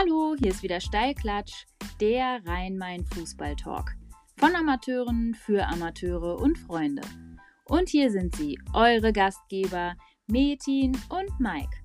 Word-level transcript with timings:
Hallo, 0.00 0.36
hier 0.38 0.52
ist 0.52 0.62
wieder 0.62 0.80
Steilklatsch, 0.80 1.66
der 2.00 2.40
Rhein-Main-Fußball-Talk. 2.46 3.96
Von 4.36 4.54
Amateuren 4.54 5.34
für 5.34 5.66
Amateure 5.66 6.38
und 6.38 6.56
Freunde. 6.56 7.02
Und 7.64 7.88
hier 7.88 8.08
sind 8.12 8.36
sie, 8.36 8.60
eure 8.72 9.12
Gastgeber 9.12 9.96
Metin 10.28 10.96
und 11.08 11.40
Mike. 11.40 11.76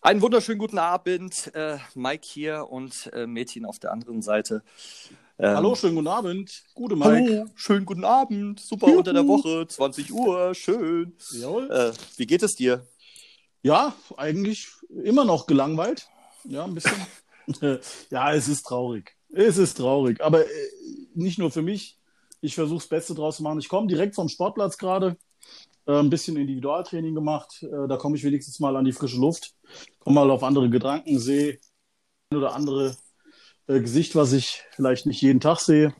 Einen 0.00 0.20
wunderschönen 0.20 0.58
guten 0.58 0.78
Abend, 0.78 1.52
äh, 1.54 1.78
Mike 1.94 2.26
hier 2.26 2.66
und 2.68 3.08
äh, 3.12 3.28
Metin 3.28 3.66
auf 3.66 3.78
der 3.78 3.92
anderen 3.92 4.20
Seite. 4.20 4.64
Ähm, 5.38 5.56
Hallo, 5.56 5.76
schönen 5.76 5.94
guten 5.94 6.08
Abend. 6.08 6.64
Gute 6.74 6.96
Mike. 6.96 7.08
Hallo, 7.10 7.46
schönen 7.54 7.86
guten 7.86 8.04
Abend. 8.04 8.58
Super 8.58 8.88
Juhu. 8.88 8.98
unter 8.98 9.12
der 9.12 9.28
Woche, 9.28 9.64
20 9.68 10.12
Uhr, 10.12 10.54
schön. 10.56 11.16
Jawohl. 11.30 11.70
Äh, 11.70 11.92
wie 12.16 12.26
geht 12.26 12.42
es 12.42 12.56
dir? 12.56 12.86
Ja, 13.64 13.94
eigentlich 14.18 14.68
immer 14.90 15.24
noch 15.24 15.46
gelangweilt. 15.46 16.06
Ja, 16.44 16.64
ein 16.64 16.74
bisschen. 16.74 17.00
ja, 18.10 18.34
es 18.34 18.46
ist 18.46 18.64
traurig. 18.64 19.16
Es 19.32 19.56
ist 19.56 19.78
traurig. 19.78 20.20
Aber 20.22 20.44
äh, 20.44 20.68
nicht 21.14 21.38
nur 21.38 21.50
für 21.50 21.62
mich. 21.62 21.98
Ich 22.42 22.54
versuche 22.54 22.80
das 22.80 22.88
Beste 22.88 23.14
draus 23.14 23.38
zu 23.38 23.42
machen. 23.42 23.58
Ich 23.58 23.70
komme 23.70 23.86
direkt 23.86 24.14
vom 24.14 24.28
Sportplatz 24.28 24.76
gerade. 24.76 25.16
Äh, 25.86 25.98
ein 25.98 26.10
bisschen 26.10 26.36
Individualtraining 26.36 27.14
gemacht. 27.14 27.62
Äh, 27.62 27.88
da 27.88 27.96
komme 27.96 28.16
ich 28.16 28.24
wenigstens 28.24 28.60
mal 28.60 28.76
an 28.76 28.84
die 28.84 28.92
frische 28.92 29.16
Luft. 29.16 29.54
Komme 29.98 30.16
mal 30.16 30.30
auf 30.30 30.42
andere 30.42 30.68
Gedanken, 30.68 31.18
sehe 31.18 31.58
ein 32.30 32.36
oder 32.36 32.54
andere 32.54 32.94
äh, 33.66 33.80
Gesicht, 33.80 34.14
was 34.14 34.34
ich 34.34 34.62
vielleicht 34.72 35.06
nicht 35.06 35.22
jeden 35.22 35.40
Tag 35.40 35.58
sehe. 35.60 35.94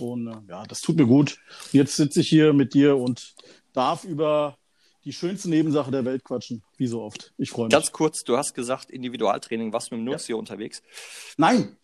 Und 0.00 0.26
äh, 0.26 0.40
ja, 0.48 0.64
das 0.64 0.80
tut 0.80 0.96
mir 0.96 1.06
gut. 1.06 1.38
Jetzt 1.70 1.94
sitze 1.94 2.22
ich 2.22 2.28
hier 2.28 2.52
mit 2.54 2.74
dir 2.74 2.96
und 2.96 3.36
darf 3.72 4.02
über 4.02 4.58
die 5.04 5.12
schönste 5.12 5.50
Nebensache 5.50 5.90
der 5.90 6.04
Welt 6.04 6.24
quatschen, 6.24 6.62
wie 6.76 6.86
so 6.86 7.02
oft. 7.02 7.32
Ich 7.36 7.50
freue 7.50 7.66
mich. 7.66 7.72
Ganz 7.72 7.92
kurz, 7.92 8.24
du 8.24 8.36
hast 8.36 8.54
gesagt, 8.54 8.90
Individualtraining, 8.90 9.72
was 9.72 9.90
mit 9.90 9.98
dem 9.98 10.04
Nux 10.04 10.22
ja. 10.22 10.26
hier 10.28 10.38
unterwegs? 10.38 10.82
Nein. 11.36 11.76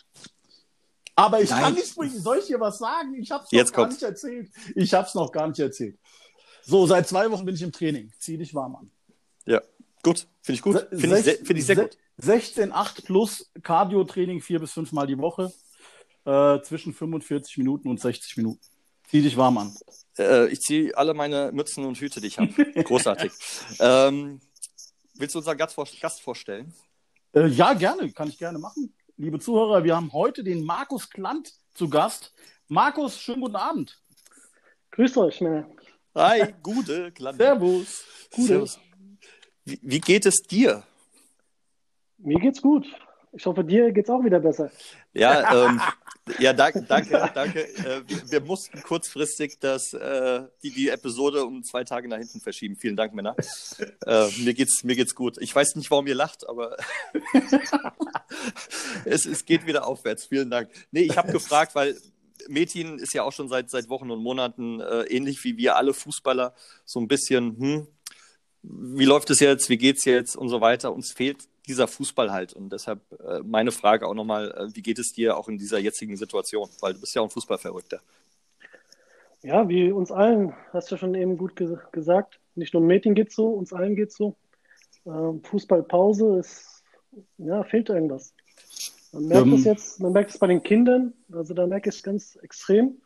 Aber 1.14 1.40
ich 1.40 1.50
Nein. 1.50 1.62
kann 1.62 1.74
nicht 1.74 1.88
sprechen. 1.88 2.20
Soll 2.20 2.38
ich 2.38 2.46
dir 2.46 2.60
was 2.60 2.78
sagen? 2.78 3.14
Ich 3.14 3.30
habe 3.30 3.44
es 3.44 3.52
noch 3.52 3.58
Jetzt 3.58 3.72
gar 3.72 3.84
kommt's. 3.84 4.00
nicht 4.00 4.08
erzählt. 4.08 4.50
Ich 4.74 4.94
habe 4.94 5.06
es 5.06 5.14
noch 5.14 5.30
gar 5.30 5.48
nicht 5.48 5.58
erzählt. 5.58 5.98
So, 6.62 6.86
seit 6.86 7.08
zwei 7.08 7.30
Wochen 7.30 7.44
bin 7.44 7.54
ich 7.54 7.62
im 7.62 7.72
Training. 7.72 8.10
Zieh 8.18 8.38
dich 8.38 8.54
warm 8.54 8.76
an. 8.76 8.90
Ja, 9.44 9.60
gut. 10.02 10.26
Finde 10.40 10.56
ich 10.56 10.62
gut. 10.62 10.86
Finde 10.90 11.18
ich, 11.18 11.24
find 11.24 11.58
ich 11.58 11.66
sehr 11.66 11.76
gut. 11.76 11.98
16, 12.18 12.72
8 12.72 13.04
plus 13.04 13.50
Cardio-Training 13.62 14.40
vier 14.40 14.60
bis 14.60 14.72
fünf 14.72 14.92
Mal 14.92 15.06
die 15.06 15.18
Woche. 15.18 15.52
Äh, 16.24 16.60
zwischen 16.62 16.92
45 16.92 17.58
Minuten 17.58 17.88
und 17.88 18.00
60 18.00 18.36
Minuten. 18.36 18.60
Zieh 19.08 19.22
dich 19.22 19.36
warm 19.36 19.58
an. 19.58 19.74
Äh, 20.20 20.48
ich 20.48 20.60
ziehe 20.60 20.96
alle 20.96 21.14
meine 21.14 21.50
Mützen 21.52 21.84
und 21.86 21.98
Hüte, 21.98 22.20
die 22.20 22.26
ich 22.26 22.38
habe. 22.38 22.52
Großartig. 22.84 23.32
ähm, 23.80 24.40
willst 25.14 25.34
du 25.34 25.38
unseren 25.38 25.56
Gast, 25.56 25.74
vor 25.74 25.88
Gast 26.00 26.20
vorstellen? 26.20 26.74
Äh, 27.34 27.46
ja, 27.46 27.72
gerne. 27.72 28.12
Kann 28.12 28.28
ich 28.28 28.38
gerne 28.38 28.58
machen. 28.58 28.92
Liebe 29.16 29.38
Zuhörer, 29.38 29.82
wir 29.84 29.96
haben 29.96 30.12
heute 30.12 30.44
den 30.44 30.64
Markus 30.64 31.08
Klant 31.08 31.52
zu 31.74 31.88
Gast. 31.88 32.34
Markus, 32.68 33.18
schönen 33.18 33.40
guten 33.40 33.56
Abend. 33.56 33.98
Grüßt 34.92 35.16
euch, 35.16 35.40
Männer. 35.40 35.68
Hi, 36.14 36.54
gute 36.62 37.12
Klant. 37.12 37.38
Servus. 37.38 38.04
Gute. 38.30 38.48
Servus. 38.48 38.80
Wie, 39.64 39.78
wie 39.82 40.00
geht 40.00 40.26
es 40.26 40.42
dir? 40.42 40.82
Mir 42.18 42.38
geht's 42.38 42.60
gut. 42.60 42.86
Ich 43.32 43.46
hoffe, 43.46 43.62
dir 43.64 43.92
geht's 43.92 44.10
auch 44.10 44.22
wieder 44.24 44.40
besser. 44.40 44.70
Ja, 45.12 45.66
ähm, 45.66 45.80
ja, 46.38 46.52
danke, 46.52 46.82
danke, 46.82 47.30
danke. 47.34 47.68
Äh, 47.78 48.02
wir, 48.28 48.40
mussten 48.40 48.82
kurzfristig 48.82 49.58
das, 49.60 49.92
äh, 49.92 50.42
die, 50.62 50.70
die 50.70 50.88
Episode 50.88 51.44
um 51.44 51.62
zwei 51.64 51.84
Tage 51.84 52.08
nach 52.08 52.18
hinten 52.18 52.40
verschieben. 52.40 52.76
Vielen 52.76 52.96
Dank, 52.96 53.14
Männer. 53.14 53.36
Äh, 54.06 54.28
mir 54.38 54.54
geht's, 54.54 54.84
mir 54.84 54.96
geht's 54.96 55.14
gut. 55.14 55.38
Ich 55.40 55.54
weiß 55.54 55.76
nicht, 55.76 55.90
warum 55.90 56.06
ihr 56.06 56.14
lacht, 56.14 56.48
aber 56.48 56.76
es, 59.04 59.26
es 59.26 59.44
geht 59.44 59.66
wieder 59.66 59.86
aufwärts. 59.86 60.26
Vielen 60.26 60.50
Dank. 60.50 60.70
Nee, 60.90 61.02
ich 61.02 61.16
habe 61.16 61.32
gefragt, 61.32 61.74
weil 61.74 61.96
Metin 62.48 62.98
ist 62.98 63.14
ja 63.14 63.22
auch 63.22 63.32
schon 63.32 63.48
seit, 63.48 63.70
seit 63.70 63.88
Wochen 63.88 64.10
und 64.10 64.22
Monaten 64.22 64.80
äh, 64.80 65.02
ähnlich 65.02 65.42
wie 65.44 65.56
wir 65.56 65.76
alle 65.76 65.94
Fußballer 65.94 66.54
so 66.84 67.00
ein 67.00 67.08
bisschen, 67.08 67.56
hm, 67.58 67.86
wie 68.62 69.04
läuft 69.04 69.30
es 69.30 69.40
jetzt, 69.40 69.68
wie 69.68 69.78
geht's 69.78 70.04
jetzt 70.04 70.36
und 70.36 70.48
so 70.48 70.60
weiter. 70.60 70.92
Uns 70.92 71.12
fehlt 71.12 71.48
dieser 71.66 71.88
Fußball 71.88 72.32
halt. 72.32 72.52
Und 72.52 72.72
deshalb 72.72 73.00
äh, 73.20 73.40
meine 73.40 73.72
Frage 73.72 74.06
auch 74.06 74.14
nochmal, 74.14 74.50
äh, 74.52 74.74
wie 74.74 74.82
geht 74.82 74.98
es 74.98 75.12
dir 75.12 75.36
auch 75.36 75.48
in 75.48 75.58
dieser 75.58 75.78
jetzigen 75.78 76.16
Situation? 76.16 76.68
Weil 76.80 76.94
du 76.94 77.00
bist 77.00 77.14
ja 77.14 77.22
auch 77.22 77.26
ein 77.26 77.30
Fußballverrückter. 77.30 78.00
Ja, 79.42 79.68
wie 79.68 79.90
uns 79.90 80.12
allen, 80.12 80.54
hast 80.72 80.90
du 80.90 80.94
ja 80.96 80.98
schon 80.98 81.14
eben 81.14 81.38
gut 81.38 81.56
ge 81.56 81.78
gesagt. 81.92 82.40
Nicht 82.54 82.74
nur 82.74 82.82
Mädchen 82.82 83.14
geht 83.14 83.32
so, 83.32 83.48
uns 83.48 83.72
allen 83.72 83.96
geht 83.96 84.12
so. 84.12 84.36
Ähm, 85.06 85.42
Fußballpause 85.42 86.38
ist, 86.38 86.84
ja, 87.38 87.64
fehlt 87.64 87.88
irgendwas. 87.88 88.34
Man 89.12 89.26
merkt 89.26 89.46
ähm, 89.46 89.54
es 89.54 89.64
jetzt, 89.64 90.00
man 90.00 90.12
merkt 90.12 90.30
es 90.30 90.38
bei 90.38 90.46
den 90.46 90.62
Kindern, 90.62 91.14
also 91.32 91.54
da 91.54 91.66
merke 91.66 91.88
ich 91.88 91.96
es 91.96 92.02
ganz 92.02 92.36
extrem 92.36 93.00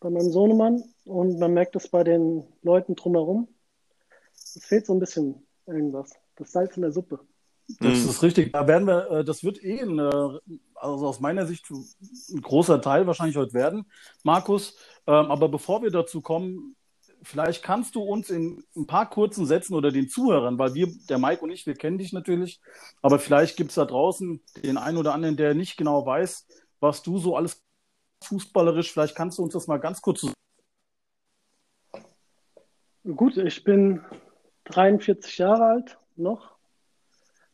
bei 0.00 0.08
meinem 0.08 0.30
Sohnemann 0.30 0.82
und 1.04 1.38
man 1.38 1.52
merkt 1.52 1.76
es 1.76 1.88
bei 1.88 2.04
den 2.04 2.44
Leuten 2.62 2.94
drumherum. 2.94 3.48
Es 4.34 4.64
fehlt 4.64 4.86
so 4.86 4.94
ein 4.94 5.00
bisschen 5.00 5.46
irgendwas. 5.66 6.12
Das 6.36 6.52
Salz 6.52 6.76
in 6.76 6.82
der 6.82 6.92
Suppe. 6.92 7.20
Das 7.80 7.98
mhm. 7.98 8.08
ist 8.08 8.22
richtig. 8.22 8.52
Da 8.52 8.66
werden 8.66 8.86
wir, 8.86 9.10
äh, 9.10 9.24
das 9.24 9.44
wird 9.44 9.62
eh, 9.62 9.80
ein, 9.80 9.98
also 10.00 11.06
aus 11.06 11.20
meiner 11.20 11.46
Sicht 11.46 11.70
ein 11.70 12.40
großer 12.40 12.80
Teil 12.80 13.06
wahrscheinlich 13.06 13.36
heute 13.36 13.54
werden, 13.54 13.86
Markus. 14.24 14.76
Ähm, 15.06 15.30
aber 15.30 15.48
bevor 15.48 15.82
wir 15.82 15.90
dazu 15.90 16.20
kommen, 16.20 16.76
vielleicht 17.22 17.62
kannst 17.62 17.94
du 17.94 18.02
uns 18.02 18.30
in 18.30 18.64
ein 18.76 18.86
paar 18.86 19.08
kurzen 19.08 19.46
Sätzen 19.46 19.74
oder 19.74 19.92
den 19.92 20.08
Zuhörern, 20.08 20.58
weil 20.58 20.74
wir, 20.74 20.88
der 21.08 21.18
Mike 21.18 21.42
und 21.42 21.50
ich, 21.50 21.66
wir 21.66 21.74
kennen 21.74 21.98
dich 21.98 22.12
natürlich, 22.12 22.60
aber 23.00 23.18
vielleicht 23.18 23.56
gibt 23.56 23.70
es 23.70 23.76
da 23.76 23.84
draußen 23.84 24.40
den 24.62 24.76
einen 24.76 24.98
oder 24.98 25.14
anderen, 25.14 25.36
der 25.36 25.54
nicht 25.54 25.76
genau 25.76 26.04
weiß, 26.04 26.46
was 26.80 27.02
du 27.02 27.18
so 27.18 27.36
alles 27.36 27.62
fußballerisch, 28.24 28.92
vielleicht 28.92 29.14
kannst 29.14 29.38
du 29.38 29.42
uns 29.42 29.52
das 29.52 29.66
mal 29.66 29.78
ganz 29.78 30.00
kurz. 30.00 30.26
Gut, 33.04 33.36
ich 33.36 33.64
bin 33.64 34.04
43 34.64 35.38
Jahre 35.38 35.64
alt 35.64 35.98
noch 36.16 36.51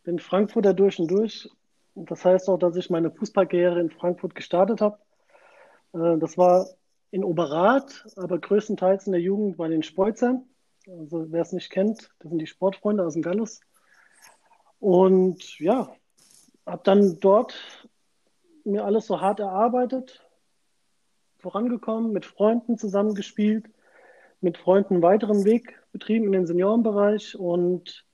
bin 0.09 0.19
Frankfurter 0.19 0.73
durch 0.73 0.99
und 0.99 1.11
durch. 1.11 1.51
Das 1.95 2.25
heißt 2.25 2.49
auch, 2.49 2.57
dass 2.57 2.77
ich 2.77 2.89
meine 2.89 3.11
Fußballkarriere 3.11 3.79
in 3.79 3.91
Frankfurt 3.91 4.35
gestartet 4.35 4.81
habe. 4.81 4.99
Äh, 5.93 6.17
das 6.17 6.39
war 6.39 6.67
in 7.11 7.23
Oberrat, 7.23 8.07
aber 8.17 8.39
größtenteils 8.39 9.05
in 9.05 9.13
der 9.13 9.21
Jugend 9.21 9.59
bei 9.59 9.69
den 9.69 9.83
Speuzern. 9.83 10.49
Also 10.87 11.31
wer 11.31 11.43
es 11.43 11.53
nicht 11.53 11.69
kennt, 11.69 12.11
das 12.21 12.31
sind 12.31 12.39
die 12.39 12.47
Sportfreunde 12.47 13.05
aus 13.05 13.13
dem 13.13 13.23
Gallus. 13.23 13.61
Und 14.81 15.59
ja, 15.59 15.95
habe 16.65 16.83
dann 16.85 17.21
dort 17.21 17.87
mir 18.65 18.87
alles 18.87 19.09
so 19.09 19.21
hart 19.21 19.41
erarbeitet, 19.41 20.27
vorangekommen, 21.37 22.13
mit 22.15 22.25
Freunden 22.25 22.79
zusammengespielt, 22.79 23.69
mit 24.41 24.57
Freunden 24.57 24.95
einen 24.95 25.03
weiteren 25.03 25.45
Weg 25.45 25.79
betrieben 25.93 26.25
in 26.25 26.33
den 26.33 26.47
Seniorenbereich 26.47 27.39
und 27.39 28.08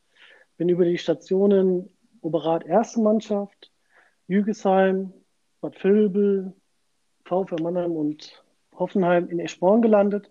bin 0.57 0.69
über 0.69 0.85
die 0.85 0.99
Stationen 0.99 1.91
Oberrat 2.21 2.65
Erste 2.67 3.01
Mannschaft, 3.01 3.71
Jügesheim, 4.27 5.13
Bad 5.61 5.83
Vilbel, 5.83 6.55
VfR 7.25 7.61
Mannheim 7.61 7.93
und 7.93 8.45
Hoffenheim 8.75 9.29
in 9.29 9.41
Eschborn 9.41 9.83
gelandet 9.83 10.31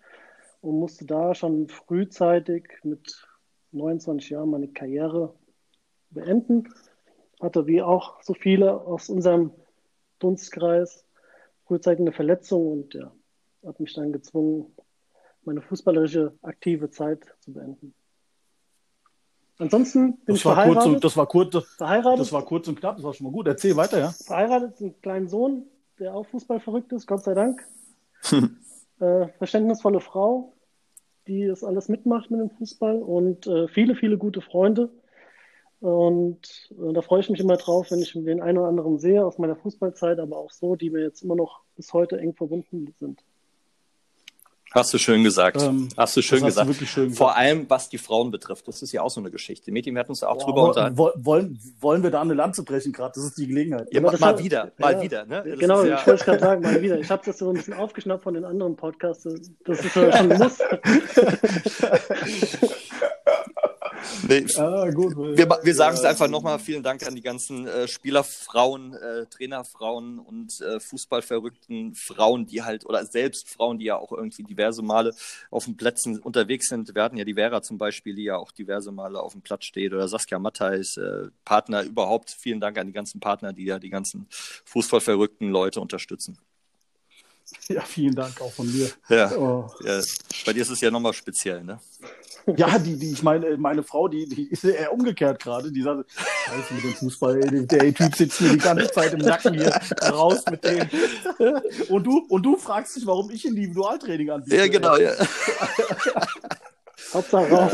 und 0.62 0.80
musste 0.80 1.06
da 1.06 1.36
schon 1.36 1.68
frühzeitig 1.68 2.68
mit 2.84 3.28
29 3.72 4.30
Jahren 4.30 4.50
meine 4.50 4.70
Karriere 4.70 5.34
beenden. 6.10 6.74
Hatte 7.42 7.68
wie 7.68 7.82
auch 7.82 8.22
so 8.22 8.34
viele 8.34 8.82
aus 8.82 9.10
unserem 9.10 9.52
Dunstkreis 10.20 11.06
frühzeitig 11.66 12.02
eine 12.02 12.12
Verletzung 12.12 12.72
und 12.72 12.94
ja, 12.94 13.14
hat 13.66 13.80
mich 13.80 13.94
dann 13.94 14.14
gezwungen, 14.14 14.74
meine 15.44 15.62
fußballerische 15.62 16.38
aktive 16.42 16.90
Zeit 16.90 17.36
zu 17.42 17.54
beenden. 17.54 17.94
Ansonsten 19.64 20.14
bin 20.18 20.26
das 20.28 20.36
ich 20.38 20.42
verheiratet. 20.42 20.94
Und, 20.94 21.04
das, 21.04 21.18
war 21.18 21.28
kurz, 21.28 21.56
verheiratet. 21.78 22.20
das 22.20 22.34
war 22.34 22.44
kurz 22.44 22.68
und 22.68 22.80
knapp, 22.80 22.98
das 22.98 23.04
war 23.06 23.14
schon 23.14 23.26
mal 23.26 23.34
gut. 23.34 23.48
Erzähl 23.48 23.76
weiter, 23.76 24.00
ja. 24.00 24.10
Verheiratet, 24.10 24.80
einen 24.80 25.02
kleinen 25.02 25.28
Sohn, 25.28 25.64
der 26.00 26.14
auch 26.14 26.26
Fußball 26.28 26.60
verrückt 26.60 26.92
ist, 26.92 27.08
Gott 27.08 27.24
sei 27.24 27.34
Dank. 27.34 27.66
äh, 29.00 29.28
verständnisvolle 29.38 30.00
Frau, 30.00 30.54
die 31.28 31.48
das 31.48 31.64
alles 31.64 31.90
mitmacht 31.90 32.30
mit 32.30 32.42
dem 32.42 32.50
Fußball 32.50 33.02
und 33.02 33.48
äh, 33.48 33.68
viele, 33.68 33.96
viele 33.96 34.18
gute 34.18 34.42
Freunde. 34.42 34.90
Und 35.80 36.72
äh, 36.72 36.94
da 36.94 37.02
freue 37.02 37.22
ich 37.22 37.30
mich 37.30 37.40
immer 37.40 37.58
drauf, 37.58 37.92
wenn 37.92 38.00
ich 38.00 38.14
den 38.14 38.42
einen 38.42 38.58
oder 38.58 38.68
anderen 38.68 39.00
sehe 39.00 39.26
aus 39.26 39.38
meiner 39.38 39.56
Fußballzeit, 39.56 40.20
aber 40.20 40.38
auch 40.38 40.52
so, 40.52 40.76
die 40.76 40.90
mir 40.90 41.02
jetzt 41.02 41.24
immer 41.24 41.36
noch 41.36 41.62
bis 41.76 41.92
heute 41.94 42.18
eng 42.20 42.34
verbunden 42.34 42.94
sind. 43.00 43.24
Hast 44.74 44.92
du 44.92 44.98
schön 44.98 45.24
gesagt. 45.24 45.62
Ähm, 45.62 45.88
hast 45.96 46.18
du 46.18 46.24
schön 46.24 46.40
hast 46.40 46.48
gesagt. 46.48 46.82
Du 46.82 46.86
schön 46.86 47.12
Vor 47.12 47.38
allem, 47.38 47.70
was 47.70 47.90
die 47.90 48.00
Frauen 48.00 48.32
betrifft. 48.32 48.68
Das 48.68 48.82
ist 48.82 48.92
ja 48.92 49.04
auch 49.04 49.12
so 49.12 49.22
eine 49.22 49.30
Geschichte. 49.30 49.72
Mädchen, 49.72 49.94
wir 49.94 50.00
hatten 50.00 50.12
uns 50.12 50.22
da 50.22 50.30
auch 50.30 50.40
ja, 50.40 50.46
drüber 50.46 50.70
unterhalten. 50.70 50.98
Wollen, 50.98 51.60
wollen 51.80 52.02
wir 52.02 52.10
da 52.10 52.22
eine 52.22 52.34
Lanze 52.34 52.64
brechen 52.64 52.92
gerade? 52.92 53.12
Das 53.14 53.24
ist 53.24 53.38
die 53.38 53.46
Gelegenheit. 53.46 53.88
Ja, 53.92 54.02
mal, 54.02 54.18
mal 54.18 54.40
wieder, 54.40 54.72
mal 54.80 55.00
wieder. 55.00 55.26
Ne? 55.26 55.44
Genau, 55.60 55.84
ja... 55.84 56.00
ich 56.00 56.08
wollte 56.08 56.26
gerade 56.26 56.40
sagen, 56.40 56.62
mal 56.64 56.82
wieder. 56.82 57.00
Ich 57.00 57.12
habe 57.12 57.22
das 57.24 57.38
so 57.38 57.50
ein 57.50 57.54
bisschen 57.54 57.76
aufgeschnappt 57.76 58.24
von 58.24 58.34
den 58.34 58.46
anderen 58.46 58.76
Podcasts. 58.76 59.28
Das 59.64 59.80
ist 59.80 59.96
ja 59.96 60.12
schon 60.12 60.32
ein 60.32 60.38
Muss. 60.40 60.58
Nee, 64.28 64.46
ah, 64.58 64.90
gut. 64.90 65.16
Wir, 65.16 65.48
wir 65.64 65.76
sagen 65.76 65.96
es 65.96 66.04
einfach 66.04 66.28
nochmal. 66.28 66.60
Vielen 66.60 66.84
Dank 66.84 67.06
an 67.06 67.16
die 67.16 67.22
ganzen 67.22 67.68
äh, 67.68 67.88
Spielerfrauen, 67.88 68.94
äh, 68.94 69.26
Trainerfrauen 69.28 70.20
und 70.20 70.60
äh, 70.62 70.80
Fußballverrückten 70.80 71.96
Frauen, 71.96 72.46
die 72.46 72.62
halt, 72.62 72.86
oder 72.86 73.06
selbst 73.06 73.50
Frauen, 73.50 73.80
die 73.80 73.86
ja 73.86 73.98
auch 73.98 74.12
irgendwie 74.12 74.44
diverse 74.44 74.82
Male 74.82 75.14
auf 75.50 75.66
den 75.66 75.78
Plätzen 75.78 76.20
unterwegs 76.20 76.68
sind. 76.70 76.94
Wir 76.94 77.04
hatten 77.04 77.18
ja 77.18 77.26
die 77.26 77.36
Vera 77.36 77.62
zum 77.62 77.78
Beispiel, 77.78 78.16
die 78.16 78.24
ja 78.24 78.38
auch 78.38 78.52
diverse 78.52 78.92
Male 78.92 79.20
auf 79.20 79.34
dem 79.34 79.42
Platz 79.42 79.66
steht, 79.66 79.94
oder 79.94 80.08
Saskia 80.08 80.40
Matthijs, 80.40 80.98
äh, 80.98 81.30
Partner 81.46 81.84
überhaupt. 81.84 82.36
Vielen 82.40 82.60
Dank 82.60 82.78
an 82.78 82.88
die 82.88 82.94
ganzen 82.94 83.20
Partner, 83.20 83.54
die 83.54 83.66
ja 83.66 83.80
die 83.80 83.90
ganzen 83.90 84.28
Fußballverrückten 84.66 85.50
Leute 85.50 85.82
unterstützen. 85.82 86.38
Ja, 87.70 87.82
vielen 87.82 88.14
Dank 88.14 88.40
auch 88.42 88.52
von 88.52 88.72
mir. 88.72 88.90
Ja, 89.10 89.32
oh. 89.38 89.72
ja 89.84 90.02
bei 90.46 90.54
dir 90.54 90.62
ist 90.62 90.70
es 90.70 90.82
ja 90.82 90.92
nochmal 90.92 91.14
speziell, 91.14 91.64
ne? 91.64 91.80
Ja, 92.58 92.78
die, 92.78 92.98
die, 92.98 93.14
ich 93.14 93.24
meine, 93.24 93.56
meine 93.58 93.84
Frau, 93.84 94.10
die, 94.10 94.28
die 94.28 94.50
ist 94.50 94.66
eher 94.66 94.92
umgekehrt 94.92 95.42
gerade. 95.42 95.72
Die 95.72 95.82
sagt, 95.82 96.12
Scheiße 96.12 96.74
mit 96.74 96.84
dem 96.84 96.94
Fußball, 96.94 97.40
der 97.40 97.94
Typ 97.94 98.16
sitzt 98.16 98.42
mir 98.42 98.50
die 98.50 98.58
ganze 98.58 98.92
Zeit 98.92 99.14
im 99.14 99.20
Nacken 99.20 99.54
hier 99.54 99.72
raus 100.12 100.44
mit 100.52 100.64
dem. 100.66 100.90
Und 101.88 102.04
du, 102.04 102.26
und 102.28 102.44
du 102.44 102.58
fragst 102.58 102.98
dich, 102.98 103.06
warum 103.06 103.30
ich 103.32 103.46
Individualtraining 103.46 104.30
anbiete. 104.30 104.58
Ja, 104.58 104.68
genau, 104.68 104.98
ja. 104.98 105.14
Hauptsache 107.14 107.52
raus. 107.52 107.72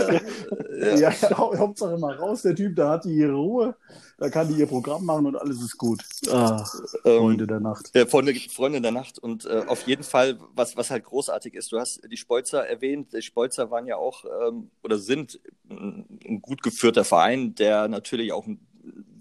Ja, 0.80 1.12
ja, 1.12 1.38
Hauptsache 1.38 1.98
mal 1.98 2.16
raus. 2.16 2.42
Der 2.42 2.56
Typ, 2.56 2.76
da 2.76 2.92
hat 2.92 3.06
die 3.06 3.14
ihre 3.14 3.34
Ruhe, 3.34 3.76
da 4.18 4.30
kann 4.30 4.48
die 4.48 4.60
ihr 4.60 4.66
Programm 4.66 5.06
machen 5.06 5.26
und 5.26 5.36
alles 5.36 5.62
ist 5.62 5.78
gut. 5.78 6.02
Ah, 6.30 6.66
Freunde 7.04 7.44
ähm, 7.44 7.48
der 7.48 7.60
Nacht. 7.60 7.92
Ja, 7.94 8.06
Freunde, 8.06 8.34
Freunde 8.34 8.82
der 8.82 8.92
Nacht. 8.92 9.20
Und 9.20 9.46
äh, 9.46 9.64
auf 9.68 9.88
jeden 9.88 10.04
Fall, 10.04 10.38
was, 10.56 10.78
was 10.78 10.90
halt 10.90 11.04
großartig 11.04 11.54
ist, 11.54 11.72
du 11.72 11.80
hast 11.80 12.02
die 12.10 12.18
Spolzer 12.18 12.68
erwähnt. 12.68 13.14
Die 13.14 13.22
Spolzer 13.22 13.72
waren 13.72 13.88
ja 13.88 13.98
auch 13.98 14.26
ähm, 14.26 14.72
oder 14.84 14.98
sind 14.98 15.40
ein, 15.70 16.20
ein 16.26 16.42
gut 16.42 16.64
geführter 16.64 17.04
Verein, 17.04 17.56
der 17.56 17.88
natürlich 17.88 18.32
auch 18.32 18.48
ein 18.48 18.66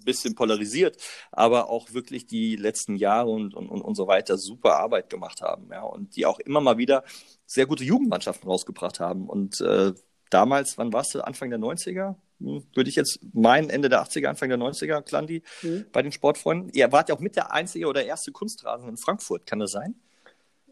bisschen 0.08 0.34
polarisiert, 0.34 0.96
aber 1.30 1.68
auch 1.68 1.92
wirklich 1.92 2.26
die 2.26 2.56
letzten 2.56 2.96
Jahre 2.96 3.30
und, 3.30 3.54
und, 3.54 3.68
und 3.68 3.94
so 3.94 4.06
weiter 4.06 4.38
super 4.38 4.78
Arbeit 4.78 5.10
gemacht 5.10 5.42
haben. 5.42 5.68
Ja, 5.70 5.82
und 5.82 6.16
die 6.16 6.26
auch 6.26 6.40
immer 6.40 6.60
mal 6.60 6.78
wieder 6.78 7.04
sehr 7.46 7.66
gute 7.66 7.84
Jugendmannschaften 7.84 8.48
rausgebracht 8.48 9.00
haben. 9.00 9.28
Und 9.28 9.60
äh, 9.60 9.92
damals, 10.30 10.78
wann 10.78 10.92
warst 10.92 11.14
du? 11.14 11.20
Anfang 11.20 11.50
der 11.50 11.58
90er? 11.58 12.14
Hm, 12.40 12.64
würde 12.74 12.88
ich 12.88 12.96
jetzt 12.96 13.20
meinen, 13.34 13.68
Ende 13.70 13.88
der 13.88 14.02
80er, 14.02 14.28
Anfang 14.28 14.48
der 14.48 14.58
90er, 14.58 15.02
Klandi, 15.02 15.42
mhm. 15.62 15.86
bei 15.92 16.02
den 16.02 16.12
Sportfreunden. 16.12 16.70
Ihr 16.72 16.90
wart 16.92 17.08
ja 17.08 17.14
auch 17.14 17.20
mit 17.20 17.36
der 17.36 17.52
einzige 17.52 17.86
oder 17.86 18.04
erste 18.04 18.32
Kunstrasen 18.32 18.88
in 18.88 18.96
Frankfurt, 18.96 19.46
kann 19.46 19.58
das 19.58 19.72
sein? 19.72 19.94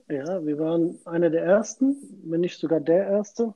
Ja, 0.08 0.44
wir 0.44 0.58
waren 0.58 0.98
einer 1.04 1.30
der 1.30 1.42
ersten, 1.42 1.96
wenn 2.24 2.40
nicht 2.40 2.58
sogar 2.58 2.80
der 2.80 3.08
erste. 3.08 3.54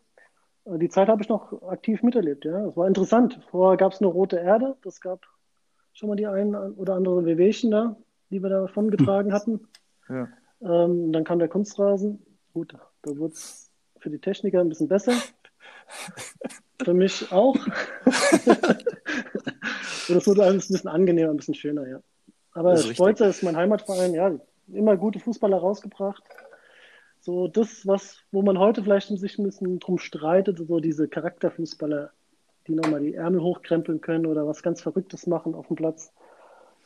Die 0.66 0.88
Zeit 0.88 1.08
habe 1.08 1.22
ich 1.22 1.28
noch 1.28 1.62
aktiv 1.62 2.02
miterlebt, 2.02 2.44
ja. 2.44 2.66
Es 2.66 2.76
war 2.76 2.86
interessant. 2.86 3.40
Vorher 3.50 3.76
gab 3.76 3.92
es 3.92 4.00
eine 4.00 4.08
rote 4.08 4.36
Erde, 4.36 4.76
das 4.82 5.00
gab 5.00 5.20
schon 6.00 6.08
mal 6.08 6.17
die 6.17 6.26
ein 6.26 6.55
oder 6.55 6.94
andere 6.94 7.26
Wehwehchen 7.26 7.70
da, 7.70 7.94
die 8.31 8.43
wir 8.43 8.49
davon 8.49 8.91
getragen 8.91 9.32
hatten. 9.35 9.69
Ja. 10.08 10.29
Ähm, 10.62 11.12
dann 11.12 11.25
kam 11.25 11.38
der 11.38 11.49
Kunstrasen. 11.49 12.25
Gut, 12.55 12.75
da 13.02 13.17
wurde 13.19 13.35
es 13.35 13.70
für 13.99 14.08
die 14.08 14.19
Techniker 14.19 14.61
ein 14.61 14.70
bisschen 14.70 14.88
besser. 14.88 15.12
für 16.82 16.94
mich 16.94 17.31
auch. 17.31 17.55
das 20.08 20.26
wurde 20.26 20.43
alles 20.43 20.70
ein 20.70 20.73
bisschen 20.73 20.91
angenehmer, 20.91 21.31
ein 21.32 21.37
bisschen 21.37 21.55
schöner, 21.55 21.87
ja. 21.87 22.00
Aber 22.52 22.79
Spolzer 22.79 23.29
ist 23.29 23.43
mein 23.43 23.56
Heimatverein, 23.56 24.14
ja, 24.14 24.32
immer 24.73 24.97
gute 24.97 25.20
Fußballer 25.20 25.58
rausgebracht. 25.58 26.25
So 27.20 27.47
das, 27.47 27.87
was, 27.87 28.20
wo 28.32 28.41
man 28.41 28.58
heute 28.58 28.82
vielleicht 28.82 29.08
sich 29.08 29.38
ein 29.38 29.44
bisschen 29.44 29.79
drum 29.81 29.99
streitet, 29.99 30.58
so 30.58 30.81
diese 30.81 31.08
Charakterfußballer, 31.08 32.11
die 32.66 32.74
nochmal 32.74 33.00
die 33.00 33.14
Ärmel 33.14 33.42
hochkrempeln 33.42 34.00
können 34.00 34.26
oder 34.26 34.46
was 34.46 34.62
ganz 34.62 34.80
Verrücktes 34.80 35.26
machen 35.26 35.54
auf 35.54 35.66
dem 35.68 35.76
Platz. 35.76 36.12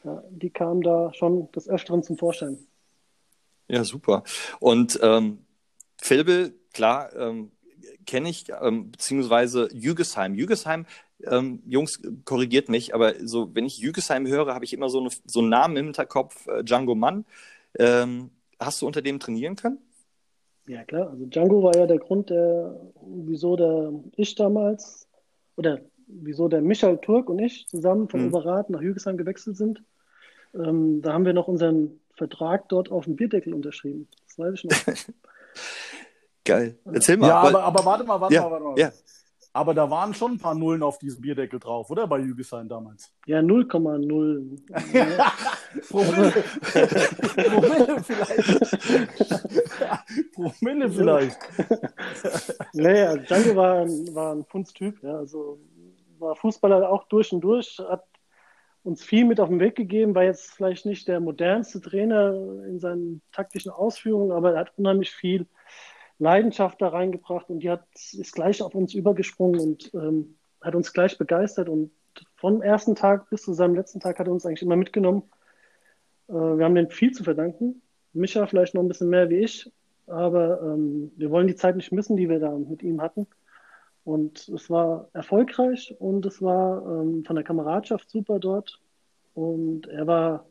Ja, 0.05 0.23
die 0.31 0.51
kamen 0.51 0.83
da 0.83 1.13
schon 1.15 1.51
des 1.53 1.69
Öfteren 1.69 2.03
zum 2.03 2.19
Vorschein. 2.19 2.59
Ja, 3.69 3.85
super. 3.85 4.23
Und 4.61 4.99
ähm, 5.03 5.39
Filbel, 5.97 6.55
klar, 6.73 7.15
ähm, 7.17 7.51
kenne 8.07 8.29
ich, 8.29 8.47
ähm, 8.61 8.91
beziehungsweise 8.91 9.69
Jügesheim. 9.73 10.35
Jügesheim, 10.35 10.87
ähm, 11.25 11.63
Jungs, 11.67 12.01
korrigiert 12.25 12.69
mich, 12.69 12.95
aber 12.95 13.15
so, 13.27 13.55
wenn 13.55 13.65
ich 13.65 13.79
Jügesheim 13.79 14.27
höre, 14.27 14.55
habe 14.55 14.65
ich 14.65 14.75
immer 14.75 14.91
so, 14.91 15.01
eine, 15.01 15.09
so 15.25 15.41
einen 15.41 15.49
Namen 15.49 15.77
im 15.77 15.87
Hinterkopf, 15.87 16.47
äh, 16.49 16.63
Django 16.63 16.95
Mann. 16.95 17.25
Ähm, 17.79 18.31
hast 18.61 18.83
du 18.83 18.87
unter 18.87 19.01
dem 19.01 19.21
trainieren 19.21 19.57
können? 19.57 19.79
Ja, 20.67 20.85
klar. 20.85 21.11
Also 21.11 21.27
Django 21.27 21.63
war 21.63 21.77
ja 21.77 21.87
der 21.87 21.99
Grund, 21.99 22.31
der, 22.31 22.81
wieso 23.03 23.57
der 23.57 23.93
ich 24.17 24.35
damals 24.35 25.07
oder 25.57 25.81
wieso 26.07 26.49
der 26.49 26.61
Michael 26.61 26.99
Turk 26.99 27.29
und 27.29 27.39
ich 27.39 27.67
zusammen 27.69 28.09
von 28.09 28.21
mhm. 28.21 28.29
Oberrat 28.29 28.71
nach 28.71 28.81
Jügesheim 28.81 29.17
gewechselt 29.17 29.57
sind. 29.57 29.83
Ähm, 30.55 31.03
da 31.03 31.13
haben 31.13 31.25
wir 31.25 31.33
noch 31.33 31.49
unseren 31.49 32.01
Vertrag 32.15 32.69
dort 32.69 32.91
auf 32.91 33.05
dem 33.05 33.17
Bierdeckel 33.17 33.55
unterschrieben. 33.55 34.09
Das 34.27 34.39
weiß 34.39 34.55
ich 34.55 34.65
noch. 34.65 34.95
Geil. 36.45 36.77
Erzähl 36.85 37.17
mal. 37.17 37.29
Ja, 37.29 37.41
aber, 37.41 37.63
aber 37.63 37.85
warte 37.85 38.05
mal, 38.05 38.21
warte 38.21 38.35
ja, 38.35 38.43
mal, 38.43 38.51
warte 38.51 38.65
mal. 38.65 38.79
Ja. 38.79 38.93
Aber 39.57 39.73
da 39.73 39.89
waren 39.89 40.13
schon 40.15 40.33
ein 40.33 40.39
paar 40.39 40.57
Nullen 40.57 40.83
auf 40.83 40.99
diesem 40.99 41.23
Bierdeckel 41.23 41.61
drauf, 41.61 41.89
oder? 41.89 42.09
Bei 42.09 42.19
Jügesheim 42.19 42.69
damals. 42.69 43.15
Ja, 43.25 43.39
0,0. 43.39 44.59
Promille. 45.89 46.33
Promille 47.45 48.03
vielleicht. 48.03 48.59
Promille 50.35 50.91
vielleicht. 50.91 51.39
naja, 52.75 53.17
Django 53.17 53.55
war, 53.55 53.83
ein, 53.83 54.13
war 54.13 54.35
ein 54.35 54.45
Kunsttyp. 54.49 55.01
Ja, 55.05 55.19
also 55.19 55.61
war 56.19 56.35
Fußballer 56.35 56.91
auch 56.91 57.05
durch 57.05 57.33
und 57.33 57.41
durch, 57.41 57.79
hat 57.89 58.05
uns 58.83 59.05
viel 59.05 59.25
mit 59.25 59.39
auf 59.39 59.51
den 59.51 59.61
Weg 59.61 59.77
gegeben, 59.77 60.17
war 60.17 60.25
jetzt 60.25 60.51
vielleicht 60.51 60.85
nicht 60.85 61.07
der 61.07 61.21
modernste 61.21 61.81
Trainer 61.81 62.35
in 62.67 62.81
seinen 62.81 63.23
taktischen 63.31 63.71
Ausführungen, 63.71 64.33
aber 64.33 64.55
er 64.55 64.61
hat 64.61 64.73
unheimlich 64.77 65.13
viel 65.13 65.47
Leidenschaft 66.19 66.81
da 66.81 66.89
reingebracht 66.89 67.51
und 67.51 67.61
die 67.61 67.71
hat, 67.71 67.85
ist 67.95 68.35
gleich 68.35 68.63
auf 68.63 68.75
uns 68.75 68.95
übergesprungen 68.95 69.61
und 69.61 69.93
ähm, 69.95 70.37
hat 70.61 70.75
uns 70.75 70.93
gleich 70.93 71.19
begeistert 71.19 71.69
und 71.69 71.91
vom 72.37 72.63
ersten 72.63 72.95
Tag 72.95 73.29
bis 73.31 73.43
zu 73.43 73.53
seinem 73.53 73.75
letzten 73.75 74.01
Tag 74.01 74.19
hat 74.19 74.27
er 74.27 74.33
uns 74.33 74.47
eigentlich 74.47 74.63
immer 74.63 74.77
mitgenommen. 74.77 75.25
Äh, 76.29 76.33
wir 76.33 76.65
haben 76.65 76.75
dem 76.75 76.91
viel 76.91 77.13
zu 77.13 77.25
verdanken. 77.25 77.83
Micha 78.13 78.47
vielleicht 78.47 78.75
noch 78.75 78.83
ein 78.83 78.89
bisschen 78.89 79.11
mehr 79.11 79.29
wie 79.29 79.39
ich, 79.39 79.73
aber 80.07 80.63
ähm, 80.63 81.11
wir 81.17 81.31
wollen 81.31 81.49
die 81.49 81.57
Zeit 81.57 81.77
nicht 81.77 81.93
missen, 81.93 82.17
die 82.17 82.29
wir 82.29 82.39
da 82.39 82.51
mit 82.51 82.83
ihm 82.83 83.03
hatten. 83.03 83.27
Und 84.05 84.49
es 84.49 84.71
war 84.71 85.09
erfolgreich 85.15 85.97
und 85.99 86.27
es 86.27 86.43
war 86.43 86.85
ähm, 86.87 87.25
von 87.25 87.37
der 87.37 87.45
Kameradschaft 87.45 88.11
super 88.11 88.39
dort. 88.39 88.81
Und 89.33 89.89
er 89.89 90.07
war 90.07 90.47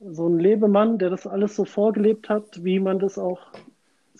so 0.00 0.28
ein 0.28 0.38
Lebemann, 0.38 0.98
der 0.98 1.10
das 1.10 1.26
alles 1.26 1.56
so 1.56 1.64
vorgelebt 1.64 2.28
hat, 2.28 2.64
wie 2.64 2.80
man 2.80 2.98
das 2.98 3.18
auch 3.18 3.40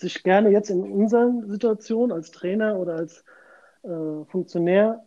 sich 0.01 0.23
gerne 0.23 0.51
jetzt 0.51 0.71
in 0.71 0.83
unserer 0.83 1.33
Situation 1.47 2.13
als 2.13 2.31
Trainer 2.31 2.79
oder 2.79 2.97
als 2.97 3.25
äh, 3.83 4.25
Funktionär 4.29 5.05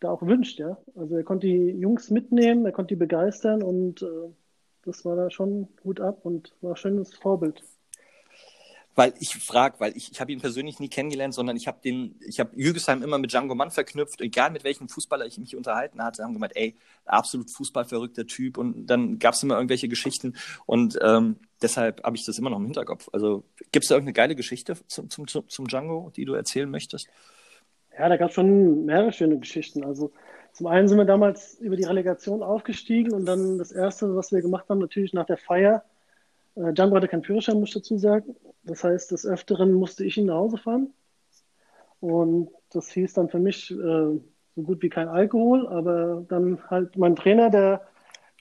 da 0.00 0.10
auch 0.10 0.22
wünscht, 0.22 0.58
ja. 0.58 0.76
Also 0.94 1.16
er 1.16 1.24
konnte 1.24 1.46
die 1.46 1.70
Jungs 1.70 2.10
mitnehmen, 2.10 2.66
er 2.66 2.72
konnte 2.72 2.94
die 2.94 2.98
begeistern 2.98 3.62
und 3.62 4.02
äh, 4.02 4.30
das 4.84 5.04
war 5.04 5.16
da 5.16 5.30
schon 5.30 5.68
gut 5.82 6.00
ab 6.00 6.20
und 6.24 6.54
war 6.60 6.72
ein 6.72 6.76
schönes 6.76 7.14
Vorbild 7.14 7.62
weil 8.96 9.12
ich 9.20 9.36
frage, 9.36 9.78
weil 9.78 9.96
ich, 9.96 10.10
ich 10.10 10.20
habe 10.20 10.32
ihn 10.32 10.40
persönlich 10.40 10.80
nie 10.80 10.88
kennengelernt, 10.88 11.34
sondern 11.34 11.56
ich 11.56 11.68
habe 11.68 11.78
den, 11.84 12.18
ich 12.26 12.40
habe 12.40 12.50
Jügesheim 12.56 13.02
immer 13.02 13.18
mit 13.18 13.30
Django 13.30 13.54
Mann 13.54 13.70
verknüpft, 13.70 14.20
egal 14.22 14.50
mit 14.50 14.64
welchem 14.64 14.88
Fußballer 14.88 15.26
ich 15.26 15.38
mich 15.38 15.54
unterhalten 15.54 16.02
hatte, 16.02 16.24
haben 16.24 16.32
gemeint, 16.32 16.56
ey, 16.56 16.74
absolut 17.04 17.50
fußballverrückter 17.50 18.26
Typ 18.26 18.56
und 18.56 18.86
dann 18.86 19.18
gab 19.18 19.34
es 19.34 19.42
immer 19.42 19.56
irgendwelche 19.56 19.88
Geschichten 19.88 20.34
und 20.64 20.98
ähm, 21.02 21.36
deshalb 21.62 22.02
habe 22.04 22.16
ich 22.16 22.24
das 22.24 22.38
immer 22.38 22.50
noch 22.50 22.58
im 22.58 22.64
Hinterkopf. 22.64 23.08
Also 23.12 23.44
gibt 23.72 23.84
es 23.84 23.88
da 23.88 23.94
irgendeine 23.94 24.14
geile 24.14 24.36
Geschichte 24.36 24.74
zum, 24.86 25.08
zum, 25.10 25.26
zum 25.26 25.68
Django, 25.68 26.10
die 26.14 26.24
du 26.24 26.34
erzählen 26.34 26.70
möchtest? 26.70 27.08
Ja, 27.98 28.08
da 28.08 28.16
gab 28.16 28.28
es 28.28 28.34
schon 28.34 28.84
mehrere 28.84 29.12
schöne 29.12 29.38
Geschichten. 29.38 29.84
Also 29.84 30.12
zum 30.52 30.66
einen 30.66 30.88
sind 30.88 30.98
wir 30.98 31.04
damals 31.04 31.54
über 31.54 31.76
die 31.76 31.84
Relegation 31.84 32.42
aufgestiegen 32.42 33.12
und 33.12 33.26
dann 33.26 33.58
das 33.58 33.72
erste, 33.72 34.14
was 34.16 34.32
wir 34.32 34.42
gemacht 34.42 34.68
haben, 34.68 34.78
natürlich 34.78 35.12
nach 35.12 35.26
der 35.26 35.38
Feier, 35.38 35.84
äh, 36.56 36.72
Django 36.72 36.96
hatte 36.96 37.08
keinen 37.08 37.24
Führerschein, 37.24 37.60
muss 37.60 37.70
ich 37.70 37.74
dazu 37.74 37.98
sagen. 37.98 38.34
Das 38.64 38.82
heißt, 38.82 39.10
des 39.12 39.26
Öfteren 39.26 39.72
musste 39.72 40.04
ich 40.04 40.16
ihn 40.16 40.26
nach 40.26 40.36
Hause 40.36 40.58
fahren. 40.58 40.92
Und 42.00 42.50
das 42.72 42.90
hieß 42.90 43.14
dann 43.14 43.28
für 43.28 43.38
mich 43.38 43.70
äh, 43.70 43.74
so 43.74 44.62
gut 44.62 44.82
wie 44.82 44.88
kein 44.88 45.08
Alkohol, 45.08 45.66
aber 45.68 46.24
dann 46.28 46.58
halt 46.68 46.96
mein 46.96 47.16
Trainer, 47.16 47.50
der 47.50 47.86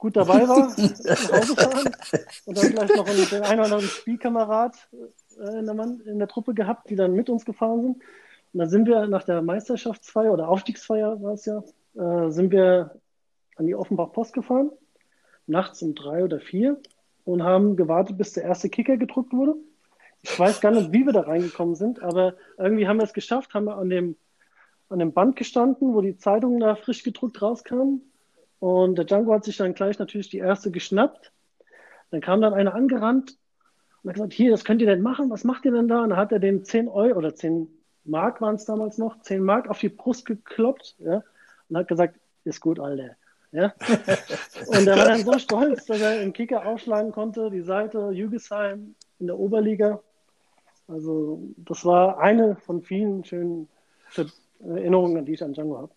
gut 0.05 0.17
dabei 0.17 0.47
war, 0.47 0.67
nach 0.67 1.31
Hause 1.31 1.55
fahren. 1.57 1.95
Und 2.45 2.57
dann 2.57 2.65
vielleicht 2.65 2.95
noch 2.95 3.07
einen, 3.07 3.27
den 3.27 3.41
einen 3.41 3.59
oder 3.59 3.63
anderen 3.63 3.81
Spielkamerad 3.81 4.75
äh, 5.39 5.57
in, 5.59 5.65
der 5.65 5.73
Mann, 5.73 5.99
in 6.01 6.19
der 6.19 6.27
Truppe 6.27 6.53
gehabt, 6.53 6.91
die 6.91 6.95
dann 6.95 7.13
mit 7.13 7.27
uns 7.27 7.43
gefahren 7.43 7.81
sind. 7.81 7.95
Und 8.53 8.59
dann 8.59 8.69
sind 8.69 8.87
wir 8.87 9.07
nach 9.07 9.23
der 9.23 9.41
Meisterschaftsfeier 9.41 10.31
oder 10.31 10.47
Aufstiegsfeier 10.47 11.23
war 11.23 11.33
es 11.33 11.45
ja, 11.45 11.63
äh, 11.95 12.29
sind 12.29 12.51
wir 12.51 12.99
an 13.55 13.65
die 13.65 13.73
Offenbach 13.73 14.11
Post 14.11 14.33
gefahren, 14.33 14.69
nachts 15.47 15.81
um 15.81 15.95
drei 15.95 16.23
oder 16.23 16.39
vier 16.39 16.79
und 17.23 17.41
haben 17.41 17.75
gewartet, 17.75 18.15
bis 18.15 18.33
der 18.33 18.43
erste 18.43 18.69
Kicker 18.69 18.97
gedrückt 18.97 19.33
wurde. 19.33 19.55
Ich 20.21 20.37
weiß 20.39 20.61
gar 20.61 20.71
nicht, 20.71 20.91
wie 20.91 21.05
wir 21.05 21.13
da 21.13 21.21
reingekommen 21.21 21.73
sind, 21.73 22.03
aber 22.03 22.35
irgendwie 22.59 22.87
haben 22.87 22.97
wir 22.97 23.05
es 23.05 23.13
geschafft, 23.13 23.55
haben 23.55 23.65
wir 23.65 23.77
an 23.77 23.89
dem 23.89 24.17
an 24.87 24.99
dem 24.99 25.13
Band 25.13 25.35
gestanden, 25.35 25.95
wo 25.95 26.01
die 26.01 26.15
Zeitungen 26.15 26.59
da 26.59 26.75
frisch 26.75 27.01
gedruckt 27.01 27.41
rauskamen. 27.41 28.03
Und 28.59 28.95
der 28.95 29.05
Django 29.05 29.33
hat 29.33 29.43
sich 29.43 29.57
dann 29.57 29.73
gleich 29.73 29.99
natürlich 29.99 30.29
die 30.29 30.39
erste 30.39 30.71
geschnappt. 30.71 31.31
Dann 32.11 32.21
kam 32.21 32.41
dann 32.41 32.53
einer 32.53 32.73
angerannt 32.73 33.37
und 34.01 34.09
hat 34.09 34.15
gesagt, 34.15 34.33
hier, 34.33 34.51
das 34.51 34.63
könnt 34.63 34.81
ihr 34.81 34.87
denn 34.87 35.01
machen, 35.01 35.29
was 35.29 35.43
macht 35.43 35.65
ihr 35.65 35.71
denn 35.71 35.87
da? 35.87 36.03
Und 36.03 36.11
dann 36.11 36.19
hat 36.19 36.31
er 36.31 36.39
den 36.39 36.63
10 36.63 36.87
Euro 36.87 37.17
oder 37.17 37.35
10 37.35 37.67
Mark 38.05 38.39
waren 38.39 38.55
es 38.55 38.65
damals 38.65 38.97
noch, 38.97 39.19
10 39.21 39.43
Mark 39.43 39.67
auf 39.69 39.79
die 39.79 39.89
Brust 39.89 40.25
gekloppt 40.25 40.95
ja, 40.99 41.23
und 41.69 41.77
hat 41.77 41.87
gesagt, 41.87 42.19
ist 42.43 42.61
gut, 42.61 42.79
Alter. 42.79 43.15
Ja? 43.51 43.73
und 44.67 44.87
er 44.87 44.97
war 44.97 45.05
dann 45.05 45.25
so 45.25 45.39
stolz, 45.39 45.85
dass 45.85 46.01
er 46.01 46.21
im 46.21 46.33
Kicker 46.33 46.65
aufschlagen 46.65 47.11
konnte, 47.11 47.49
die 47.49 47.61
Seite 47.61 48.11
Jügesheim 48.11 48.95
in 49.19 49.27
der 49.27 49.39
Oberliga. 49.39 50.01
Also 50.87 51.41
das 51.57 51.83
war 51.83 52.19
eine 52.19 52.57
von 52.57 52.83
vielen 52.83 53.23
schönen 53.25 53.67
Erinnerungen, 54.59 55.25
die 55.25 55.33
ich 55.33 55.43
an 55.43 55.53
Django 55.53 55.77
habe. 55.77 55.91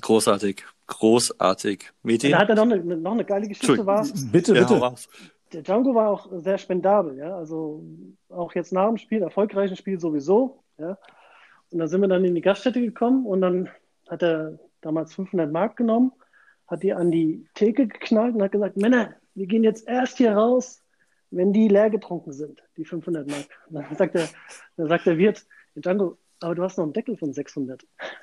Großartig, 0.00 0.64
großartig. 0.86 1.92
Metin? 2.02 2.32
Da 2.32 2.38
hat 2.38 2.48
er 2.48 2.54
noch 2.54 2.62
eine, 2.62 2.96
noch 2.96 3.12
eine 3.12 3.24
geile 3.24 3.48
Geschichte 3.48 3.86
war. 3.86 4.06
Bitte, 4.30 4.52
bitte. 4.52 4.74
Ja, 4.74 4.94
der 5.52 5.62
Django 5.62 5.94
war 5.94 6.10
auch 6.10 6.28
sehr 6.32 6.58
spendabel, 6.58 7.16
ja. 7.16 7.36
Also 7.36 7.84
auch 8.28 8.54
jetzt 8.54 8.72
nach 8.72 8.88
dem 8.88 8.98
Spiel, 8.98 9.22
erfolgreichen 9.22 9.76
Spiel 9.76 10.00
sowieso, 10.00 10.62
ja. 10.78 10.98
Und 11.70 11.78
dann 11.78 11.88
sind 11.88 12.00
wir 12.00 12.08
dann 12.08 12.24
in 12.24 12.34
die 12.34 12.40
Gaststätte 12.42 12.80
gekommen 12.80 13.26
und 13.26 13.40
dann 13.40 13.68
hat 14.08 14.22
er 14.22 14.58
damals 14.82 15.14
500 15.14 15.50
Mark 15.50 15.76
genommen, 15.76 16.12
hat 16.66 16.82
die 16.82 16.92
an 16.92 17.10
die 17.10 17.46
Theke 17.54 17.86
geknallt 17.86 18.34
und 18.34 18.42
hat 18.42 18.52
gesagt, 18.52 18.76
Männer, 18.76 19.14
wir 19.34 19.46
gehen 19.46 19.64
jetzt 19.64 19.88
erst 19.88 20.18
hier 20.18 20.34
raus, 20.34 20.82
wenn 21.30 21.52
die 21.52 21.68
leer 21.68 21.88
getrunken 21.88 22.32
sind, 22.32 22.62
die 22.76 22.84
500 22.84 23.26
Mark. 23.26 23.46
Und 23.68 23.76
dann 23.76 23.96
sagt 23.96 24.14
der, 24.14 24.28
dann 24.76 24.88
sagt 24.88 25.06
der 25.06 25.16
Wirt, 25.16 25.46
Django, 25.74 26.18
aber 26.44 26.54
du 26.54 26.62
hast 26.62 26.78
noch 26.78 26.84
einen 26.84 26.92
Deckel 26.92 27.16
von 27.16 27.32
600. 27.32 27.84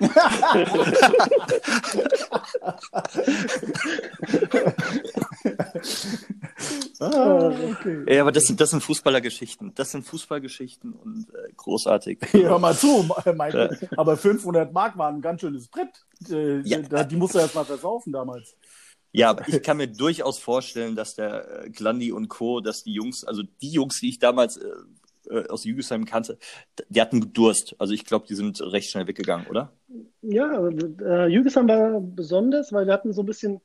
ah, 7.00 7.52
okay. 7.70 8.04
Ja, 8.14 8.22
aber 8.22 8.32
das 8.32 8.44
sind, 8.44 8.60
das 8.60 8.70
sind 8.70 8.82
Fußballergeschichten. 8.82 9.74
Das 9.74 9.90
sind 9.90 10.06
Fußballgeschichten 10.06 10.92
und 10.92 11.28
äh, 11.30 11.52
großartig. 11.56 12.20
Hör 12.32 12.58
mal 12.58 12.76
zu, 12.76 13.08
Michael. 13.26 13.78
Ja. 13.80 13.88
Aber 13.96 14.16
500 14.16 14.72
Mark 14.72 14.96
waren 14.98 15.16
ein 15.16 15.22
ganz 15.22 15.40
schönes 15.40 15.68
Brett. 15.68 16.04
Äh, 16.30 16.60
ja. 16.60 17.04
Die 17.04 17.16
musst 17.16 17.34
du 17.34 17.38
erst 17.38 17.54
mal 17.54 17.64
versaufen 17.64 18.12
damals. 18.12 18.56
Ja, 19.12 19.30
aber 19.30 19.48
ich 19.48 19.62
kann 19.62 19.76
mir 19.76 19.88
durchaus 19.88 20.38
vorstellen, 20.38 20.94
dass 20.94 21.16
der 21.16 21.64
äh, 21.64 21.70
Glandi 21.70 22.12
und 22.12 22.28
Co., 22.28 22.60
dass 22.60 22.84
die 22.84 22.92
Jungs, 22.92 23.24
also 23.24 23.42
die 23.60 23.70
Jungs, 23.70 23.98
die 24.00 24.10
ich 24.10 24.18
damals 24.20 24.56
äh, 24.56 24.70
äh, 25.30 25.48
aus 25.48 25.64
Jügesheim 25.64 26.04
kannte, 26.04 26.38
die 26.88 27.00
hatten 27.00 27.32
Durst. 27.32 27.74
Also 27.78 27.94
ich 27.94 28.04
glaube, 28.04 28.26
die 28.26 28.34
sind 28.34 28.60
recht 28.60 28.90
schnell 28.90 29.06
weggegangen, 29.06 29.46
oder? 29.46 29.72
Ja, 30.22 30.68
äh, 30.68 31.26
Jügesheim 31.28 31.68
war 31.68 32.00
besonders, 32.00 32.72
weil 32.72 32.86
wir 32.86 32.92
hatten 32.92 33.12
so 33.12 33.22
ein 33.22 33.26
bisschen, 33.26 33.60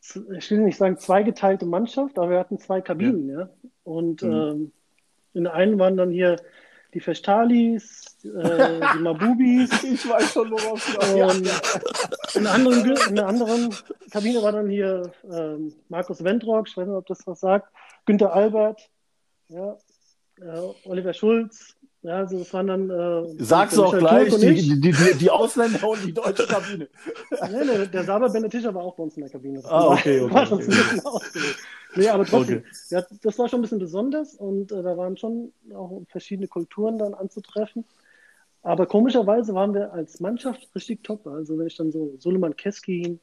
ich 0.00 0.50
will 0.50 0.58
nicht 0.58 0.78
sagen 0.78 0.98
zweigeteilte 0.98 1.66
Mannschaft, 1.66 2.18
aber 2.18 2.30
wir 2.30 2.38
hatten 2.38 2.58
zwei 2.58 2.80
Kabinen, 2.80 3.28
ja. 3.28 3.40
ja? 3.40 3.50
Und 3.84 4.22
mhm. 4.22 4.32
ähm, 4.32 4.72
in 5.34 5.44
der 5.44 5.54
einen 5.54 5.78
waren 5.78 5.96
dann 5.96 6.10
hier 6.10 6.36
die 6.94 7.00
Festalis, 7.00 8.18
äh, 8.24 8.80
die 8.94 8.98
Mabubis. 8.98 9.70
Ich 9.82 10.08
weiß 10.08 10.32
schon, 10.32 10.50
worauf 10.50 10.84
du 10.84 11.00
in, 12.38 12.44
der 12.44 12.52
anderen, 12.52 12.96
in 13.08 13.16
der 13.16 13.26
anderen 13.26 13.74
Kabine 14.10 14.42
war 14.42 14.52
dann 14.52 14.68
hier 14.68 15.10
ähm, 15.30 15.74
Markus 15.88 16.22
Wendrock, 16.22 16.68
ich 16.68 16.76
weiß 16.76 16.86
nicht, 16.86 16.96
ob 16.96 17.06
das 17.06 17.26
was 17.26 17.40
sagt, 17.40 17.72
Günter 18.04 18.34
Albert, 18.34 18.90
ja, 19.48 19.76
Oliver 20.84 21.14
Schulz. 21.14 21.76
Ja, 22.02 22.16
also 22.16 22.38
das 22.38 22.52
waren 22.52 22.66
dann. 22.66 22.90
Äh, 22.90 23.44
Sagst 23.44 23.76
du 23.76 23.84
auch 23.84 23.96
gleich, 23.96 24.34
die, 24.36 24.54
die, 24.54 24.80
die, 24.80 25.14
die, 25.18 25.30
Ausländer 25.30 25.88
und 25.88 26.04
die 26.04 26.12
deutsche 26.12 26.46
Kabine. 26.48 26.88
nee, 27.50 27.64
nee, 27.64 27.86
der 27.86 28.02
Saber 28.02 28.28
Benetischer 28.28 28.74
war 28.74 28.82
auch 28.82 28.96
bei 28.96 29.04
uns 29.04 29.16
in 29.16 29.22
der 29.22 29.30
Kabine. 29.30 29.62
Das 29.62 29.70
ah, 29.70 29.92
okay, 29.92 30.20
okay. 30.20 30.34
War 30.34 30.46
schon 30.46 30.58
okay. 30.58 31.20
Nee, 31.94 32.08
aber 32.08 32.24
trotzdem, 32.24 32.58
okay. 32.58 32.66
ja, 32.90 33.04
das 33.22 33.38
war 33.38 33.48
schon 33.48 33.60
ein 33.60 33.62
bisschen 33.62 33.78
besonders 33.78 34.34
und 34.34 34.72
äh, 34.72 34.82
da 34.82 34.96
waren 34.96 35.16
schon 35.16 35.52
auch 35.74 36.02
verschiedene 36.08 36.48
Kulturen 36.48 36.98
dann 36.98 37.14
anzutreffen. 37.14 37.84
Aber 38.62 38.86
komischerweise 38.86 39.54
waren 39.54 39.74
wir 39.74 39.92
als 39.92 40.18
Mannschaft 40.18 40.68
richtig 40.74 41.04
top. 41.04 41.26
Also 41.26 41.58
wenn 41.58 41.66
ich 41.66 41.76
dann 41.76 41.92
so 41.92 42.14
Suleiman 42.18 42.56
Keskin, 42.56 43.20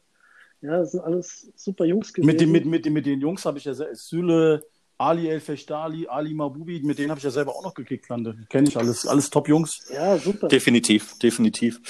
ja, 0.62 0.78
das 0.78 0.92
sind 0.92 1.00
alles 1.00 1.50
super 1.54 1.84
Jungs 1.84 2.12
gewesen. 2.12 2.26
Mit, 2.26 2.40
den, 2.40 2.52
mit, 2.52 2.64
mit, 2.64 2.86
mit 2.86 3.06
den 3.06 3.20
Jungs 3.20 3.44
habe 3.44 3.58
ich 3.58 3.64
ja 3.64 3.74
sehr, 3.74 3.94
Süle, 3.94 4.62
Ali 5.00 5.28
El 5.28 5.40
Fechtali, 5.40 6.06
Ali 6.06 6.34
Mabubi, 6.34 6.82
mit 6.82 6.98
denen 6.98 7.08
habe 7.08 7.18
ich 7.18 7.24
ja 7.24 7.30
selber 7.30 7.56
auch 7.56 7.64
noch 7.64 7.72
gekickt, 7.72 8.06
Lande. 8.10 8.36
Kenne 8.50 8.68
ich 8.68 8.76
alles, 8.76 9.06
alles 9.06 9.30
Top-Jungs. 9.30 9.88
Ja, 9.90 10.18
super. 10.18 10.48
Definitiv, 10.48 11.18
definitiv. 11.18 11.80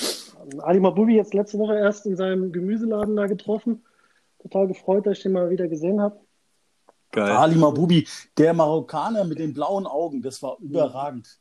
Ali 0.58 0.78
Mabubi 0.78 1.16
jetzt 1.16 1.34
letzte 1.34 1.58
Woche 1.58 1.74
erst 1.74 2.06
in 2.06 2.16
seinem 2.16 2.52
Gemüseladen 2.52 3.16
da 3.16 3.26
getroffen. 3.26 3.84
Total 4.40 4.68
gefreut, 4.68 5.06
dass 5.08 5.18
ich 5.18 5.24
den 5.24 5.32
mal 5.32 5.50
wieder 5.50 5.66
gesehen 5.66 6.00
habe. 6.00 6.20
Geil. 7.10 7.32
Ali 7.32 7.56
Mabubi, 7.56 8.06
der 8.38 8.54
Marokkaner 8.54 9.24
mit 9.24 9.40
den 9.40 9.54
blauen 9.54 9.88
Augen, 9.88 10.22
das 10.22 10.40
war 10.40 10.58
überragend. 10.60 11.40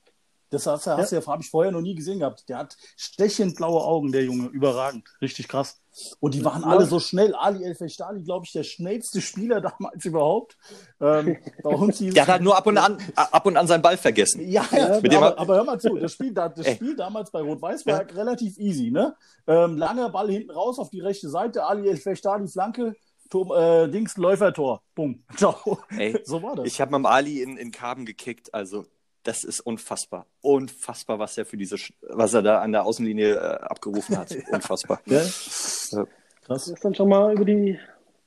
Das 0.49 0.65
hast, 0.65 0.87
hast 0.87 1.11
ja. 1.11 1.23
habe 1.23 1.43
ich 1.43 1.49
vorher 1.51 1.71
noch 1.71 1.81
nie 1.81 1.93
gesehen 1.93 2.17
gehabt. 2.17 2.49
Der 2.49 2.57
hat 2.57 2.75
stechend 2.97 3.57
blaue 3.57 3.83
Augen, 3.83 4.11
der 4.11 4.23
Junge, 4.23 4.47
überragend, 4.47 5.07
richtig 5.21 5.47
krass. 5.47 5.78
Und 6.19 6.33
die 6.33 6.43
waren 6.45 6.63
alle 6.63 6.85
so 6.85 6.99
schnell. 6.99 7.35
Ali 7.35 7.63
El 7.63 7.75
Fechtali, 7.75 8.23
glaube 8.23 8.45
ich, 8.45 8.51
der 8.51 8.63
schnellste 8.63 9.21
Spieler 9.21 9.61
damals 9.79 10.05
überhaupt. 10.05 10.57
Ähm, 11.01 11.37
bei 11.63 11.69
uns 11.69 11.99
der 11.99 12.23
hat 12.23 12.29
halt 12.29 12.41
nur 12.43 12.57
ab 12.57 12.67
und 12.67 12.77
an, 12.77 12.97
ab 13.15 13.45
und 13.45 13.57
an 13.57 13.67
seinen 13.67 13.81
Ball 13.81 13.97
vergessen. 13.97 14.47
Ja, 14.47 14.65
ja 14.71 14.97
aber, 14.97 15.37
aber, 15.37 15.55
hör 15.55 15.63
mal 15.63 15.79
zu, 15.79 15.95
das 15.95 16.13
Spiel, 16.13 16.33
das 16.33 16.67
Spiel 16.67 16.95
damals 16.95 17.31
bei 17.31 17.41
Rot-Weiß 17.41 17.85
war 17.85 18.01
ja. 18.01 18.15
relativ 18.15 18.57
easy. 18.57 18.91
Ne? 18.91 19.15
Ähm, 19.47 19.77
langer 19.77 20.09
Ball 20.09 20.29
hinten 20.29 20.51
raus 20.51 20.79
auf 20.79 20.89
die 20.89 21.01
rechte 21.01 21.29
Seite, 21.29 21.65
Ali 21.65 21.89
El 21.89 21.97
Fechtali, 21.97 22.47
Flanke, 22.47 22.95
Tom, 23.29 23.51
äh, 23.51 23.87
Dings, 23.87 24.17
Läufertor. 24.17 24.81
Bumm. 24.95 25.23
Ciao. 25.35 25.79
Ey, 25.89 26.19
so 26.23 26.41
war 26.41 26.55
das. 26.55 26.65
Ich 26.65 26.81
habe 26.81 26.91
mit 26.91 26.99
dem 26.99 27.05
Ali 27.05 27.41
in, 27.41 27.57
in 27.57 27.71
Karben 27.71 28.05
gekickt, 28.05 28.53
also 28.53 28.85
das 29.23 29.43
ist 29.43 29.59
unfassbar. 29.59 30.25
Unfassbar, 30.41 31.19
was 31.19 31.37
er 31.37 31.45
für 31.45 31.57
diese, 31.57 31.75
was 32.01 32.33
er 32.33 32.41
da 32.41 32.61
an 32.61 32.71
der 32.71 32.85
Außenlinie 32.85 33.35
äh, 33.35 33.37
abgerufen 33.37 34.17
hat. 34.17 34.35
Unfassbar. 34.51 35.01
ja. 35.05 35.21
ja. 35.21 36.05
Krass. 36.45 36.67
Er 36.67 36.73
ist 36.73 36.85
dann 36.85 36.95
schon 36.95 37.09
mal 37.09 37.33
über 37.33 37.45
die 37.45 37.77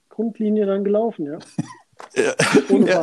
Grundlinie 0.09 0.67
dann 0.67 0.85
gelaufen, 0.85 1.27
ja. 1.27 1.39
ja. 2.15 2.35
Ohne 2.71 2.91
ja. 2.91 3.01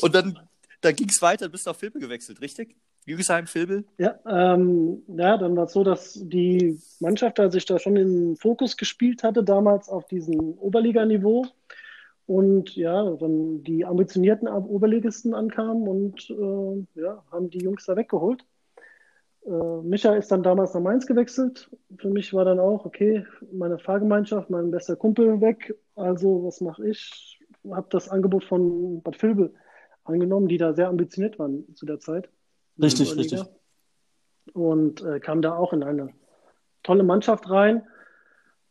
Und 0.00 0.14
dann, 0.14 0.38
da 0.80 0.92
ging 0.92 1.08
es 1.08 1.20
weiter, 1.20 1.48
bist 1.48 1.66
du 1.66 1.70
auf 1.70 1.76
Filbe 1.76 1.98
gewechselt, 1.98 2.40
richtig? 2.40 2.76
Jügesheim, 3.06 3.46
Filbel? 3.46 3.84
Ja, 3.98 4.18
ähm, 4.26 5.02
ja, 5.08 5.36
dann 5.36 5.56
war 5.56 5.64
es 5.64 5.72
so, 5.72 5.84
dass 5.84 6.14
die 6.14 6.80
Mannschaft 7.00 7.38
da 7.38 7.50
sich 7.50 7.66
da 7.66 7.78
schon 7.78 7.96
in 7.96 8.08
den 8.08 8.36
Fokus 8.36 8.76
gespielt 8.76 9.22
hatte, 9.22 9.44
damals 9.44 9.88
auf 9.88 10.06
diesem 10.06 10.54
Oberliganiveau. 10.58 11.46
Und 12.26 12.74
ja, 12.74 13.10
dann 13.16 13.62
die 13.64 13.84
ambitionierten 13.84 14.48
Oberligisten 14.48 15.34
ankamen 15.34 15.86
und 15.86 16.30
äh, 16.30 17.00
ja, 17.00 17.22
haben 17.30 17.50
die 17.50 17.58
Jungs 17.58 17.84
da 17.84 17.96
weggeholt. 17.96 18.46
Äh, 19.44 19.82
Micha 19.82 20.14
ist 20.14 20.32
dann 20.32 20.42
damals 20.42 20.72
nach 20.72 20.80
Mainz 20.80 21.06
gewechselt. 21.06 21.70
Für 21.98 22.08
mich 22.08 22.32
war 22.32 22.46
dann 22.46 22.58
auch, 22.58 22.86
okay, 22.86 23.26
meine 23.52 23.78
Fahrgemeinschaft, 23.78 24.48
mein 24.48 24.70
bester 24.70 24.96
Kumpel 24.96 25.40
weg. 25.42 25.78
Also, 25.96 26.44
was 26.44 26.62
mache 26.62 26.88
ich? 26.88 27.40
Habe 27.70 27.88
das 27.90 28.08
Angebot 28.08 28.44
von 28.44 29.02
Bad 29.02 29.22
Vilbel 29.22 29.52
angenommen, 30.04 30.48
die 30.48 30.58
da 30.58 30.72
sehr 30.72 30.88
ambitioniert 30.88 31.38
waren 31.38 31.74
zu 31.74 31.84
der 31.84 32.00
Zeit. 32.00 32.30
Richtig, 32.80 33.16
richtig. 33.16 33.42
Und 34.54 35.02
äh, 35.02 35.20
kam 35.20 35.42
da 35.42 35.56
auch 35.56 35.72
in 35.72 35.82
eine 35.82 36.10
tolle 36.82 37.02
Mannschaft 37.02 37.50
rein 37.50 37.86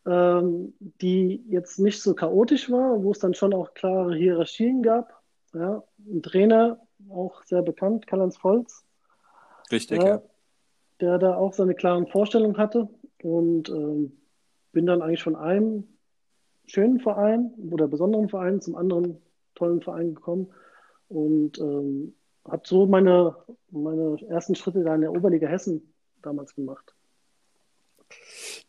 ähm, 0.06 0.74
die 1.00 1.44
jetzt 1.48 1.78
nicht 1.78 2.02
so 2.02 2.14
chaotisch 2.14 2.70
war, 2.70 3.02
wo 3.02 3.10
es 3.12 3.18
dann 3.18 3.34
schon 3.34 3.54
auch 3.54 3.74
klare 3.74 4.14
Hierarchien 4.14 4.82
gab. 4.82 5.22
Ja, 5.54 5.84
ein 6.06 6.22
Trainer, 6.22 6.80
auch 7.10 7.42
sehr 7.44 7.62
bekannt, 7.62 8.06
Karl-Heinz 8.06 8.42
Volz. 8.42 8.84
Richtig, 9.70 10.02
ja, 10.02 10.08
ja. 10.08 10.22
Der 11.00 11.18
da 11.18 11.36
auch 11.36 11.52
seine 11.52 11.74
klaren 11.74 12.06
Vorstellungen 12.06 12.56
hatte 12.56 12.88
und 13.22 13.68
ähm, 13.68 14.12
bin 14.72 14.86
dann 14.86 15.02
eigentlich 15.02 15.22
von 15.22 15.36
einem 15.36 15.88
schönen 16.66 17.00
Verein 17.00 17.52
oder 17.70 17.88
besonderen 17.88 18.28
Verein 18.28 18.60
zum 18.60 18.74
anderen 18.74 19.18
tollen 19.54 19.80
Verein 19.80 20.14
gekommen 20.14 20.48
und 21.08 21.58
ähm, 21.58 22.14
habe 22.46 22.62
so 22.66 22.86
meine, 22.86 23.36
meine 23.70 24.16
ersten 24.28 24.54
Schritte 24.54 24.82
da 24.82 24.94
in 24.94 25.02
der 25.02 25.12
Oberliga 25.12 25.46
Hessen 25.46 25.94
damals 26.22 26.54
gemacht. 26.54 26.93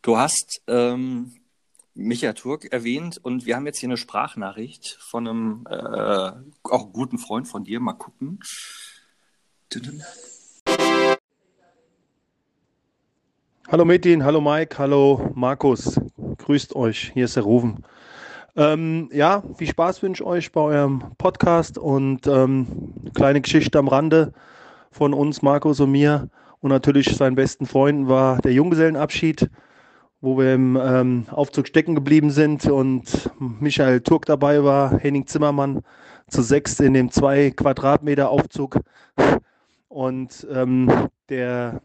Du 0.02 0.16
hast 0.16 0.62
ähm, 0.66 1.32
Micha 1.94 2.32
Turk 2.34 2.66
erwähnt 2.72 3.18
und 3.22 3.46
wir 3.46 3.56
haben 3.56 3.66
jetzt 3.66 3.78
hier 3.78 3.88
eine 3.88 3.96
Sprachnachricht 3.96 4.98
von 5.00 5.26
einem 5.26 5.66
äh, 5.68 6.32
auch 6.62 6.92
guten 6.92 7.18
Freund 7.18 7.48
von 7.48 7.64
dir. 7.64 7.80
Mal 7.80 7.94
gucken. 7.94 8.38
Hallo 13.68 13.84
Metin, 13.84 14.24
hallo 14.24 14.40
Mike, 14.40 14.78
hallo 14.78 15.32
Markus. 15.34 16.00
Grüßt 16.38 16.76
euch, 16.76 17.10
hier 17.14 17.24
ist 17.24 17.36
der 17.36 17.42
Rufen. 17.42 17.84
Ähm, 18.56 19.10
ja, 19.12 19.42
viel 19.56 19.68
Spaß 19.68 20.02
wünsche 20.02 20.22
ich 20.22 20.26
euch 20.26 20.52
bei 20.52 20.60
eurem 20.60 21.02
Podcast 21.18 21.76
und 21.76 22.26
ähm, 22.26 22.94
kleine 23.14 23.40
Geschichte 23.40 23.78
am 23.78 23.88
Rande 23.88 24.32
von 24.90 25.12
uns, 25.12 25.42
Markus 25.42 25.80
und 25.80 25.90
mir. 25.90 26.30
Und 26.60 26.70
natürlich 26.70 27.14
seinen 27.16 27.34
besten 27.34 27.66
Freunden 27.66 28.08
war 28.08 28.38
der 28.38 28.52
Junggesellenabschied, 28.52 29.50
wo 30.20 30.38
wir 30.38 30.54
im 30.54 30.78
ähm, 30.80 31.26
Aufzug 31.30 31.66
stecken 31.68 31.94
geblieben 31.94 32.30
sind 32.30 32.66
und 32.66 33.30
Michael 33.38 34.00
Turk 34.00 34.26
dabei 34.26 34.64
war, 34.64 34.98
Henning 34.98 35.26
Zimmermann 35.26 35.82
zu 36.28 36.42
sechs 36.42 36.80
in 36.80 36.94
dem 36.94 37.10
zwei 37.10 37.50
Quadratmeter 37.50 38.30
Aufzug. 38.30 38.80
Und 39.88 40.46
ähm, 40.50 40.90
der 41.28 41.80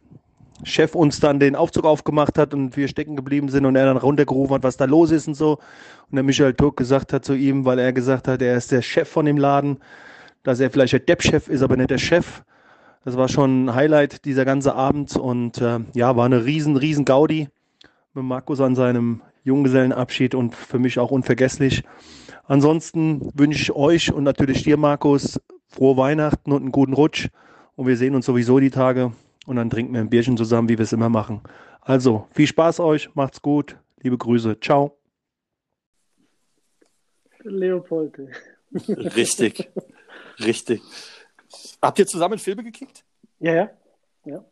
Chef 0.64 0.96
uns 0.96 1.20
dann 1.20 1.40
den 1.40 1.56
Aufzug 1.56 1.86
aufgemacht 1.86 2.38
hat 2.38 2.54
und 2.54 2.78
wir 2.78 2.88
stecken 2.88 3.16
geblieben 3.16 3.50
sind 3.50 3.66
und 3.66 3.76
er 3.76 3.86
dann 3.86 3.98
runtergerufen 3.98 4.56
hat, 4.56 4.64
was 4.64 4.78
da 4.78 4.86
los 4.86 5.12
ist 5.12 5.28
und 5.28 5.36
so. 5.36 5.58
Und 6.10 6.16
der 6.16 6.24
Michael 6.24 6.54
Turk 6.54 6.78
gesagt 6.78 7.14
hat 7.14 7.26
zu 7.26 7.34
ihm, 7.34 7.66
weil 7.66 7.80
er 7.80 7.94
gesagt 7.94 8.28
hat, 8.28 8.42
er 8.42 8.58
ist 8.58 8.72
der 8.72 8.82
Chef 8.82 9.10
von 9.10 9.26
dem 9.26 9.38
Laden, 9.38 9.78
dass 10.44 10.60
er 10.60 10.72
vielleicht 10.72 10.94
der 10.94 11.00
Depp-Chef 11.00 11.48
ist, 11.48 11.62
aber 11.62 11.78
nicht 11.78 11.90
der 11.90 11.98
Chef. 11.98 12.44
Das 13.04 13.18
war 13.18 13.28
schon 13.28 13.66
ein 13.66 13.76
Highlight 13.76 14.26
dieser 14.26 14.46
ganze 14.46 14.76
Abend 14.76 15.16
und 15.16 15.60
äh, 15.60 15.80
ja, 15.94 16.16
war 16.16 16.26
eine 16.26 16.46
riesen, 16.46 16.78
riesen 16.78 17.06
Gaudi 17.06 17.50
mit 18.14 18.24
Markus 18.24 18.60
an 18.60 18.76
seinem 18.76 19.22
Junggesellenabschied 19.44 20.36
und 20.36 20.56
für 20.56 20.80
mich 20.80 21.00
auch 21.00 21.12
unvergesslich. 21.12 21.84
Ansonsten 22.46 23.32
wünsche 23.34 23.62
ich 23.62 23.72
euch 23.72 24.12
und 24.12 24.24
natürlich 24.24 24.64
dir, 24.64 24.78
Markus, 24.78 25.40
frohe 25.68 25.98
Weihnachten 25.98 26.52
und 26.52 26.62
einen 26.62 26.72
guten 26.72 26.94
Rutsch. 26.94 27.30
Und 27.76 27.88
wir 27.88 27.96
sehen 27.96 28.16
uns 28.16 28.26
sowieso 28.26 28.60
die 28.60 28.70
Tage 28.70 29.14
und 29.46 29.56
dann 29.56 29.70
trinken 29.70 29.94
wir 29.94 30.02
ein 30.02 30.10
Bierchen 30.10 30.36
zusammen, 30.38 30.68
wie 30.70 30.78
wir 30.78 30.84
es 30.84 30.94
immer 30.94 31.10
machen. 31.10 31.42
Also, 31.80 32.28
viel 32.32 32.48
Spaß 32.48 32.80
euch, 32.82 33.14
macht's 33.16 33.42
gut, 33.42 33.78
liebe 34.02 34.18
Grüße, 34.18 34.60
ciao. 34.60 34.98
Leopold. 37.44 38.20
Richtig, 38.88 39.70
richtig. 40.40 40.82
Habt 41.82 42.00
ihr 42.00 42.06
zusammen 42.06 42.38
Filme 42.38 42.64
gekickt? 42.64 43.04
Ja, 43.40 43.54
ja. 43.54 43.70
ja. 44.26 44.46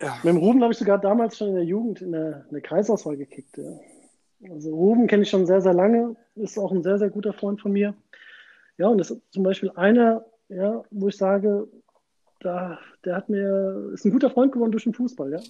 Ja. 0.00 0.16
Mit 0.22 0.34
dem 0.34 0.36
Ruben 0.38 0.62
habe 0.62 0.72
ich 0.72 0.78
sogar 0.78 0.98
damals 0.98 1.36
schon 1.36 1.48
in 1.48 1.54
der 1.54 1.64
Jugend 1.64 2.02
in 2.02 2.12
der, 2.12 2.44
in 2.46 2.52
der 2.52 2.60
Kreisauswahl 2.60 3.16
gekickt. 3.16 3.58
Ja. 3.58 4.50
Also 4.50 4.74
Ruben 4.74 5.06
kenne 5.06 5.22
ich 5.22 5.30
schon 5.30 5.46
sehr, 5.46 5.60
sehr 5.60 5.74
lange, 5.74 6.16
ist 6.34 6.58
auch 6.58 6.72
ein 6.72 6.82
sehr, 6.82 6.98
sehr 6.98 7.10
guter 7.10 7.32
Freund 7.32 7.60
von 7.60 7.72
mir. 7.72 7.94
Ja, 8.78 8.88
und 8.88 8.98
das 8.98 9.10
ist 9.10 9.20
zum 9.30 9.42
Beispiel 9.42 9.70
einer, 9.74 10.24
ja, 10.48 10.82
wo 10.90 11.08
ich 11.08 11.16
sage, 11.16 11.66
da, 12.40 12.78
der 13.04 13.16
hat 13.16 13.28
mir, 13.28 13.90
ist 13.94 14.04
ein 14.04 14.12
guter 14.12 14.30
Freund 14.30 14.52
geworden 14.52 14.72
durch 14.72 14.84
den 14.84 14.94
Fußball, 14.94 15.32
ja. 15.32 15.40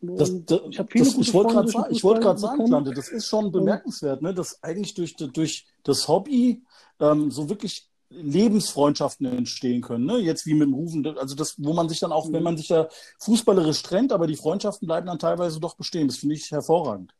Das, 0.00 0.44
das, 0.46 0.60
ich 0.70 0.78
habe 0.78 0.88
viele 0.92 1.04
das, 1.04 1.18
ich 1.18 1.34
wollte 1.34 1.54
gerade 1.54 1.68
sagen, 1.68 2.02
wollt 2.02 2.38
sagen, 2.38 2.64
Klante, 2.66 2.92
das 2.92 3.08
ist 3.08 3.26
schon 3.26 3.50
bemerkenswert, 3.50 4.22
ne, 4.22 4.32
dass 4.32 4.62
eigentlich 4.62 4.94
durch, 4.94 5.16
durch 5.16 5.66
das 5.82 6.06
Hobby 6.06 6.62
ähm, 7.00 7.32
so 7.32 7.48
wirklich 7.48 7.90
Lebensfreundschaften 8.10 9.26
entstehen 9.26 9.82
können. 9.82 10.06
Ne? 10.06 10.18
Jetzt 10.18 10.46
wie 10.46 10.54
mit 10.54 10.68
dem 10.68 10.74
Rufen, 10.74 11.06
also 11.18 11.34
das, 11.34 11.54
wo 11.58 11.72
man 11.74 11.88
sich 11.88 12.00
dann 12.00 12.12
auch, 12.12 12.32
wenn 12.32 12.42
man 12.42 12.56
sich 12.56 12.68
da 12.68 12.88
fußballerisch 13.20 13.82
trennt, 13.82 14.12
aber 14.12 14.26
die 14.26 14.36
Freundschaften 14.36 14.86
bleiben 14.86 15.06
dann 15.06 15.18
teilweise 15.18 15.60
doch 15.60 15.76
bestehen. 15.76 16.08
Das 16.08 16.18
finde 16.18 16.34
ich 16.34 16.50
hervorragend. 16.50 17.12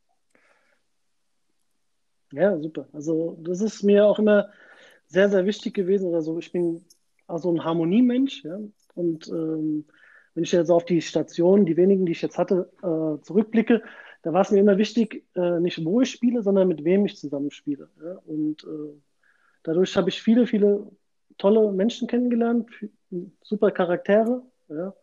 Ja, 2.33 2.59
super. 2.59 2.88
Also 2.92 3.38
das 3.42 3.61
ist 3.61 3.83
mir 3.83 4.07
auch 4.07 4.18
immer 4.18 4.49
sehr, 5.07 5.30
sehr 5.30 5.47
wichtig 5.47 5.75
gewesen. 5.75 6.14
Also 6.14 6.38
ich 6.38 6.52
bin 6.52 6.85
also 7.26 7.50
ein 7.50 7.64
Harmoniemensch, 7.64 8.45
ja. 8.45 8.59
Und 8.95 9.28
ähm, 9.28 9.85
wenn 10.35 10.45
ich 10.45 10.52
jetzt 10.52 10.71
auf 10.71 10.85
die 10.85 11.02
Station, 11.02 11.66
die 11.66 11.76
wenigen, 11.76 12.07
die 12.07 12.12
ich 12.12 12.23
jetzt 12.23 12.38
hatte, 12.38 12.71
äh, 12.83 13.23
zurückblicke, 13.23 13.83
da 14.23 14.33
war 14.33 14.40
es 14.42 14.50
mir 14.50 14.59
immer 14.59 14.78
wichtig, 14.78 15.25
äh, 15.35 15.61
nicht 15.61 15.85
wo 15.85 16.00
ich 16.00 16.11
spiele, 16.11 16.42
sondern 16.42 16.68
mit 16.68 16.85
wem 16.85 17.07
ich 17.07 17.16
zusammenspiele. 17.16 17.88
Ja? 18.02 18.18
Und 18.26 18.64
äh, 18.64 19.00
dadurch 19.62 19.97
habe 19.97 20.09
ich 20.09 20.23
viele, 20.23 20.47
viele 20.47 20.87
tolle 21.38 21.73
Menschen 21.73 22.09
kennengelernt, 22.09 22.69
super 23.43 23.71
Charaktere. 23.71 24.43
Ja? 24.69 24.95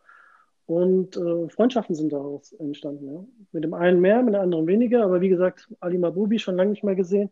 Und 0.66 1.16
äh, 1.16 1.48
Freundschaften 1.48 1.94
sind 1.94 2.12
daraus 2.12 2.52
entstanden. 2.54 3.12
Ja? 3.12 3.24
Mit 3.52 3.64
dem 3.64 3.74
einen 3.74 4.00
mehr, 4.00 4.22
mit 4.22 4.34
dem 4.34 4.40
anderen 4.40 4.66
weniger. 4.66 5.04
Aber 5.04 5.20
wie 5.20 5.28
gesagt, 5.28 5.68
Ali 5.80 5.98
Mabubi 5.98 6.38
schon 6.38 6.56
lange 6.56 6.70
nicht 6.70 6.84
mehr 6.84 6.96
gesehen. 6.96 7.30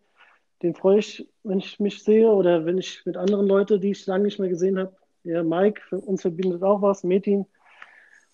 Den 0.62 0.74
freue 0.74 1.00
ich, 1.00 1.28
wenn 1.42 1.58
ich 1.58 1.80
mich 1.80 2.02
sehe 2.02 2.30
oder 2.30 2.64
wenn 2.64 2.78
ich 2.78 3.04
mit 3.04 3.16
anderen 3.16 3.46
Leuten, 3.46 3.80
die 3.80 3.90
ich 3.90 4.06
lange 4.06 4.24
nicht 4.24 4.38
mehr 4.38 4.48
gesehen 4.48 4.78
habe, 4.78 4.96
ja, 5.24 5.42
Mike, 5.42 5.80
für 5.88 5.98
uns 5.98 6.22
verbindet 6.22 6.62
auch 6.62 6.82
was, 6.82 7.02
Metin. 7.02 7.46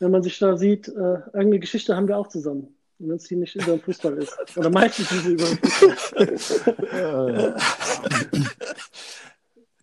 Wenn 0.01 0.11
man 0.11 0.23
sich 0.23 0.39
da 0.39 0.57
sieht, 0.57 0.89
äh, 0.89 0.93
irgendeine 0.93 1.61
Geschichte 1.61 1.97
haben 1.97 2.09
wir 2.09 2.19
auch 2.19 2.29
zusammen. 2.29 2.77
Wenn 3.01 3.17
es 3.17 3.25
die 3.25 3.37
nicht 3.37 3.55
über 3.57 3.65
den 3.65 3.81
Fußball 3.81 4.15
ist. 4.19 4.37
Oder 4.57 4.71
meistens 4.71 5.09
diese 5.09 5.31
über 5.31 5.45
den 5.47 5.59
Fußball. 6.39 7.57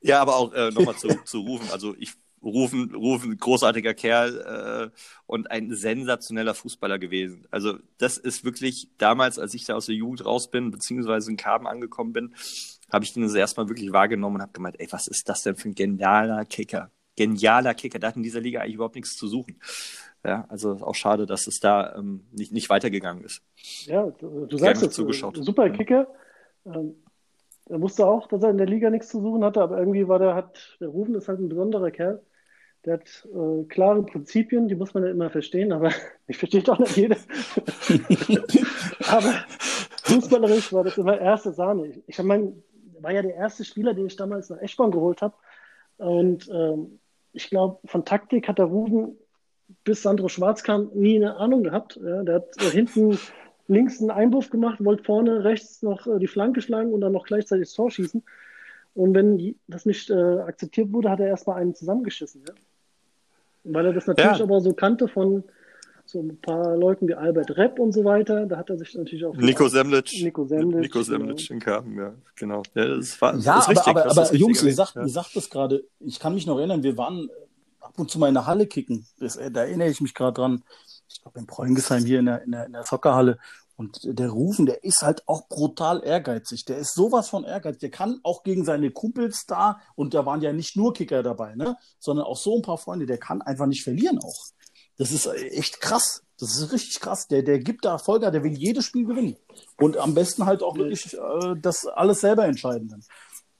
ja, 0.01 0.21
aber 0.21 0.35
auch 0.35 0.53
äh, 0.53 0.69
nochmal 0.71 0.95
zu, 0.95 1.09
zu 1.25 1.39
rufen. 1.41 1.67
Also 1.71 1.95
ich 1.97 2.13
rufen, 2.43 2.93
rufen 2.93 3.37
großartiger 3.37 3.93
Kerl 3.93 4.91
äh, 4.93 4.97
und 5.25 5.51
ein 5.51 5.73
sensationeller 5.73 6.53
Fußballer 6.53 6.99
gewesen. 6.99 7.47
Also 7.51 7.79
das 7.97 8.17
ist 8.17 8.43
wirklich 8.43 8.89
damals, 8.97 9.39
als 9.39 9.53
ich 9.53 9.65
da 9.65 9.75
aus 9.75 9.87
der 9.87 9.95
Jugend 9.95 10.25
raus 10.25 10.49
bin, 10.49 10.71
beziehungsweise 10.71 11.31
in 11.31 11.37
Karben 11.37 11.67
angekommen 11.67 12.13
bin, 12.13 12.35
habe 12.91 13.03
ich 13.03 13.13
den 13.13 13.23
das 13.23 13.33
erstmal 13.33 13.69
wirklich 13.69 13.91
wahrgenommen 13.91 14.37
und 14.37 14.41
habe 14.41 14.53
gemeint, 14.53 14.79
ey, 14.79 14.87
was 14.91 15.07
ist 15.07 15.27
das 15.27 15.43
denn 15.43 15.55
für 15.55 15.69
ein 15.69 15.75
genialer 15.75 16.45
Kicker? 16.45 16.91
Genialer 17.15 17.73
Kicker. 17.73 17.99
Der 17.99 18.09
hat 18.09 18.15
in 18.15 18.23
dieser 18.23 18.41
Liga 18.41 18.61
eigentlich 18.61 18.75
überhaupt 18.75 18.95
nichts 18.95 19.17
zu 19.17 19.27
suchen. 19.27 19.59
Ja, 20.27 20.45
also 20.49 20.71
auch 20.81 20.93
schade, 20.93 21.25
dass 21.25 21.47
es 21.47 21.61
da 21.61 21.95
ähm, 21.95 22.25
nicht, 22.33 22.51
nicht 22.51 22.69
weitergegangen 22.69 23.23
ist. 23.23 23.41
Ja, 23.85 24.07
du, 24.07 24.45
du 24.45 24.57
sagst 24.57 24.83
es, 24.83 24.93
zugeschaut. 24.93 25.37
super 25.37 25.69
Kicker. 25.69 26.05
Ähm, 26.65 26.95
er 27.69 27.81
wusste 27.81 28.05
auch, 28.05 28.27
dass 28.27 28.43
er 28.43 28.49
in 28.49 28.57
der 28.57 28.67
Liga 28.67 28.89
nichts 28.89 29.07
zu 29.07 29.21
suchen 29.21 29.45
hatte, 29.45 29.61
aber 29.61 29.79
irgendwie 29.79 30.05
war 30.09 30.19
der, 30.19 30.35
hat, 30.35 30.77
der 30.81 30.89
Rufen 30.89 31.15
ist 31.15 31.29
halt 31.29 31.39
ein 31.39 31.47
besonderer 31.47 31.91
Kerl. 31.91 32.21
Der 32.83 32.95
hat 32.95 33.25
äh, 33.33 33.63
klare 33.69 34.03
Prinzipien, 34.03 34.67
die 34.67 34.75
muss 34.75 34.93
man 34.93 35.03
ja 35.03 35.11
immer 35.11 35.29
verstehen, 35.29 35.71
aber 35.71 35.91
ich 36.27 36.37
verstehe 36.37 36.61
doch 36.61 36.77
nicht 36.77 36.97
jeder. 36.97 37.15
aber 39.07 39.33
fußballerisch 40.03 40.73
war 40.73 40.83
das 40.83 40.97
immer 40.97 41.17
erste 41.17 41.53
Sahne. 41.53 41.87
Ich, 41.87 42.03
ich 42.05 42.21
meine, 42.21 42.51
war 42.99 43.13
ja 43.13 43.21
der 43.21 43.35
erste 43.35 43.63
Spieler, 43.63 43.93
den 43.93 44.07
ich 44.07 44.17
damals 44.17 44.49
nach 44.49 44.61
Eschborn 44.61 44.91
geholt 44.91 45.21
habe. 45.21 45.35
Und 45.95 46.49
ähm, 46.49 46.99
ich 47.31 47.49
glaube, 47.49 47.79
von 47.85 48.03
Taktik 48.03 48.49
hat 48.49 48.59
der 48.59 48.65
Ruben 48.65 49.17
bis 49.87 50.03
Sandro 50.03 50.27
Schwarz 50.27 50.63
kam 50.63 50.91
nie 50.93 51.15
eine 51.15 51.37
Ahnung 51.37 51.63
gehabt. 51.63 51.99
Ja, 52.03 52.21
der 52.23 52.35
hat 52.35 52.61
äh, 52.61 52.69
hinten 52.69 53.17
links 53.69 54.01
einen 54.01 54.11
Einwurf 54.11 54.49
gemacht, 54.49 54.83
wollte 54.83 55.03
vorne 55.03 55.45
rechts 55.45 55.81
noch 55.81 56.05
äh, 56.05 56.19
die 56.19 56.27
Flanke 56.27 56.61
schlagen 56.61 56.93
und 56.93 57.01
dann 57.01 57.13
noch 57.13 57.25
gleichzeitig 57.25 57.69
das 57.69 57.73
Tor 57.73 57.89
schießen. 57.89 58.21
Und 58.95 59.13
wenn 59.15 59.55
das 59.67 59.85
nicht 59.85 60.09
äh, 60.09 60.13
akzeptiert 60.13 60.91
wurde, 60.91 61.09
hat 61.09 61.21
er 61.21 61.27
erstmal 61.27 61.61
einen 61.61 61.73
zusammengeschissen. 61.73 62.41
Ja? 62.47 62.53
Weil 63.63 63.85
er 63.85 63.93
das 63.93 64.07
natürlich 64.07 64.39
ja. 64.39 64.43
aber 64.43 64.59
so 64.59 64.73
kannte 64.73 65.07
von 65.07 65.43
so 66.05 66.21
ein 66.21 66.37
paar 66.37 66.75
Leuten 66.75 67.07
wie 67.07 67.13
Albert 67.13 67.55
Repp 67.57 67.79
und 67.79 67.93
so 67.93 68.03
weiter. 68.03 68.45
Da 68.45 68.57
hat 68.57 68.69
er 68.69 68.77
sich 68.77 68.93
natürlich 68.93 69.23
auch. 69.25 69.35
Nico 69.35 69.69
Semlic. 69.69 70.11
Nico 70.21 70.45
Semlic. 70.45 70.81
Nico 70.81 71.01
Semlic 71.01 71.37
genau. 71.37 71.53
in 71.53 71.59
Karten, 71.59 71.97
ja, 71.97 72.13
genau. 72.35 72.63
Ja, 72.75 72.87
das 72.95 73.21
war, 73.21 73.35
ja 73.35 73.37
das 73.37 73.47
aber, 73.47 73.71
richtig, 73.71 73.87
aber, 73.87 74.05
aber, 74.11 74.21
aber 74.21 74.35
Jungs, 74.35 74.63
ihr 74.63 74.73
sagt, 74.73 74.95
ja. 74.95 75.03
ihr 75.03 75.09
sagt 75.09 75.35
das 75.35 75.49
gerade, 75.49 75.83
ich 75.99 76.19
kann 76.19 76.33
mich 76.33 76.45
noch 76.45 76.57
erinnern, 76.57 76.83
wir 76.83 76.97
waren 76.97 77.29
ab 77.87 77.99
und 77.99 78.11
zu 78.11 78.19
mal 78.19 78.27
in 78.27 78.33
der 78.33 78.45
Halle 78.45 78.67
kicken. 78.67 79.07
Das, 79.19 79.35
äh, 79.35 79.51
da 79.51 79.61
erinnere 79.61 79.89
ich 79.89 80.01
mich 80.01 80.13
gerade 80.13 80.33
dran. 80.33 80.63
Ich 81.09 81.21
glaube, 81.21 81.39
in 81.39 81.47
Preungesheim 81.47 82.05
hier 82.05 82.19
in 82.19 82.25
der, 82.25 82.43
in 82.43 82.51
der, 82.51 82.65
in 82.65 82.73
der 82.73 82.83
Soccerhalle. 82.83 83.39
Und 83.75 83.99
der 84.03 84.29
Rufen, 84.29 84.65
der 84.65 84.83
ist 84.83 85.03
halt 85.03 85.27
auch 85.27 85.47
brutal 85.47 86.03
ehrgeizig. 86.03 86.65
Der 86.65 86.77
ist 86.77 86.95
sowas 86.95 87.29
von 87.29 87.43
ehrgeizig. 87.43 87.79
Der 87.79 87.91
kann 87.91 88.19
auch 88.23 88.43
gegen 88.43 88.65
seine 88.65 88.89
Kumpels 88.91 89.45
da, 89.45 89.79
und 89.95 90.15
da 90.15 90.25
waren 90.25 90.41
ja 90.41 90.51
nicht 90.51 90.75
nur 90.75 90.93
Kicker 90.93 91.21
dabei, 91.21 91.55
ne, 91.55 91.77
sondern 91.99 92.25
auch 92.25 92.37
so 92.37 92.55
ein 92.55 92.63
paar 92.63 92.79
Freunde, 92.79 93.05
der 93.05 93.19
kann 93.19 93.41
einfach 93.43 93.67
nicht 93.67 93.83
verlieren 93.83 94.17
auch. 94.17 94.45
Das 94.97 95.11
ist 95.11 95.27
echt 95.27 95.79
krass. 95.79 96.23
Das 96.39 96.57
ist 96.59 96.71
richtig 96.71 96.99
krass. 96.99 97.27
Der, 97.27 97.43
der 97.43 97.59
gibt 97.59 97.85
da 97.85 97.99
Vollgas, 97.99 98.31
der 98.31 98.43
will 98.43 98.53
jedes 98.53 98.85
Spiel 98.85 99.05
gewinnen. 99.05 99.37
Und 99.79 99.97
am 99.97 100.15
besten 100.15 100.45
halt 100.45 100.63
auch 100.63 100.75
wirklich 100.75 101.13
äh, 101.13 101.55
das 101.59 101.85
alles 101.85 102.21
selber 102.21 102.45
entscheiden. 102.45 102.89
Dann. 102.89 103.03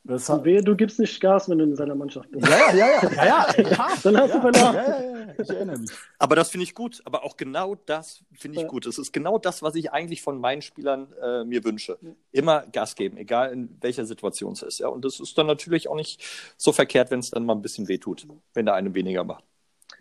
Das 0.08 0.30
hat... 0.30 0.46
Wehe, 0.46 0.64
du 0.64 0.76
gibst 0.76 1.00
nicht 1.00 1.20
Gas, 1.20 1.50
wenn 1.50 1.58
du 1.58 1.66
in 1.66 1.76
seiner 1.76 1.94
Mannschaft 1.94 2.32
bist. 2.32 2.48
Ja, 2.48 2.74
ja, 2.74 2.88
ja, 2.88 3.12
ja, 3.12 3.26
ja, 3.26 3.48
ja. 3.58 3.88
Dann 4.04 4.18
hast 4.18 4.30
ja, 4.30 4.36
du 4.36 4.42
verloren. 4.42 4.76
Ja, 4.76 5.02
ja, 5.02 5.02
ja, 5.02 5.34
ich 5.38 5.50
erinnere 5.50 5.80
mich. 5.80 5.92
Aber 6.18 6.36
das 6.38 6.50
finde 6.50 6.64
ich 6.64 6.74
gut. 6.74 7.02
Aber 7.04 7.26
auch 7.26 7.36
genau 7.36 7.76
das 7.76 8.24
finde 8.34 8.58
ich 8.58 8.64
ja. 8.64 8.68
gut. 8.70 8.86
Es 8.86 8.98
ist 8.98 9.12
genau 9.12 9.38
das, 9.38 9.62
was 9.62 9.76
ich 9.76 9.92
eigentlich 9.92 10.22
von 10.22 10.40
meinen 10.40 10.62
Spielern 10.62 11.12
äh, 11.22 11.44
mir 11.44 11.64
wünsche. 11.66 12.00
Immer 12.32 12.66
Gas 12.68 12.96
geben, 12.96 13.18
egal 13.18 13.52
in 13.52 13.78
welcher 13.82 14.06
Situation 14.06 14.54
es 14.54 14.62
ist. 14.62 14.80
Ja, 14.80 14.88
und 14.88 15.04
das 15.04 15.20
ist 15.20 15.38
dann 15.38 15.48
natürlich 15.48 15.90
auch 15.90 15.96
nicht 15.96 16.24
so 16.56 16.72
verkehrt, 16.72 17.12
wenn 17.12 17.20
es 17.20 17.32
dann 17.32 17.46
mal 17.46 17.54
ein 17.54 17.62
bisschen 17.62 17.90
wehtut, 17.90 18.28
wenn 18.54 18.66
der 18.66 18.76
eine 18.76 18.94
weniger 18.94 19.26
macht. 19.26 19.44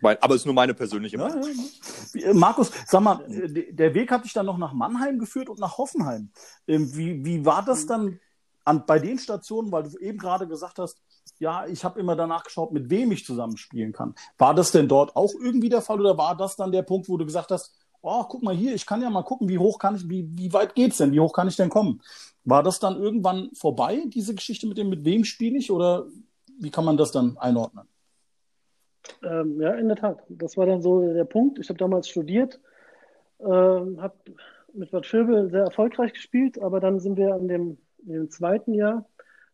Aber 0.01 0.35
es 0.35 0.41
ist 0.41 0.45
nur 0.45 0.53
meine 0.55 0.73
persönliche 0.73 1.17
Meinung. 1.17 1.43
Ja, 2.13 2.27
ja. 2.27 2.33
Markus, 2.33 2.71
sag 2.85 3.01
mal, 3.01 3.25
der 3.27 3.93
Weg 3.93 4.11
hat 4.11 4.23
dich 4.23 4.33
dann 4.33 4.45
noch 4.45 4.57
nach 4.57 4.73
Mannheim 4.73 5.17
geführt 5.17 5.49
und 5.49 5.59
nach 5.59 5.77
Hoffenheim. 5.77 6.29
Ähm, 6.67 6.95
wie, 6.95 7.25
wie 7.25 7.45
war 7.45 7.65
das 7.65 7.87
dann 7.87 8.19
an, 8.67 8.85
bei 8.85 8.99
den 8.99 9.17
Stationen, 9.17 9.71
weil 9.71 9.83
du 9.83 9.97
eben 9.99 10.17
gerade 10.17 10.47
gesagt 10.47 10.79
hast, 10.79 11.01
ja, 11.39 11.65
ich 11.67 11.83
habe 11.83 11.99
immer 11.99 12.15
danach 12.15 12.43
geschaut, 12.43 12.71
mit 12.71 12.89
wem 12.89 13.11
ich 13.11 13.25
zusammenspielen 13.25 13.93
kann. 13.93 14.15
War 14.37 14.53
das 14.53 14.71
denn 14.71 14.87
dort 14.87 15.15
auch 15.15 15.33
irgendwie 15.39 15.69
der 15.69 15.81
Fall 15.81 15.99
oder 15.99 16.17
war 16.17 16.35
das 16.35 16.55
dann 16.55 16.71
der 16.71 16.81
Punkt, 16.81 17.09
wo 17.09 17.17
du 17.17 17.25
gesagt 17.25 17.51
hast, 17.51 17.73
oh, 18.01 18.23
guck 18.23 18.43
mal 18.43 18.55
hier, 18.55 18.73
ich 18.73 18.85
kann 18.85 19.01
ja 19.01 19.09
mal 19.09 19.23
gucken, 19.23 19.49
wie 19.49 19.57
hoch 19.57 19.79
kann 19.79 19.95
ich, 19.95 20.09
wie, 20.09 20.27
wie 20.35 20.53
weit 20.53 20.75
geht's 20.75 20.97
denn, 20.97 21.11
wie 21.11 21.19
hoch 21.19 21.33
kann 21.33 21.47
ich 21.47 21.55
denn 21.55 21.69
kommen? 21.69 22.01
War 22.43 22.63
das 22.63 22.79
dann 22.79 22.95
irgendwann 22.95 23.49
vorbei, 23.53 24.03
diese 24.07 24.35
Geschichte 24.35 24.67
mit 24.67 24.77
dem, 24.77 24.89
mit 24.89 25.03
wem 25.05 25.23
spiele 25.23 25.57
ich 25.57 25.71
oder 25.71 26.05
wie 26.59 26.71
kann 26.71 26.85
man 26.85 26.97
das 26.97 27.11
dann 27.11 27.37
einordnen? 27.37 27.87
Ähm, 29.23 29.61
ja, 29.61 29.73
in 29.75 29.87
der 29.87 29.97
Tat. 29.97 30.19
Das 30.29 30.57
war 30.57 30.65
dann 30.65 30.81
so 30.81 31.01
der 31.01 31.25
Punkt. 31.25 31.59
Ich 31.59 31.69
habe 31.69 31.79
damals 31.79 32.09
studiert, 32.09 32.59
ähm, 33.39 34.01
habe 34.01 34.15
mit 34.73 34.91
Bad 34.91 35.11
Vilbel 35.11 35.49
sehr 35.49 35.63
erfolgreich 35.63 36.13
gespielt, 36.13 36.61
aber 36.61 36.79
dann 36.79 36.99
sind 36.99 37.17
wir 37.17 37.35
in 37.35 37.47
dem, 37.47 37.77
dem 38.13 38.29
zweiten 38.29 38.73
Jahr 38.73 39.07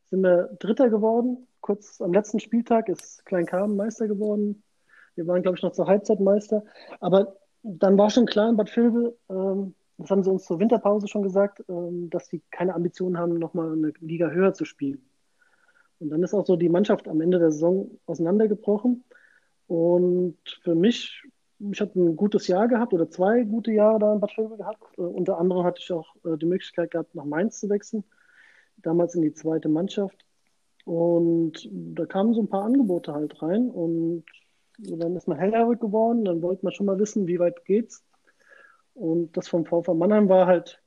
sind 0.05 0.21
wir 0.21 0.49
Dritter 0.59 0.89
geworden. 0.89 1.47
Kurz 1.61 2.01
am 2.01 2.13
letzten 2.13 2.39
Spieltag 2.39 2.89
ist 2.89 3.25
Kleinkarmen 3.25 3.77
Meister 3.77 4.07
geworden. 4.07 4.63
Wir 5.15 5.27
waren, 5.27 5.41
glaube 5.41 5.57
ich, 5.57 5.63
noch 5.63 5.71
zur 5.71 5.87
Halbzeit 5.87 6.19
Meister. 6.19 6.63
Aber 6.99 7.37
dann 7.63 7.97
war 7.97 8.09
schon 8.09 8.25
klar 8.25 8.49
in 8.49 8.57
Bad 8.57 8.75
Vilbel, 8.75 9.17
ähm, 9.29 9.75
das 9.97 10.09
haben 10.09 10.23
sie 10.23 10.31
uns 10.31 10.45
zur 10.45 10.59
Winterpause 10.59 11.07
schon 11.07 11.23
gesagt, 11.23 11.63
ähm, 11.69 12.09
dass 12.09 12.27
sie 12.27 12.41
keine 12.51 12.73
Ambitionen 12.73 13.17
haben, 13.17 13.35
nochmal 13.35 13.71
eine 13.71 13.93
Liga 13.99 14.29
höher 14.29 14.53
zu 14.53 14.65
spielen. 14.65 15.01
Und 15.99 16.09
dann 16.09 16.23
ist 16.23 16.33
auch 16.33 16.45
so 16.45 16.55
die 16.55 16.69
Mannschaft 16.69 17.07
am 17.07 17.21
Ende 17.21 17.39
der 17.39 17.51
Saison 17.51 17.89
auseinandergebrochen. 18.05 19.03
Und 19.67 20.37
für 20.61 20.75
mich, 20.75 21.23
ich 21.71 21.79
habe 21.79 21.97
ein 21.97 22.15
gutes 22.15 22.47
Jahr 22.47 22.67
gehabt 22.67 22.93
oder 22.93 23.09
zwei 23.09 23.43
gute 23.43 23.71
Jahre 23.71 23.99
da 23.99 24.13
in 24.13 24.19
Bad 24.19 24.37
Vilbel 24.37 24.57
gehabt. 24.57 24.83
Äh, 24.97 25.01
unter 25.01 25.37
anderem 25.37 25.63
hatte 25.63 25.79
ich 25.81 25.91
auch 25.91 26.15
äh, 26.25 26.37
die 26.37 26.45
Möglichkeit 26.47 26.91
gehabt, 26.91 27.15
nach 27.15 27.25
Mainz 27.25 27.59
zu 27.59 27.69
wechseln, 27.69 28.03
damals 28.83 29.15
in 29.15 29.21
die 29.21 29.33
zweite 29.33 29.69
Mannschaft. 29.69 30.25
Und 30.85 31.69
da 31.71 32.05
kamen 32.05 32.33
so 32.33 32.41
ein 32.41 32.49
paar 32.49 32.63
Angebote 32.63 33.13
halt 33.13 33.41
rein 33.41 33.69
und 33.69 34.25
dann 34.77 35.15
ist 35.15 35.27
man 35.27 35.37
hellhörig 35.37 35.79
geworden, 35.79 36.25
dann 36.25 36.41
wollte 36.41 36.65
man 36.65 36.73
schon 36.73 36.85
mal 36.85 36.99
wissen, 36.99 37.27
wie 37.27 37.39
weit 37.39 37.63
geht's. 37.65 38.03
Und 38.93 39.35
das 39.37 39.47
vom 39.47 39.65
VV 39.65 39.93
Mannheim 39.93 40.29
war 40.29 40.45
halt 40.45 40.81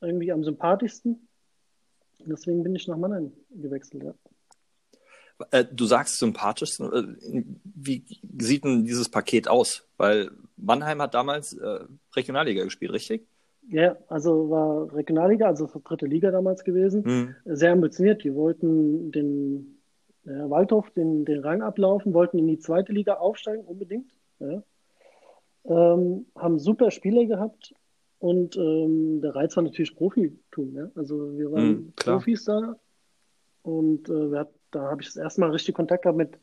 irgendwie 0.00 0.32
am 0.32 0.44
sympathischsten. 0.44 1.28
Deswegen 2.18 2.62
bin 2.62 2.74
ich 2.74 2.86
nach 2.86 2.98
Mannheim 2.98 3.32
gewechselt, 3.50 4.04
ja. 4.04 4.14
Äh, 5.50 5.64
du 5.64 5.86
sagst 5.86 6.18
sympathisch. 6.18 6.78
Äh, 6.80 7.02
wie 7.64 8.04
sieht 8.38 8.64
denn 8.64 8.84
dieses 8.84 9.08
Paket 9.08 9.48
aus? 9.48 9.88
Weil 9.96 10.30
Mannheim 10.56 11.00
hat 11.00 11.14
damals 11.14 11.54
äh, 11.54 11.80
Regionalliga 12.14 12.64
gespielt, 12.64 12.92
richtig? 12.92 13.26
Ja, 13.68 13.96
also 14.08 14.50
war 14.50 14.92
Regionalliga, 14.94 15.46
also 15.46 15.68
dritte 15.84 16.06
Liga 16.06 16.30
damals 16.30 16.64
gewesen. 16.64 17.02
Mhm. 17.04 17.34
Sehr 17.44 17.72
ambitioniert. 17.72 18.24
Die 18.24 18.34
wollten 18.34 19.12
den 19.12 19.78
äh, 20.24 20.30
Waldhof 20.30 20.90
den, 20.90 21.24
den 21.24 21.40
Rang 21.40 21.62
ablaufen, 21.62 22.14
wollten 22.14 22.38
in 22.38 22.48
die 22.48 22.58
zweite 22.58 22.92
Liga 22.92 23.14
aufsteigen, 23.14 23.64
unbedingt. 23.64 24.10
Ja. 24.40 24.62
Ähm, 25.64 26.26
haben 26.36 26.58
super 26.58 26.90
Spieler 26.90 27.26
gehabt 27.26 27.74
und 28.18 28.56
ähm, 28.56 29.20
der 29.20 29.34
Reiz 29.34 29.56
war 29.56 29.62
natürlich 29.62 29.94
Profitum. 29.94 30.74
Ja? 30.74 30.90
Also 30.94 31.38
wir 31.38 31.52
waren 31.52 31.68
mhm, 31.68 31.92
Profis 31.96 32.44
da 32.44 32.76
und 33.62 34.08
äh, 34.08 34.30
wir 34.32 34.40
hatten 34.40 34.60
da 34.70 34.82
habe 34.82 35.02
ich 35.02 35.08
das 35.08 35.16
erste 35.16 35.40
Mal 35.40 35.50
richtig 35.50 35.74
Kontakt 35.74 36.02
gehabt 36.02 36.18
mit 36.18 36.38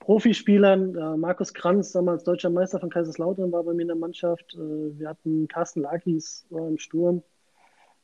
Profispielern. 0.00 0.94
Äh, 0.94 1.16
Markus 1.16 1.52
Kranz, 1.52 1.92
damals 1.92 2.24
deutscher 2.24 2.50
Meister 2.50 2.80
von 2.80 2.90
Kaiserslautern, 2.90 3.52
war 3.52 3.64
bei 3.64 3.74
mir 3.74 3.82
in 3.82 3.88
der 3.88 3.96
Mannschaft. 3.96 4.54
Äh, 4.54 4.98
wir 4.98 5.08
hatten 5.08 5.48
Carsten 5.48 5.80
Lakis, 5.80 6.46
war 6.50 6.68
im 6.68 6.78
Sturm. 6.78 7.22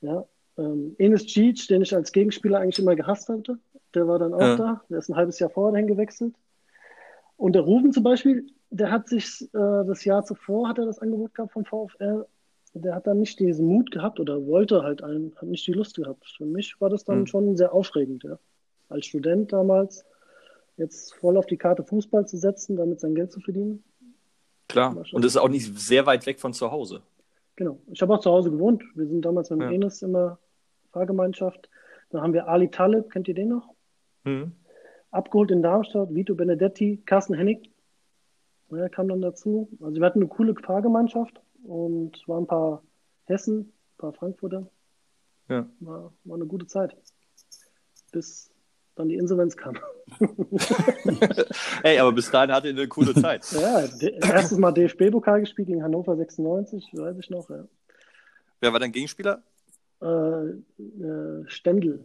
Ja. 0.01 0.25
Ähm, 0.59 0.95
Enes 0.99 1.27
Cic, 1.27 1.67
den 1.69 1.83
ich 1.83 1.95
als 1.95 2.13
Gegenspieler 2.13 2.59
eigentlich 2.59 2.79
immer 2.79 2.97
gehasst 2.97 3.29
hatte, 3.29 3.59
der 3.95 4.09
war 4.09 4.19
dann 4.19 4.35
auch 4.35 4.41
ja. 4.41 4.57
da. 4.57 4.83
Der 4.91 4.99
ist 4.99 5.09
ein 5.09 5.17
halbes 5.17 5.39
Jahr 5.39 5.51
vorher 5.51 5.79
hingewechselt. 5.79 6.35
Und 7.37 7.55
der 7.55 7.63
Ruben 7.63 7.93
zum 7.93 8.03
Beispiel, 8.03 8.47
der 8.71 8.91
hat 8.91 9.09
sich 9.09 9.43
äh, 9.43 9.49
das 9.53 10.05
Jahr 10.05 10.25
zuvor, 10.25 10.69
hat 10.69 10.79
er 10.79 10.87
das 10.87 10.99
Angebot 10.99 11.35
gehabt 11.35 11.53
vom 11.53 11.65
VfL. 11.65 12.27
Der 12.75 12.95
hat 12.95 13.07
dann 13.07 13.19
nicht 13.19 13.39
diesen 13.39 13.67
Mut 13.67 13.91
gehabt 13.91 14.19
oder 14.19 14.47
wollte 14.47 14.83
halt 14.83 15.03
einen, 15.03 15.35
hat 15.37 15.49
nicht 15.49 15.67
die 15.67 15.73
Lust 15.73 15.97
gehabt. 15.97 16.27
Für 16.37 16.47
mich 16.47 16.81
war 16.81 16.89
das 16.89 17.05
dann 17.05 17.21
mhm. 17.21 17.27
schon 17.27 17.57
sehr 17.57 17.73
aufregend, 17.73 18.25
ja 18.25 18.39
als 18.93 19.07
Student 19.07 19.53
damals, 19.53 20.05
jetzt 20.83 21.15
voll 21.15 21.37
auf 21.37 21.47
die 21.47 21.57
Karte 21.57 21.85
Fußball 21.85 22.27
zu 22.27 22.37
setzen, 22.37 22.77
damit 22.77 23.01
sein 23.01 23.15
Geld 23.15 23.33
zu 23.33 23.41
verdienen. 23.41 23.83
Klar, 24.69 24.97
und 24.97 25.25
es 25.25 25.33
ist 25.33 25.37
auch 25.37 25.49
nicht 25.49 25.79
sehr 25.79 26.07
weit 26.07 26.27
weg 26.27 26.41
von 26.41 26.53
zu 26.53 26.71
Hause. 26.71 27.03
Genau, 27.57 27.79
ich 27.87 28.01
habe 28.01 28.15
auch 28.15 28.21
zu 28.21 28.31
Hause 28.31 28.51
gewohnt. 28.51 28.83
Wir 28.95 29.07
sind 29.07 29.23
damals 29.23 29.51
mit 29.51 29.61
ja. 29.61 29.71
Enes 29.71 30.03
immer 30.03 30.39
Fahrgemeinschaft. 30.93 31.69
Dann 32.11 32.23
haben 32.23 32.33
wir 32.33 32.49
Ali 32.49 32.69
Taleb, 32.71 33.11
kennt 33.11 33.29
ihr 33.29 33.35
den 33.35 33.49
noch? 33.49 33.75
Mhm. 34.25 34.53
Abgeholt 35.11 35.51
in 35.51 35.63
Darmstadt, 35.63 36.15
Vito 36.15 36.35
Benedetti, 36.35 37.03
Carsten 37.05 37.35
Hennig. 37.35 37.71
Er 38.71 38.89
kam 38.89 39.09
dann 39.09 39.21
dazu. 39.21 39.69
Also 39.83 40.01
wir 40.01 40.07
hatten 40.07 40.21
eine 40.21 40.29
coole 40.29 40.55
Fahrgemeinschaft 40.55 41.41
und 41.65 42.27
waren 42.27 42.45
ein 42.45 42.47
paar 42.47 42.83
Hessen, 43.25 43.61
ein 43.61 43.99
paar 43.99 44.13
Frankfurter. 44.15 44.67
Ja. 45.49 45.69
War, 45.81 46.13
war 46.25 46.37
eine 46.37 46.47
gute 46.47 46.67
Zeit. 46.67 46.97
Bis 48.13 48.52
dann 48.95 49.09
die 49.09 49.17
Insolvenz 49.17 49.57
kam. 49.57 49.79
Ey, 51.83 51.99
aber 51.99 52.13
bis 52.13 52.31
dahin 52.31 52.53
hatte 52.53 52.69
er 52.69 52.75
eine 52.75 52.89
coole 52.89 53.15
Zeit. 53.15 53.47
ja, 53.53 53.81
erstes 53.81 54.59
Mal 54.59 54.73
DFB-Pokal 54.73 55.41
gespielt 55.41 55.69
gegen 55.69 55.83
Hannover 55.83 56.17
96, 56.17 56.91
weiß 56.93 57.17
ich 57.19 57.31
noch. 57.31 57.49
Ja. 57.49 57.65
Wer 58.61 58.73
war 58.73 58.81
dein 58.81 58.93
Gegenspieler? 58.93 59.43
Äh, 60.03 60.07
äh, 60.07 61.45
Stendel 61.47 62.05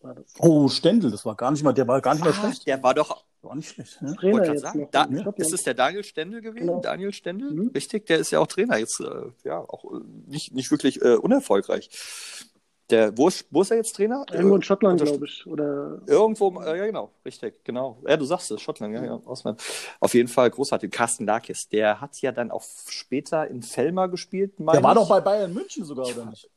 war 0.00 0.14
das. 0.14 0.34
Oh, 0.38 0.68
Stendel, 0.68 1.10
das 1.10 1.24
war 1.24 1.34
gar 1.34 1.50
nicht 1.50 1.64
mal, 1.64 1.72
der 1.72 1.88
war 1.88 2.00
gar 2.00 2.14
nicht 2.14 2.24
mal 2.24 2.30
ah, 2.30 2.34
schlecht. 2.34 2.66
Der 2.66 2.82
war 2.82 2.94
doch 2.94 3.24
war 3.42 3.54
nicht 3.54 3.70
schlecht. 3.70 4.02
Ne? 4.02 4.14
Trainer 4.16 4.46
jetzt 4.46 4.62
sagen, 4.62 4.88
da, 4.90 5.04
ist 5.36 5.52
es 5.52 5.62
der 5.62 5.74
Daniel 5.74 6.04
Stendel 6.04 6.40
gewesen? 6.40 6.66
Genau. 6.66 6.80
Daniel 6.80 7.12
Stendel? 7.12 7.50
Mhm. 7.52 7.70
Richtig, 7.74 8.06
der 8.06 8.18
ist 8.18 8.30
ja 8.30 8.40
auch 8.40 8.46
Trainer 8.46 8.78
jetzt, 8.78 9.00
äh, 9.00 9.32
ja, 9.44 9.58
auch 9.58 9.84
äh, 9.84 10.00
nicht, 10.26 10.54
nicht 10.54 10.70
wirklich 10.70 11.02
äh, 11.02 11.14
unerfolgreich. 11.14 11.90
Der, 12.90 13.16
wo, 13.18 13.28
ist, 13.28 13.46
wo 13.50 13.60
ist 13.60 13.70
er 13.70 13.76
jetzt 13.76 13.94
Trainer? 13.94 14.24
Irgendwo 14.32 14.56
in 14.56 14.62
Schottland, 14.62 15.02
glaube 15.02 15.26
ich. 15.26 15.46
Oder... 15.46 16.00
Irgendwo, 16.06 16.58
äh, 16.62 16.78
ja 16.78 16.86
genau, 16.86 17.10
richtig, 17.22 17.62
genau. 17.62 17.98
Ja, 18.06 18.16
du 18.16 18.24
sagst 18.24 18.50
es, 18.50 18.62
Schottland, 18.62 18.94
ja, 18.94 19.04
ja, 19.04 19.20
Ausland. 19.26 19.62
Auf 20.00 20.14
jeden 20.14 20.28
Fall 20.28 20.48
großartig. 20.50 20.90
Carsten 20.90 21.26
Lakis, 21.26 21.68
der 21.68 22.00
hat 22.00 22.18
ja 22.22 22.32
dann 22.32 22.50
auch 22.50 22.64
später 22.88 23.46
in 23.46 23.62
Felmer 23.62 24.08
gespielt. 24.08 24.54
Der 24.58 24.82
war 24.82 24.94
doch 24.94 25.08
bei 25.08 25.20
Bayern 25.20 25.52
München 25.52 25.84
sogar, 25.84 26.06
oder 26.06 26.26
nicht? 26.26 26.48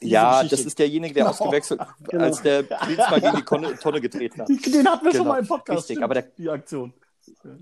Diese 0.00 0.12
ja, 0.12 0.36
Geschichte. 0.36 0.56
das 0.56 0.66
ist 0.66 0.78
derjenige, 0.78 1.14
der 1.14 1.28
ausgewechselt, 1.28 1.80
genau. 2.08 2.24
als 2.24 2.40
der 2.42 2.62
Pilz 2.62 3.02
gegen 3.10 3.36
die 3.36 3.42
Tonne, 3.42 3.78
Tonne 3.82 4.00
getreten 4.00 4.40
hat. 4.40 4.48
Den 4.48 4.56
hatten 4.88 5.04
wir 5.04 5.12
genau. 5.12 5.24
schon 5.24 5.28
mal 5.28 5.40
im 5.40 5.46
Podcast. 5.46 5.80
Richtig, 5.80 5.96
stimmt, 5.96 6.04
aber 6.04 6.14
der, 6.14 6.22
die 6.38 6.48
Aktion. 6.48 6.94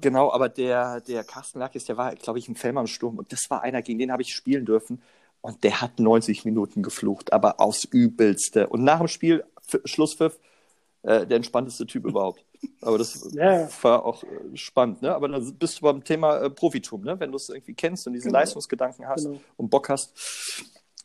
Genau, 0.00 0.32
aber 0.32 0.48
der, 0.48 1.00
der 1.00 1.24
Carsten 1.24 1.58
Lakis, 1.58 1.84
der 1.86 1.96
war, 1.96 2.14
glaube 2.14 2.38
ich, 2.38 2.48
im 2.48 2.54
Fellmann 2.54 2.86
Sturm 2.86 3.18
und 3.18 3.32
das 3.32 3.50
war 3.50 3.62
einer, 3.62 3.82
gegen 3.82 3.98
den 3.98 4.12
habe 4.12 4.22
ich 4.22 4.32
spielen 4.32 4.64
dürfen. 4.64 5.02
Und 5.40 5.64
der 5.64 5.80
hat 5.80 6.00
90 6.00 6.44
Minuten 6.44 6.82
geflucht, 6.82 7.32
aber 7.32 7.60
aufs 7.60 7.84
Übelste. 7.84 8.68
Und 8.68 8.82
nach 8.84 8.98
dem 8.98 9.08
Spiel, 9.08 9.44
Schlusspfiff, 9.84 10.38
äh, 11.02 11.26
der 11.26 11.36
entspannteste 11.36 11.86
Typ 11.86 12.04
überhaupt. 12.04 12.44
Aber 12.80 12.98
das 12.98 13.28
ja. 13.32 13.68
war 13.82 14.04
auch 14.04 14.24
äh, 14.24 14.56
spannend, 14.56 15.02
ne? 15.02 15.14
Aber 15.14 15.28
dann 15.28 15.54
bist 15.54 15.78
du 15.78 15.82
beim 15.82 16.02
Thema 16.02 16.38
äh, 16.38 16.50
Profitum, 16.50 17.02
ne? 17.02 17.18
Wenn 17.20 17.30
du 17.30 17.36
es 17.36 17.48
irgendwie 17.48 17.74
kennst 17.74 18.06
und 18.06 18.14
diesen 18.14 18.28
genau. 18.28 18.40
Leistungsgedanken 18.40 19.06
hast 19.06 19.24
genau. 19.26 19.40
und 19.56 19.70
Bock 19.70 19.88
hast. 19.88 20.12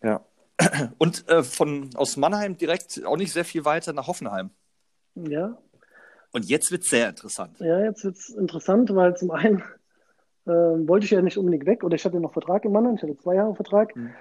Ja. 0.02 0.26
Und 1.00 1.28
äh, 1.30 1.42
von 1.42 1.90
aus 1.96 2.16
Mannheim 2.16 2.58
direkt 2.58 3.04
auch 3.06 3.18
nicht 3.18 3.34
sehr 3.34 3.44
viel 3.44 3.66
weiter 3.66 3.92
nach 3.92 4.06
Hoffenheim. 4.06 4.52
Ja. 5.16 5.58
Und 6.32 6.46
jetzt 6.46 6.72
wird 6.72 6.84
es 6.84 6.90
sehr 6.90 7.10
interessant. 7.10 7.60
Ja, 7.60 7.80
jetzt 7.80 8.04
wird 8.04 8.18
es 8.18 8.30
interessant, 8.30 8.94
weil 8.94 9.18
zum 9.18 9.32
einen 9.32 9.64
äh, 10.46 10.52
wollte 10.52 11.06
ich 11.06 11.12
ja 11.12 11.22
nicht 11.22 11.38
unbedingt 11.38 11.66
weg 11.66 11.84
oder 11.84 11.96
ich 11.96 12.06
hatte 12.06 12.20
noch 12.20 12.34
Vertrag 12.34 12.66
in 12.66 12.72
Mannheim, 12.72 12.96
ich 12.96 13.04
hatte 13.04 13.18
zwei 13.18 13.36
Jahre 13.36 13.56
Vertrag. 13.56 13.96
Mhm. 13.96 14.12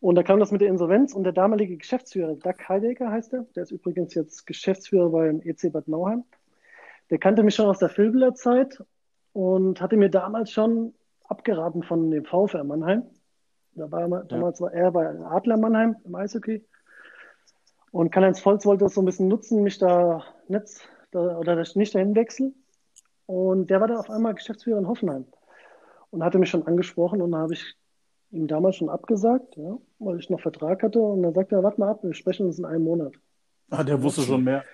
Und 0.00 0.14
da 0.14 0.22
kam 0.22 0.38
das 0.38 0.52
mit 0.52 0.60
der 0.60 0.68
Insolvenz 0.68 1.12
und 1.12 1.24
der 1.24 1.32
damalige 1.32 1.76
Geschäftsführer, 1.76 2.34
Doug 2.36 2.68
Heidecker 2.68 3.10
heißt 3.10 3.32
er, 3.32 3.46
der 3.56 3.64
ist 3.64 3.72
übrigens 3.72 4.14
jetzt 4.14 4.46
Geschäftsführer 4.46 5.10
beim 5.10 5.40
EC 5.40 5.72
Bad 5.72 5.88
Nauheim. 5.88 6.24
Der 7.10 7.18
kannte 7.18 7.42
mich 7.42 7.54
schon 7.54 7.66
aus 7.66 7.78
der 7.78 7.88
Filbeler 7.88 8.34
Zeit 8.34 8.82
und 9.32 9.80
hatte 9.80 9.96
mir 9.96 10.08
damals 10.08 10.52
schon 10.52 10.94
abgeraten 11.24 11.82
von 11.82 12.10
dem 12.10 12.24
VfR 12.24 12.62
Mannheim. 12.64 13.04
Da 13.74 13.90
war, 13.90 14.08
ja. 14.08 14.22
Damals 14.24 14.60
war 14.60 14.72
er 14.72 14.92
bei 14.92 15.08
Adler 15.08 15.56
Mannheim 15.56 15.96
im 16.04 16.14
Eishockey. 16.14 16.64
Und 17.90 18.12
Karl-Heinz 18.12 18.44
Volz 18.44 18.66
wollte 18.66 18.84
das 18.84 18.94
so 18.94 19.02
ein 19.02 19.06
bisschen 19.06 19.28
nutzen, 19.28 19.62
mich 19.62 19.78
da 19.78 20.22
nicht, 20.46 20.88
da, 21.10 21.38
oder 21.38 21.56
nicht 21.56 21.94
dahin 21.94 22.14
wechseln. 22.14 22.54
Und 23.26 23.70
der 23.70 23.80
war 23.80 23.88
dann 23.88 23.98
auf 23.98 24.10
einmal 24.10 24.34
Geschäftsführer 24.34 24.78
in 24.78 24.88
Hoffenheim 24.88 25.26
und 26.10 26.24
hatte 26.24 26.38
mich 26.38 26.50
schon 26.50 26.66
angesprochen 26.66 27.22
und 27.22 27.32
da 27.32 27.38
habe 27.38 27.54
ich 27.54 27.76
ihm 28.30 28.46
damals 28.46 28.76
schon 28.76 28.88
abgesagt, 28.88 29.56
ja, 29.56 29.78
weil 29.98 30.18
ich 30.18 30.30
noch 30.30 30.40
Vertrag 30.40 30.82
hatte 30.82 31.00
und 31.00 31.22
dann 31.22 31.34
sagte 31.34 31.56
er, 31.56 31.62
warte 31.62 31.80
mal 31.80 31.90
ab, 31.90 32.02
wir 32.02 32.14
sprechen 32.14 32.46
uns 32.46 32.58
in 32.58 32.64
einem 32.64 32.84
Monat. 32.84 33.14
Ah, 33.70 33.84
der 33.84 34.02
wusste 34.02 34.22
schon 34.22 34.44
mehr. 34.44 34.64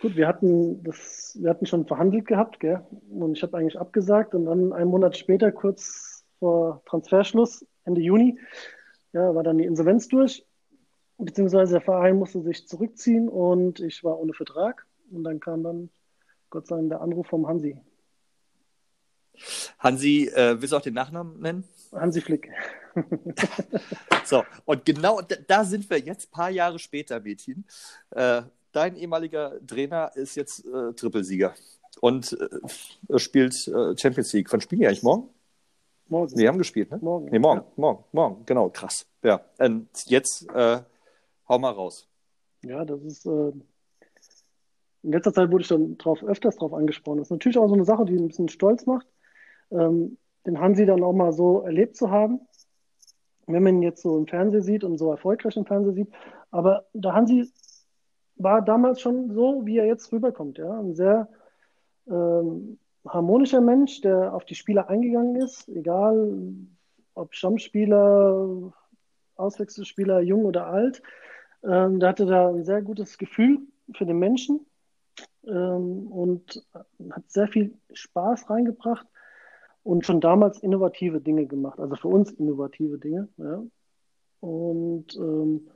Gut, 0.00 0.16
wir 0.16 0.26
hatten 0.26 0.82
das, 0.82 1.36
wir 1.40 1.50
hatten 1.50 1.66
schon 1.66 1.86
verhandelt 1.86 2.26
gehabt, 2.26 2.60
gell? 2.60 2.82
Und 3.10 3.36
ich 3.36 3.42
habe 3.42 3.56
eigentlich 3.56 3.78
abgesagt 3.78 4.34
und 4.34 4.44
dann 4.46 4.72
einen 4.72 4.90
Monat 4.90 5.16
später, 5.16 5.52
kurz 5.52 6.24
vor 6.38 6.82
Transferschluss, 6.86 7.66
Ende 7.84 8.00
Juni, 8.00 8.38
ja, 9.12 9.34
war 9.34 9.42
dann 9.42 9.58
die 9.58 9.64
Insolvenz 9.64 10.08
durch, 10.08 10.44
beziehungsweise 11.18 11.74
der 11.74 11.80
Verein 11.80 12.18
musste 12.18 12.42
sich 12.42 12.66
zurückziehen 12.66 13.28
und 13.28 13.80
ich 13.80 14.02
war 14.04 14.18
ohne 14.18 14.34
Vertrag. 14.34 14.86
Und 15.10 15.24
dann 15.24 15.40
kam 15.40 15.62
dann 15.62 15.90
Gott 16.50 16.66
sei 16.66 16.76
Dank 16.76 16.88
der 16.90 17.00
Anruf 17.00 17.26
vom 17.28 17.46
Hansi. 17.46 17.80
Hansi, 19.78 20.28
äh, 20.34 20.60
willst 20.60 20.72
du 20.72 20.76
auch 20.76 20.82
den 20.82 20.94
Nachnamen 20.94 21.40
nennen? 21.40 21.64
Hansi 21.92 22.20
Flick. 22.20 22.50
so, 24.24 24.44
und 24.64 24.84
genau 24.84 25.20
da, 25.46 25.64
sind 25.64 25.88
wir 25.90 25.98
jetzt, 25.98 26.30
paar 26.30 26.50
Jahre 26.50 26.78
später, 26.78 27.20
Mädchen. 27.20 27.64
Äh, 28.10 28.42
dein 28.72 28.96
ehemaliger 28.96 29.54
Trainer 29.66 30.10
ist 30.14 30.34
jetzt 30.36 30.64
äh, 30.66 30.92
Trippelsieger. 30.94 31.54
und 32.00 32.36
äh, 33.08 33.18
spielt 33.18 33.54
äh, 33.68 33.96
Champions 33.96 34.32
League. 34.32 34.52
Wann 34.52 34.60
spielen 34.60 34.80
die 34.80 34.86
eigentlich 34.86 35.02
morgen? 35.02 35.28
Morgen. 36.08 36.36
Wir 36.36 36.48
haben 36.48 36.58
gespielt, 36.58 36.90
ne? 36.90 36.98
Morgen. 37.00 37.28
Nee, 37.30 37.38
morgen, 37.38 37.60
Ja. 37.60 37.66
morgen, 37.76 38.04
morgen, 38.12 38.46
genau, 38.46 38.68
krass. 38.68 39.06
Ja, 39.22 39.40
und 39.58 39.88
jetzt 40.06 40.48
äh, 40.50 40.82
hau 41.48 41.58
mal 41.58 41.70
raus. 41.72 42.06
Ja, 42.62 42.84
das 42.84 43.00
ist. 43.02 43.26
Äh, 43.26 43.52
in 45.02 45.12
letzter 45.12 45.34
Zeit 45.34 45.50
wurde 45.50 45.62
ich 45.62 45.68
dann 45.68 45.98
drauf, 45.98 46.22
öfters 46.22 46.56
drauf 46.56 46.72
angesprochen. 46.72 47.18
Das 47.18 47.26
ist 47.26 47.30
natürlich 47.30 47.58
auch 47.58 47.68
so 47.68 47.74
eine 47.74 47.84
Sache, 47.84 48.06
die 48.06 48.14
ein 48.16 48.28
bisschen 48.28 48.48
stolz 48.48 48.86
macht, 48.86 49.06
ähm, 49.70 50.18
den 50.46 50.60
Hansi 50.60 50.86
dann 50.86 51.02
auch 51.02 51.12
mal 51.12 51.32
so 51.32 51.60
erlebt 51.60 51.96
zu 51.96 52.10
haben. 52.10 52.40
Wenn 53.46 53.62
man 53.62 53.76
ihn 53.76 53.82
jetzt 53.82 54.02
so 54.02 54.16
im 54.16 54.26
Fernsehen 54.26 54.62
sieht 54.62 54.84
und 54.84 54.98
so 54.98 55.10
erfolgreich 55.10 55.56
im 55.56 55.66
Fernsehen 55.66 55.94
sieht. 55.94 56.12
Aber 56.50 56.86
der 56.92 57.14
Hansi 57.14 57.50
war 58.36 58.62
damals 58.62 59.00
schon 59.00 59.32
so, 59.32 59.62
wie 59.64 59.78
er 59.78 59.86
jetzt 59.86 60.12
rüberkommt. 60.12 60.58
Ja? 60.58 60.78
Ein 60.78 60.94
sehr 60.94 61.28
ähm, 62.06 62.78
harmonischer 63.06 63.60
Mensch, 63.60 64.00
der 64.00 64.34
auf 64.34 64.44
die 64.44 64.54
Spieler 64.54 64.88
eingegangen 64.88 65.36
ist, 65.36 65.68
egal 65.68 66.34
ob 67.14 67.34
Stammspieler, 67.34 68.72
Auswechselspieler, 69.36 70.20
jung 70.20 70.44
oder 70.44 70.66
alt. 70.66 71.02
Ähm, 71.62 72.00
der 72.00 72.10
hatte 72.10 72.26
da 72.26 72.48
ein 72.48 72.64
sehr 72.64 72.82
gutes 72.82 73.18
Gefühl 73.18 73.60
für 73.94 74.06
den 74.06 74.18
Menschen 74.18 74.66
ähm, 75.46 76.06
und 76.10 76.66
hat 77.10 77.30
sehr 77.30 77.48
viel 77.48 77.74
Spaß 77.92 78.48
reingebracht 78.50 79.06
und 79.84 80.04
schon 80.04 80.20
damals 80.20 80.58
innovative 80.58 81.20
Dinge 81.20 81.46
gemacht, 81.46 81.78
also 81.78 81.94
für 81.94 82.08
uns 82.08 82.32
innovative 82.32 82.98
Dinge. 82.98 83.28
Ja. 83.36 83.62
Und 84.40 85.14
ähm, 85.16 85.68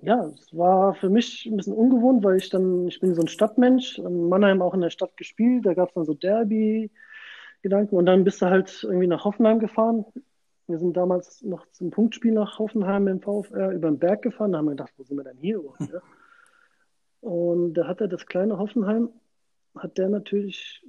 ja, 0.00 0.26
es 0.26 0.56
war 0.56 0.94
für 0.94 1.10
mich 1.10 1.46
ein 1.46 1.58
bisschen 1.58 1.74
ungewohnt, 1.74 2.24
weil 2.24 2.38
ich 2.38 2.48
dann, 2.48 2.88
ich 2.88 2.98
bin 3.00 3.14
so 3.14 3.20
ein 3.20 3.28
Stadtmensch, 3.28 3.98
in 3.98 4.28
Mannheim 4.28 4.62
auch 4.62 4.74
in 4.74 4.80
der 4.80 4.90
Stadt 4.90 5.16
gespielt, 5.16 5.66
da 5.66 5.74
gab 5.74 5.88
es 5.88 5.94
dann 5.94 6.06
so 6.06 6.14
Derby-Gedanken 6.14 7.96
und 7.96 8.06
dann 8.06 8.24
bist 8.24 8.40
du 8.42 8.46
halt 8.46 8.82
irgendwie 8.82 9.06
nach 9.06 9.24
Hoffenheim 9.24 9.58
gefahren. 9.58 10.06
Wir 10.66 10.78
sind 10.78 10.96
damals 10.96 11.42
noch 11.42 11.66
zum 11.72 11.90
Punktspiel 11.90 12.32
nach 12.32 12.58
Hoffenheim 12.58 13.08
im 13.08 13.20
VfR 13.20 13.72
über 13.72 13.90
den 13.90 13.98
Berg 13.98 14.22
gefahren, 14.22 14.52
da 14.52 14.58
haben 14.58 14.66
wir 14.66 14.70
gedacht, 14.70 14.94
wo 14.96 15.02
sind 15.02 15.18
wir 15.18 15.24
denn 15.24 15.38
hier 15.38 15.58
überhaupt? 15.58 15.82
Und 17.20 17.74
da 17.74 17.86
hat 17.86 18.00
er 18.00 18.08
das 18.08 18.26
kleine 18.26 18.58
Hoffenheim, 18.58 19.10
hat 19.76 19.98
der 19.98 20.08
natürlich 20.08 20.82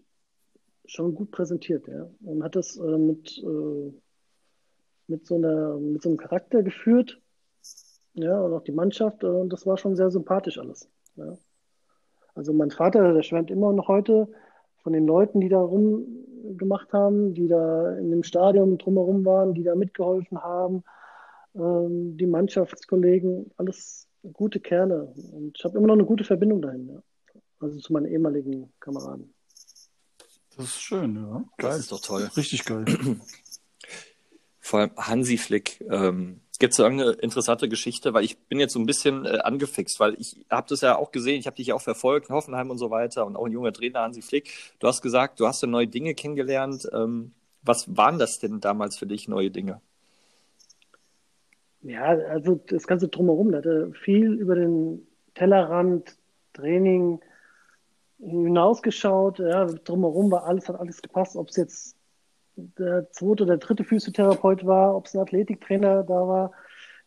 schon 0.86 1.16
gut 1.16 1.32
präsentiert, 1.32 1.88
ja. 1.88 2.10
Und 2.24 2.44
hat 2.44 2.56
das 2.56 2.78
äh, 2.78 2.98
mit, 2.98 3.38
äh, 3.38 3.94
mit, 5.08 5.26
so 5.26 5.36
einer, 5.36 5.78
mit 5.78 6.02
so 6.02 6.10
einem 6.10 6.18
Charakter 6.18 6.64
geführt, 6.64 7.22
ja, 8.14 8.40
und 8.40 8.54
auch 8.54 8.64
die 8.64 8.72
Mannschaft, 8.72 9.24
äh, 9.24 9.28
und 9.28 9.52
das 9.52 9.66
war 9.66 9.78
schon 9.78 9.96
sehr 9.96 10.12
sympathisch 10.12 10.58
alles. 10.58 10.90
Ja. 11.16 11.38
Also 12.36 12.54
mein 12.54 12.72
Vater, 12.72 13.14
der 13.14 13.24
schwärmt 13.24 13.52
immer 13.52 13.74
noch 13.74 13.88
heute 13.88 14.28
von 14.82 14.94
den 14.94 15.06
Leuten, 15.06 15.40
die 15.40 15.50
da 15.50 15.60
rumgemacht 15.60 16.92
haben, 16.94 17.34
die 17.34 17.48
da 17.48 17.98
in 17.98 18.12
dem 18.12 18.24
Stadion 18.24 18.78
drumherum 18.78 19.24
waren, 19.26 19.54
die 19.54 19.64
da 19.64 19.76
mitgeholfen 19.76 20.42
haben, 20.42 20.84
ähm, 21.56 22.18
die 22.18 22.26
Mannschaftskollegen, 22.26 23.52
alles 23.58 24.10
gute 24.34 24.60
Kerle. 24.60 25.14
Und 25.32 25.58
ich 25.58 25.64
habe 25.64 25.78
immer 25.78 25.88
noch 25.88 25.94
eine 25.94 26.06
gute 26.06 26.24
Verbindung 26.24 26.62
dahin, 26.62 26.88
ja. 26.90 27.02
Also 27.60 27.80
zu 27.80 27.94
meinen 27.94 28.08
ehemaligen 28.08 28.74
Kameraden. 28.80 29.34
Das 30.58 30.66
ist 30.66 30.82
schön, 30.82 31.16
ja. 31.16 31.44
Das 31.58 31.80
ist 31.80 31.92
doch 31.92 32.02
toll. 32.02 32.30
Richtig 32.38 32.66
geil. 32.66 32.86
Vor 34.60 34.80
allem 34.80 34.92
Hansi 34.98 35.38
Flick. 35.38 35.84
Ähm, 35.90 36.42
Gibt 36.60 36.72
es 36.72 36.78
da 36.78 36.84
irgendeine 36.84 37.12
interessante 37.14 37.68
Geschichte? 37.68 38.14
Weil 38.14 38.24
ich 38.24 38.38
bin 38.38 38.60
jetzt 38.60 38.74
so 38.74 38.80
ein 38.80 38.86
bisschen 38.86 39.26
äh, 39.26 39.40
angefixt, 39.40 40.00
weil 40.00 40.16
ich 40.20 40.46
habe 40.50 40.68
das 40.70 40.82
ja 40.82 40.96
auch 40.96 41.12
gesehen, 41.12 41.40
ich 41.40 41.48
habe 41.48 41.58
dich 41.58 41.68
ja 41.68 41.76
auch 41.76 41.82
verfolgt, 41.82 42.30
in 42.30 42.36
Hoffenheim 42.36 42.70
und 42.70 42.78
so 42.78 42.90
weiter 42.90 43.26
und 43.26 43.36
auch 43.36 43.46
ein 43.46 43.52
junger 43.52 43.74
Trainer, 43.74 44.02
Hansi 44.02 44.22
Flick. 44.22 44.52
Du 44.80 44.88
hast 44.88 45.02
gesagt, 45.02 45.40
du 45.40 45.48
hast 45.48 45.62
ja 45.62 45.68
neue 45.68 45.88
Dinge 45.88 46.14
kennengelernt. 46.14 46.88
Ähm, 46.94 47.34
was 47.64 47.98
waren 47.98 48.20
das 48.20 48.40
denn 48.40 48.60
damals 48.60 48.98
für 48.98 49.08
dich, 49.08 49.28
neue 49.28 49.52
Dinge? 49.52 49.82
Ja, 51.82 52.06
also 52.06 52.62
das 52.68 52.88
Ganze 52.88 53.10
drumherum, 53.10 53.52
da 53.52 53.58
hat 53.58 53.66
er 53.66 53.92
viel 53.92 54.34
über 54.34 54.56
den 54.56 55.06
Tellerrand, 55.34 56.16
Training 56.54 57.20
hinausgeschaut. 58.26 59.40
Ja, 59.40 59.66
drumherum 59.66 60.32
war 60.32 60.46
alles, 60.46 60.70
hat 60.70 60.80
alles 60.80 61.02
gepasst, 61.02 61.36
ob 61.36 61.50
es 61.50 61.56
jetzt 61.58 61.98
der 62.56 63.10
zweite 63.12 63.44
oder 63.44 63.58
dritte 63.58 63.84
Physiotherapeut 63.84 64.66
war, 64.66 64.96
ob 64.96 65.06
es 65.06 65.16
ein 65.16 65.22
Athletiktrainer 65.22 66.04
da 66.04 66.28
war. 66.28 66.52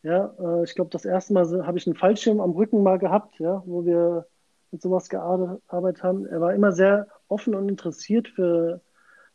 Ja, 0.02 0.34
äh, 0.38 0.64
ich 0.64 0.74
glaube, 0.74 0.90
das 0.90 1.04
erste 1.04 1.32
Mal 1.32 1.66
habe 1.66 1.78
ich 1.78 1.86
einen 1.86 1.96
Fallschirm 1.96 2.40
am 2.40 2.52
Rücken 2.52 2.82
mal 2.82 2.98
gehabt, 2.98 3.38
ja, 3.38 3.62
wo 3.66 3.84
wir 3.84 4.26
mit 4.70 4.82
sowas 4.82 5.08
gearbeitet 5.08 6.02
haben. 6.02 6.26
Er 6.26 6.40
war 6.40 6.54
immer 6.54 6.72
sehr 6.72 7.08
offen 7.28 7.54
und 7.54 7.68
interessiert 7.68 8.28
für 8.28 8.80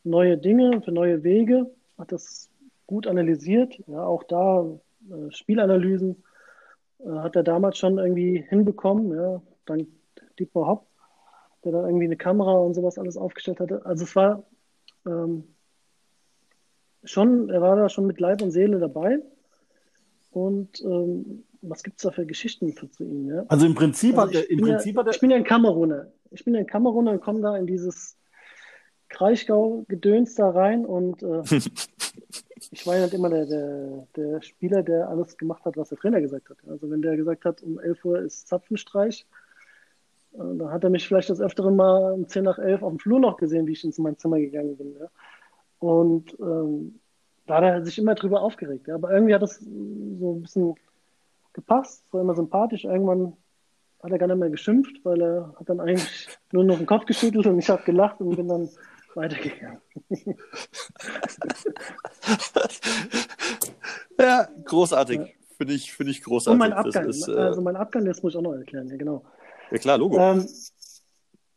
neue 0.03 0.37
Dinge, 0.37 0.81
für 0.81 0.91
neue 0.91 1.23
Wege, 1.23 1.71
hat 1.97 2.11
das 2.11 2.49
gut 2.87 3.07
analysiert. 3.07 3.81
Ja, 3.87 4.03
auch 4.05 4.23
da 4.23 4.65
äh, 5.09 5.31
Spielanalysen 5.31 6.23
äh, 6.99 7.09
hat 7.09 7.35
er 7.35 7.43
damals 7.43 7.77
schon 7.77 7.97
irgendwie 7.97 8.43
hinbekommen, 8.49 9.15
ja, 9.15 9.41
dank 9.65 9.87
Dietmar 10.39 10.67
Hopp, 10.67 10.87
der 11.63 11.71
da 11.71 11.85
irgendwie 11.85 12.05
eine 12.05 12.17
Kamera 12.17 12.53
und 12.53 12.73
sowas 12.73 12.97
alles 12.97 13.17
aufgestellt 13.17 13.59
hatte. 13.59 13.85
Also 13.85 14.03
es 14.03 14.15
war 14.15 14.43
ähm, 15.05 15.43
schon, 17.03 17.49
er 17.49 17.61
war 17.61 17.75
da 17.75 17.89
schon 17.89 18.07
mit 18.07 18.19
Leib 18.19 18.41
und 18.41 18.51
Seele 18.51 18.79
dabei. 18.79 19.19
Und 20.31 20.81
ähm, 20.81 21.43
was 21.61 21.83
gibt 21.83 21.97
es 21.97 22.03
da 22.03 22.11
für 22.11 22.25
Geschichten 22.25 22.73
für, 22.73 22.89
zu 22.89 23.03
ihm? 23.03 23.29
Ja? 23.29 23.45
Also 23.47 23.65
im 23.65 23.75
Prinzip 23.75 24.17
Also 24.17 24.29
hat 24.29 24.35
er, 24.35 24.43
ich, 24.43 24.49
im 24.51 24.57
bin 24.57 24.65
Prinzip 24.67 24.95
ja, 24.95 24.99
hat 25.01 25.07
er, 25.07 25.13
ich 25.13 25.19
bin 25.19 25.29
ja 25.29 25.37
ein 25.37 25.43
Kameruner. 25.43 26.07
Ich 26.31 26.45
bin 26.45 26.53
ja 26.53 26.61
ein 26.61 26.67
Kameruner 26.67 27.11
und 27.11 27.21
komme 27.21 27.41
da 27.41 27.57
in 27.57 27.67
dieses 27.67 28.17
Kraichgau-Gedöns 29.09 30.35
da 30.35 30.49
rein 30.49 30.85
und 30.85 31.21
äh, 31.21 31.41
ich 32.71 32.87
war 32.87 32.95
ja 32.95 33.03
nicht 33.03 33.13
immer 33.13 33.29
der, 33.29 33.45
der, 33.45 34.07
der 34.15 34.41
Spieler, 34.41 34.83
der 34.83 35.09
alles 35.09 35.37
gemacht 35.37 35.65
hat, 35.65 35.75
was 35.77 35.89
der 35.89 35.97
Trainer 35.97 36.21
gesagt 36.21 36.49
hat. 36.49 36.57
Also 36.67 36.89
wenn 36.89 37.01
der 37.01 37.17
gesagt 37.17 37.45
hat, 37.45 37.61
um 37.61 37.79
11 37.79 38.05
Uhr 38.05 38.19
ist 38.21 38.47
Zapfenstreich, 38.47 39.27
äh, 40.33 40.37
dann 40.37 40.71
hat 40.71 40.83
er 40.83 40.89
mich 40.89 41.07
vielleicht 41.07 41.29
das 41.29 41.41
Öfteren 41.41 41.75
mal 41.75 42.13
um 42.13 42.27
10 42.27 42.43
nach 42.43 42.59
11 42.59 42.83
auf 42.83 42.91
dem 42.91 42.99
Flur 42.99 43.19
noch 43.19 43.37
gesehen, 43.37 43.67
wie 43.67 43.73
ich 43.73 43.83
ins 43.83 43.97
mein 43.97 44.17
Zimmer 44.17 44.39
gegangen 44.39 44.77
bin. 44.77 44.95
Ja? 44.99 45.07
Und 45.79 46.37
ähm, 46.39 46.99
da 47.47 47.57
hat 47.57 47.63
er 47.63 47.85
sich 47.85 47.97
immer 47.97 48.15
drüber 48.15 48.41
aufgeregt. 48.41 48.87
Ja? 48.87 48.95
Aber 48.95 49.11
irgendwie 49.11 49.33
hat 49.33 49.41
das 49.41 49.59
so 49.59 50.33
ein 50.33 50.41
bisschen 50.41 50.75
gepasst, 51.53 52.03
war 52.11 52.21
immer 52.21 52.35
sympathisch. 52.35 52.85
Irgendwann 52.85 53.33
hat 54.01 54.11
er 54.11 54.17
gar 54.17 54.27
nicht 54.27 54.37
mehr 54.37 54.49
geschimpft, 54.49 55.03
weil 55.03 55.21
er 55.21 55.53
hat 55.59 55.69
dann 55.69 55.79
eigentlich 55.79 56.27
nur 56.51 56.63
noch 56.63 56.77
den 56.77 56.85
Kopf 56.85 57.05
geschüttelt 57.05 57.45
und 57.47 57.59
ich 57.59 57.69
habe 57.69 57.83
gelacht 57.83 58.19
und 58.21 58.35
bin 58.35 58.47
dann 58.47 58.69
weitergegangen. 59.15 59.81
Ja, 64.21 64.47
großartig. 64.65 65.35
Finde 65.57 65.73
ich, 65.73 65.93
finde 65.93 66.11
ich 66.11 66.23
großartig. 66.23 66.53
Und 66.53 66.59
mein 66.59 66.73
Abgang, 66.73 67.09
ist, 67.09 67.27
äh, 67.27 67.33
also 67.33 67.61
mein 67.61 67.75
Abgang, 67.75 68.05
das 68.05 68.21
muss 68.21 68.33
ich 68.33 68.37
auch 68.37 68.43
noch 68.43 68.53
erklären, 68.53 68.87
ja 68.87 68.97
genau. 68.97 69.23
Ja 69.71 69.77
klar, 69.77 69.97
Logo. 69.97 70.17
Ähm, 70.17 70.45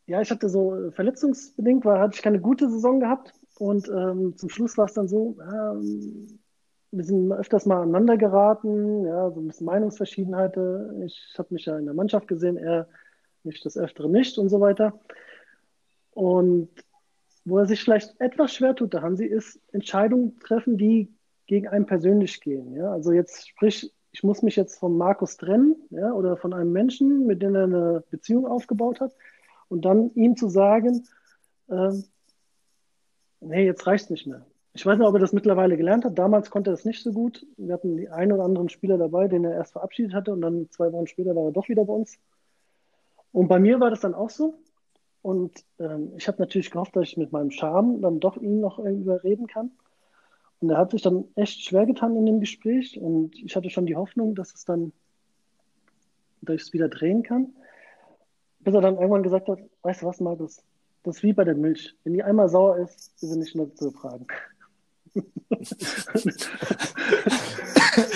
ja, 0.07 0.21
ich 0.21 0.31
hatte 0.31 0.49
so 0.49 0.75
äh, 0.75 0.93
verletzungsbedingt, 0.93 1.85
war, 1.85 2.01
hatte 2.01 2.17
ich 2.17 2.23
keine 2.23 2.41
gute 2.41 2.71
Saison 2.71 3.01
gehabt 3.01 3.33
und 3.59 3.89
ähm, 3.89 4.37
zum 4.37 4.49
Schluss 4.49 4.77
war 4.77 4.87
es 4.87 4.95
dann 4.95 5.09
so, 5.09 5.37
ähm, 5.41 6.39
wir 6.91 7.05
sind 7.05 7.33
öfters 7.33 7.67
mal 7.67 7.83
aneinander 7.83 8.17
geraten, 8.17 9.05
ja, 9.05 9.31
so 9.31 9.41
ein 9.41 9.49
bisschen 9.49 9.67
Meinungsverschiedenheit. 9.67 10.57
Ich 11.05 11.35
habe 11.37 11.53
mich 11.55 11.65
ja 11.67 11.77
in 11.79 11.87
der 11.87 11.95
Mannschaft 11.95 12.29
gesehen, 12.29 12.57
er 12.57 12.89
mich 13.43 13.61
das 13.63 13.77
Öfteren 13.77 14.13
nicht 14.13 14.39
und 14.39 14.49
so 14.49 14.61
weiter. 14.61 14.99
Und 16.13 16.69
wo 17.45 17.59
er 17.59 17.67
sich 17.67 17.83
vielleicht 17.83 18.19
etwas 18.21 18.55
schwer 18.55 18.75
tut, 18.75 18.95
der 18.95 19.03
Hansi, 19.03 19.27
ist 19.27 19.61
Entscheidungen 19.73 20.39
treffen, 20.39 20.79
die 20.79 21.13
gegen 21.47 21.69
einen 21.69 21.87
persönlich 21.87 22.41
gehen. 22.41 22.75
Ja? 22.75 22.91
Also 22.93 23.13
jetzt 23.13 23.49
sprich, 23.49 23.93
ich 24.15 24.23
muss 24.23 24.43
mich 24.43 24.55
jetzt 24.55 24.79
von 24.79 24.97
Markus 24.97 25.37
trennen 25.37 25.75
ja, 25.91 26.13
oder 26.13 26.37
von 26.37 26.55
einem 26.55 26.71
Menschen, 26.71 27.27
mit 27.27 27.43
dem 27.43 27.57
er 27.57 27.65
eine 27.65 28.05
Beziehung 28.11 28.47
aufgebaut 28.47 29.01
hat 29.01 29.13
und 29.67 29.85
dann 29.85 30.13
ihm 30.15 30.37
zu 30.37 30.49
sagen, 30.49 31.05
ähm, 31.69 32.05
nee, 33.41 33.67
jetzt 33.67 33.85
reicht's 33.89 34.11
nicht 34.11 34.29
mehr. 34.29 34.47
Ich 34.73 34.87
weiß 34.87 34.99
nicht, 34.99 35.07
ob 35.07 35.15
er 35.15 35.21
das 35.21 35.33
mittlerweile 35.33 35.77
gelernt 35.77 36.05
hat. 36.05 36.17
Damals 36.17 36.51
konnte 36.51 36.71
er 36.71 36.75
das 36.75 36.85
nicht 36.85 37.03
so 37.03 37.13
gut. 37.13 37.45
Wir 37.57 37.75
hatten 37.75 37.97
die 37.97 38.09
einen 38.09 38.31
oder 38.31 38.45
anderen 38.45 38.69
Spieler 38.69 38.99
dabei, 38.99 39.27
den 39.27 39.45
er 39.45 39.55
erst 39.55 39.73
verabschiedet 39.73 40.15
hatte 40.15 40.33
und 40.33 40.43
dann 40.43 40.71
zwei 40.71 40.93
Wochen 40.93 41.09
später 41.09 41.35
war 41.35 41.47
er 41.47 41.53
doch 41.53 41.69
wieder 41.69 41.85
bei 41.85 41.93
uns. 41.93 42.17
Und 43.33 43.49
bei 43.49 43.59
mir 43.59 43.81
war 43.81 43.91
das 43.91 44.01
dann 44.01 44.15
auch 44.15 44.31
so. 44.31 44.55
Und 45.23 45.65
ähm, 45.81 46.13
ich 46.17 46.29
habe 46.29 46.41
natürlich 46.41 46.71
gehofft, 46.71 46.95
dass 46.95 47.09
ich 47.09 47.17
mit 47.17 47.33
meinem 47.33 47.51
Charme 47.51 48.01
dann 48.01 48.21
doch 48.21 48.37
ihn 48.37 48.61
noch 48.61 48.79
überreden 48.79 49.49
kann. 49.49 49.73
Und 50.61 50.71
er 50.71 50.79
hat 50.79 50.93
sich 50.93 51.03
dann 51.03 51.25
echt 51.35 51.63
schwer 51.63 51.87
getan 51.87 52.17
in 52.17 52.27
dem 52.27 52.41
Gespräch. 52.41 52.99
Und 52.99 53.37
ich 53.37 53.55
hatte 53.55 53.71
schon 53.71 53.87
die 53.87 53.97
Hoffnung, 53.97 54.35
dass 54.35 54.55
es 54.55 54.65
dann, 54.65 54.93
dass 56.43 56.57
ich 56.57 56.63
es 56.63 56.73
wieder 56.73 56.89
drehen 56.89 57.23
kann. 57.23 57.53
Bis 58.61 58.75
er 58.75 58.81
dann 58.81 58.95
irgendwann 58.97 59.23
gesagt 59.23 59.49
hat, 59.49 59.59
weißt 59.83 60.03
du 60.03 60.07
was, 60.07 60.21
Markus, 60.21 60.63
das 61.03 61.17
ist 61.17 61.23
wie 61.23 61.35
bei 61.35 61.45
der 61.45 61.55
Milch. 61.55 61.95
Wenn 62.05 62.15
die 62.15 62.23
einmal 62.23 62.49
sauer 62.49 62.79
ist, 62.79 63.13
ist 63.21 63.21
sie 63.21 63.39
nicht 63.39 63.55
mehr 63.55 63.75
zu 63.75 63.91
fragen. 63.91 64.27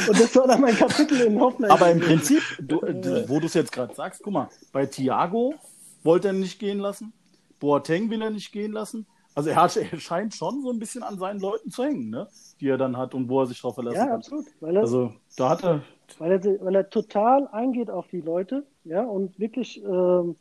Und 0.09 0.21
das 0.21 0.35
war 0.35 0.47
dann 0.49 0.61
mein 0.61 0.75
Kapitel 0.75 1.21
in 1.21 1.41
Hoffenheim. 1.41 1.71
aber 1.71 1.91
im 1.91 2.01
Prinzip, 2.01 2.43
du, 2.61 2.81
wo 3.29 3.39
du 3.39 3.47
es 3.47 3.55
jetzt 3.55 3.71
gerade 3.71 3.95
sagst, 3.95 4.23
guck 4.23 4.33
mal, 4.33 4.49
bei 4.73 4.87
Thiago 4.87 5.55
wollte 6.03 6.29
er 6.29 6.33
nicht 6.33 6.59
gehen 6.59 6.79
lassen, 6.79 7.13
Boateng 7.61 8.11
will 8.11 8.23
er 8.23 8.31
nicht 8.31 8.53
gehen 8.53 8.73
lassen. 8.73 9.07
Also 9.39 9.51
er, 9.51 9.57
hat, 9.63 9.77
er 9.77 10.01
scheint 10.01 10.35
schon 10.35 10.63
so 10.63 10.71
ein 10.73 10.81
bisschen 10.81 11.05
an 11.05 11.17
seinen 11.17 11.39
Leuten 11.39 11.71
zu 11.71 11.85
hängen, 11.85 12.11
ne? 12.11 12.27
die 12.61 12.69
er 12.69 12.77
dann 12.77 12.97
hat 12.97 13.15
und 13.15 13.29
wo 13.29 13.41
er 13.41 13.47
sich 13.47 13.61
drauf 13.61 13.77
verlassen 13.77 13.97
Ja, 13.97 14.07
kann. 14.07 14.17
absolut. 14.17 14.47
Weil 14.59 14.77
er, 14.77 14.83
Also 14.83 15.13
da 15.37 15.51
hat 15.51 15.63
er, 15.63 15.83
weil, 16.19 16.33
er, 16.33 16.65
weil 16.65 16.75
er 16.75 16.91
total 16.91 17.47
eingeht 17.49 17.89
auf 17.89 18.09
die 18.09 18.21
Leute, 18.21 18.67
ja, 18.83 19.05
und 19.05 19.39
wirklich 19.39 19.81
ähm, 19.85 20.35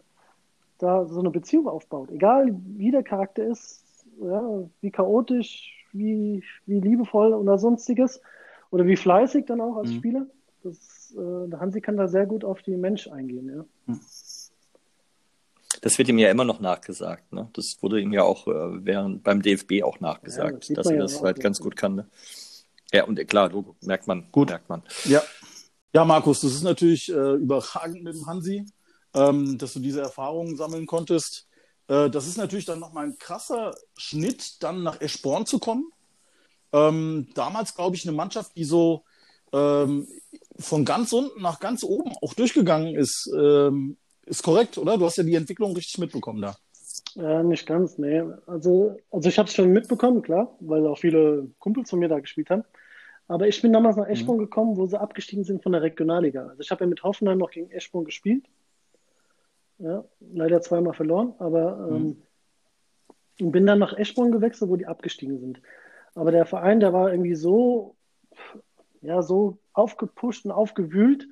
da 0.80 1.06
so 1.06 1.20
eine 1.20 1.30
Beziehung 1.30 1.68
aufbaut. 1.68 2.10
Egal 2.12 2.56
wie 2.76 2.90
der 2.90 3.04
Charakter 3.04 3.44
ist, 3.44 3.84
ja, 4.20 4.44
wie 4.82 4.90
chaotisch, 4.90 5.72
wie, 5.94 6.44
wie 6.66 6.80
liebevoll 6.80 7.36
oder 7.36 7.60
sonstiges, 7.60 8.20
oder 8.72 8.88
wie 8.88 8.98
fleißig 8.98 9.46
dann 9.46 9.62
auch 9.62 9.78
als 9.78 9.92
Mhm. 9.92 9.96
Spieler. 9.98 10.26
Das, 10.64 11.14
äh, 11.16 11.50
der 11.50 11.60
Hansi 11.60 11.82
kann 11.82 11.98
da 11.98 12.08
sehr 12.08 12.26
gut 12.26 12.44
auf 12.44 12.64
die 12.64 12.76
Mensch 12.76 13.08
eingehen, 13.08 13.48
ja. 13.56 13.94
Das 15.82 15.98
wird 15.98 16.10
ihm 16.10 16.18
ja 16.18 16.30
immer 16.30 16.46
noch 16.46 16.60
nachgesagt. 16.60 17.32
Ne? 17.34 17.50
Das 17.54 17.78
wurde 17.82 18.00
ihm 18.02 18.14
ja 18.14 18.24
auch 18.24 18.48
äh, 18.48 18.86
während 18.86 19.24
beim 19.24 19.42
DFB 19.42 19.84
auch 19.84 20.00
Ja, 20.00 20.02
nachgesagt, 20.02 20.60
das 20.60 20.68
sieht 20.68 20.78
dass 20.78 20.88
er 20.88 20.96
ja 20.96 21.02
das 21.02 21.22
halt 21.22 21.38
ja. 21.38 21.44
ganz 21.44 21.60
gut 21.60 21.76
kann. 21.76 21.96
Ne? 21.96 22.10
Ja, 22.94 23.06
und 23.06 23.20
äh, 23.20 23.26
klar, 23.26 23.50
Logo, 23.50 23.76
merkt 23.82 24.08
man. 24.08 24.32
Gut. 24.32 24.50
Merkt 24.50 24.70
man. 24.70 24.84
ja. 25.06 25.22
Ja, 25.94 26.04
Markus, 26.06 26.42
das 26.42 26.54
ist 26.54 26.64
natürlich 26.64 27.10
äh, 27.10 27.34
überragend 27.36 28.04
mit 28.04 28.14
dem 28.14 28.28
Hansi, 28.28 28.66
ähm, 29.16 29.58
dass 29.58 29.74
du 29.74 29.80
diese 29.80 30.02
Erfahrungen 30.02 30.56
sammeln 30.56 30.86
konntest. 30.86 31.48
Äh, 31.88 32.10
das 32.10 32.28
ist 32.28 32.38
natürlich 32.38 32.66
dann 32.66 32.80
nochmal 32.80 33.06
ein 33.06 33.18
krasser 33.18 33.74
Schnitt, 33.98 34.62
dann 34.62 34.84
nach 34.84 35.02
Eschborn 35.02 35.46
zu 35.46 35.60
kommen. 35.60 35.90
Ähm, 36.74 37.30
damals, 37.34 37.74
glaube 37.74 37.96
ich, 37.96 38.06
eine 38.06 38.16
Mannschaft, 38.16 38.56
die 38.58 38.66
so 38.66 39.06
ähm, 39.54 40.08
von 40.60 40.86
ganz 40.86 41.14
unten 41.14 41.42
nach 41.42 41.60
ganz 41.60 41.84
oben 41.84 42.12
auch 42.22 42.34
durchgegangen 42.34 42.96
ist. 42.96 43.32
Ähm, 43.36 43.98
ist 44.28 44.44
korrekt, 44.44 44.78
oder? 44.78 44.98
Du 44.98 45.06
hast 45.06 45.18
ja 45.18 45.24
die 45.24 45.36
Entwicklung 45.36 45.74
richtig 45.74 45.98
mitbekommen 45.98 46.42
da. 46.42 46.56
Ja, 47.16 47.42
nicht 47.44 47.66
ganz, 47.66 47.98
nee. 47.98 48.22
Also, 48.46 48.98
also 49.12 49.30
ich 49.30 49.40
habe 49.40 49.48
es 49.48 49.56
schon 49.56 49.72
mitbekommen, 49.72 50.22
klar, 50.22 50.56
weil 50.60 50.86
auch 50.86 50.98
viele 50.98 51.50
Kumpels 51.60 51.90
von 51.90 52.00
mir 52.00 52.10
da 52.10 52.20
gespielt 52.20 52.50
haben. 52.50 52.64
Aber 53.28 53.48
ich 53.48 53.62
bin 53.62 53.74
damals 53.74 53.98
nach 53.98 54.08
Eschborn 54.08 54.38
gekommen, 54.38 54.78
wo 54.78 54.86
sie 54.86 55.00
abgestiegen 55.00 55.44
sind 55.44 55.62
von 55.62 55.74
der 55.74 55.82
Regionalliga. 55.82 56.48
Also 56.48 56.62
ich 56.62 56.72
habe 56.72 56.86
ja 56.86 56.90
mit 56.90 57.04
Hoffenheim 57.04 57.38
noch 57.38 57.52
gegen 57.52 57.70
Eschborn 57.72 58.06
gespielt. 58.06 58.46
Ja, 59.80 60.06
leider 60.20 60.62
zweimal 60.62 60.94
verloren, 60.94 61.34
aber 61.38 61.88
ähm, 61.92 62.24
und 63.40 63.52
bin 63.52 63.68
dann 63.68 63.80
nach 63.80 63.96
Eschborn 63.96 64.32
gewechselt, 64.32 64.72
wo 64.72 64.76
die 64.76 64.88
abgestiegen 64.88 65.40
sind. 65.40 65.62
Aber 66.16 66.32
der 66.32 66.46
Verein, 66.46 66.80
der 66.80 66.94
war 66.94 67.12
irgendwie 67.12 67.36
so, 67.36 67.96
ja, 69.02 69.22
so 69.22 69.60
aufgepusht 69.74 70.46
und 70.46 70.52
aufgewühlt, 70.52 71.28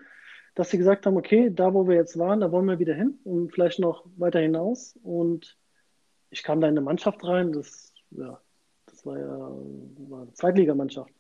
dass 0.56 0.70
sie 0.70 0.78
gesagt 0.78 1.06
haben, 1.06 1.18
okay, 1.18 1.52
da 1.54 1.74
wo 1.74 1.88
wir 1.88 1.96
jetzt 1.96 2.18
waren, 2.18 2.40
da 2.40 2.52
wollen 2.52 2.66
wir 2.66 2.80
wieder 2.80 2.94
hin 2.96 3.20
und 3.24 3.52
vielleicht 3.54 3.80
noch 3.80 4.06
weiter 4.18 4.40
hinaus. 4.40 4.98
Und 5.04 5.58
ich 6.32 6.44
kam 6.44 6.62
da 6.62 6.68
in 6.68 6.74
eine 6.74 6.82
Mannschaft 6.82 7.24
rein, 7.26 7.52
das, 7.52 7.94
ja, 8.12 8.40
das 8.88 9.06
war 9.06 9.20
ja 9.20 9.28
war 10.10 10.22
eine 10.24 10.34
Zweitligamannschaft. 10.34 11.12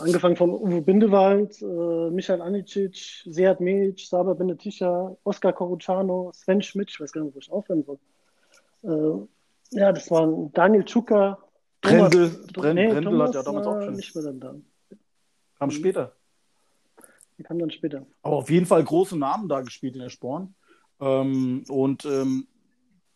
Angefangen 0.00 0.36
von 0.36 0.50
Uwe 0.50 0.80
Bindewald, 0.82 1.60
äh, 1.60 2.10
Michael 2.10 2.40
Anicic, 2.42 3.22
Sead 3.26 3.58
Mejic, 3.60 4.00
Saba 4.06 4.32
Beneticha, 4.34 5.16
Oskar 5.24 5.52
Corucano, 5.52 6.30
Sven 6.32 6.62
Schmidt, 6.62 6.90
ich 6.90 7.00
weiß 7.00 7.12
gar 7.12 7.24
nicht, 7.24 7.34
wo 7.34 7.38
ich 7.40 7.50
aufhören 7.50 7.82
soll. 7.82 7.98
Äh, 8.84 9.26
ja, 9.78 9.92
das 9.92 10.10
waren 10.12 10.52
Daniel 10.52 10.84
Tschuka, 10.84 11.38
Brendel, 11.80 12.30
Thomas- 12.30 12.46
Bren- 12.52 12.74
nee, 12.74 12.86
Brendel 12.86 13.04
Thomas 13.04 13.28
hat 13.28 13.34
ja 13.34 13.42
damals 13.42 13.66
auch 13.66 13.74
war 13.74 13.82
schon. 13.82 13.94
nicht 13.94 14.14
mehr 14.14 14.24
dann 14.24 14.40
da. 14.40 14.54
Kam 15.58 15.70
später. 15.70 16.12
Die 17.38 17.42
kam 17.42 17.58
dann 17.58 17.70
später. 17.70 18.06
Aber 18.22 18.36
auf 18.36 18.50
jeden 18.50 18.66
Fall 18.66 18.84
große 18.84 19.16
Namen 19.18 19.48
da 19.48 19.60
gespielt 19.60 19.94
in 19.94 20.02
der 20.02 20.10
Sporn. 20.10 20.54
Ähm, 21.00 21.64
und 21.68 22.04
ähm, 22.04 22.46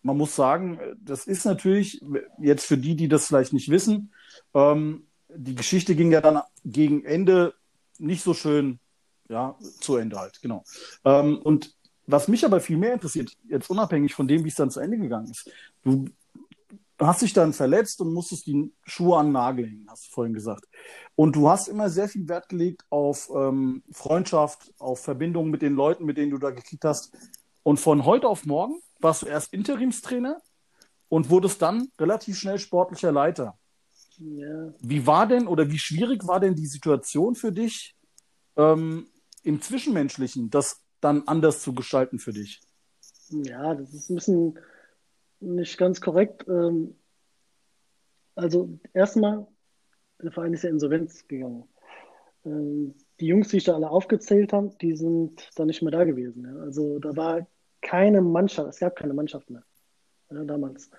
man 0.02 0.16
muss 0.16 0.34
sagen, 0.34 0.80
das 1.00 1.26
ist 1.26 1.44
natürlich, 1.44 2.02
jetzt 2.38 2.66
für 2.66 2.78
die, 2.78 2.96
die 2.96 3.08
das 3.08 3.26
vielleicht 3.26 3.52
nicht 3.52 3.68
wissen, 3.68 4.12
ähm, 4.54 5.06
die 5.28 5.54
Geschichte 5.54 5.94
ging 5.94 6.10
ja 6.10 6.20
dann 6.20 6.40
gegen 6.64 7.04
Ende 7.04 7.54
nicht 7.98 8.22
so 8.22 8.34
schön, 8.34 8.80
ja, 9.28 9.56
zu 9.80 9.96
Ende 9.96 10.18
halt, 10.18 10.40
genau. 10.40 10.64
Ähm, 11.04 11.38
und 11.38 11.74
was 12.06 12.28
mich 12.28 12.44
aber 12.46 12.60
viel 12.60 12.78
mehr 12.78 12.94
interessiert, 12.94 13.36
jetzt 13.48 13.68
unabhängig 13.68 14.14
von 14.14 14.26
dem, 14.26 14.44
wie 14.44 14.48
es 14.48 14.54
dann 14.54 14.70
zu 14.70 14.80
Ende 14.80 14.96
gegangen 14.96 15.30
ist, 15.30 15.50
du 15.82 16.06
hast 17.06 17.22
dich 17.22 17.32
dann 17.32 17.52
verletzt 17.52 18.00
und 18.00 18.12
musstest 18.12 18.46
die 18.46 18.72
Schuhe 18.84 19.18
an 19.18 19.26
den 19.26 19.32
Nagel 19.32 19.66
hängen, 19.66 19.86
hast 19.88 20.06
du 20.06 20.10
vorhin 20.10 20.34
gesagt. 20.34 20.64
Und 21.14 21.36
du 21.36 21.48
hast 21.48 21.68
immer 21.68 21.90
sehr 21.90 22.08
viel 22.08 22.28
Wert 22.28 22.48
gelegt 22.48 22.84
auf 22.90 23.30
ähm, 23.34 23.82
Freundschaft, 23.92 24.72
auf 24.78 25.00
Verbindung 25.00 25.50
mit 25.50 25.62
den 25.62 25.74
Leuten, 25.74 26.04
mit 26.04 26.16
denen 26.16 26.30
du 26.30 26.38
da 26.38 26.50
gekickt 26.50 26.84
hast. 26.84 27.16
Und 27.62 27.78
von 27.78 28.04
heute 28.04 28.28
auf 28.28 28.46
morgen 28.46 28.80
warst 28.98 29.22
du 29.22 29.26
erst 29.26 29.52
Interimstrainer 29.52 30.40
und 31.08 31.30
wurdest 31.30 31.62
dann 31.62 31.88
relativ 32.00 32.38
schnell 32.38 32.58
sportlicher 32.58 33.12
Leiter. 33.12 33.58
Ja, 34.18 34.74
Wie 34.80 35.06
war 35.06 35.26
denn 35.26 35.46
oder 35.46 35.70
wie 35.70 35.78
schwierig 35.78 36.26
war 36.26 36.40
denn 36.40 36.56
die 36.56 36.66
Situation 36.66 37.36
für 37.36 37.52
dich 37.52 37.96
ähm, 38.56 39.06
im 39.44 39.62
Zwischenmenschlichen, 39.62 40.50
das 40.50 40.82
dann 41.00 41.22
anders 41.26 41.62
zu 41.62 41.72
gestalten 41.74 42.18
für 42.18 42.32
dich? 42.32 42.60
Ja, 43.30 43.74
das 43.74 43.94
ist 43.94 44.10
ein 44.10 44.14
bisschen 44.16 44.58
nicht 45.40 45.78
ganz 45.78 46.00
korrekt. 46.00 46.44
Ähm, 46.48 46.94
Also 48.34 48.78
erstmal, 48.94 49.46
der 50.22 50.30
Verein 50.32 50.52
ist 50.54 50.62
ja 50.62 50.70
insolvenz 50.70 51.26
gegangen. 51.26 51.64
Ähm, 52.44 52.94
Die 53.20 53.26
Jungs, 53.26 53.48
die 53.48 53.56
ich 53.56 53.64
da 53.64 53.74
alle 53.74 53.90
aufgezählt 53.90 54.52
habe, 54.52 54.70
die 54.80 54.94
sind 54.94 55.48
da 55.56 55.64
nicht 55.64 55.82
mehr 55.82 55.90
da 55.90 56.04
gewesen. 56.04 56.46
Also 56.60 56.98
da 57.00 57.16
war 57.16 57.46
keine 57.82 58.20
Mannschaft, 58.20 58.68
es 58.70 58.78
gab 58.78 58.94
keine 58.96 59.14
Mannschaft 59.14 59.50
mehr 59.50 59.62
damals. 60.30 60.90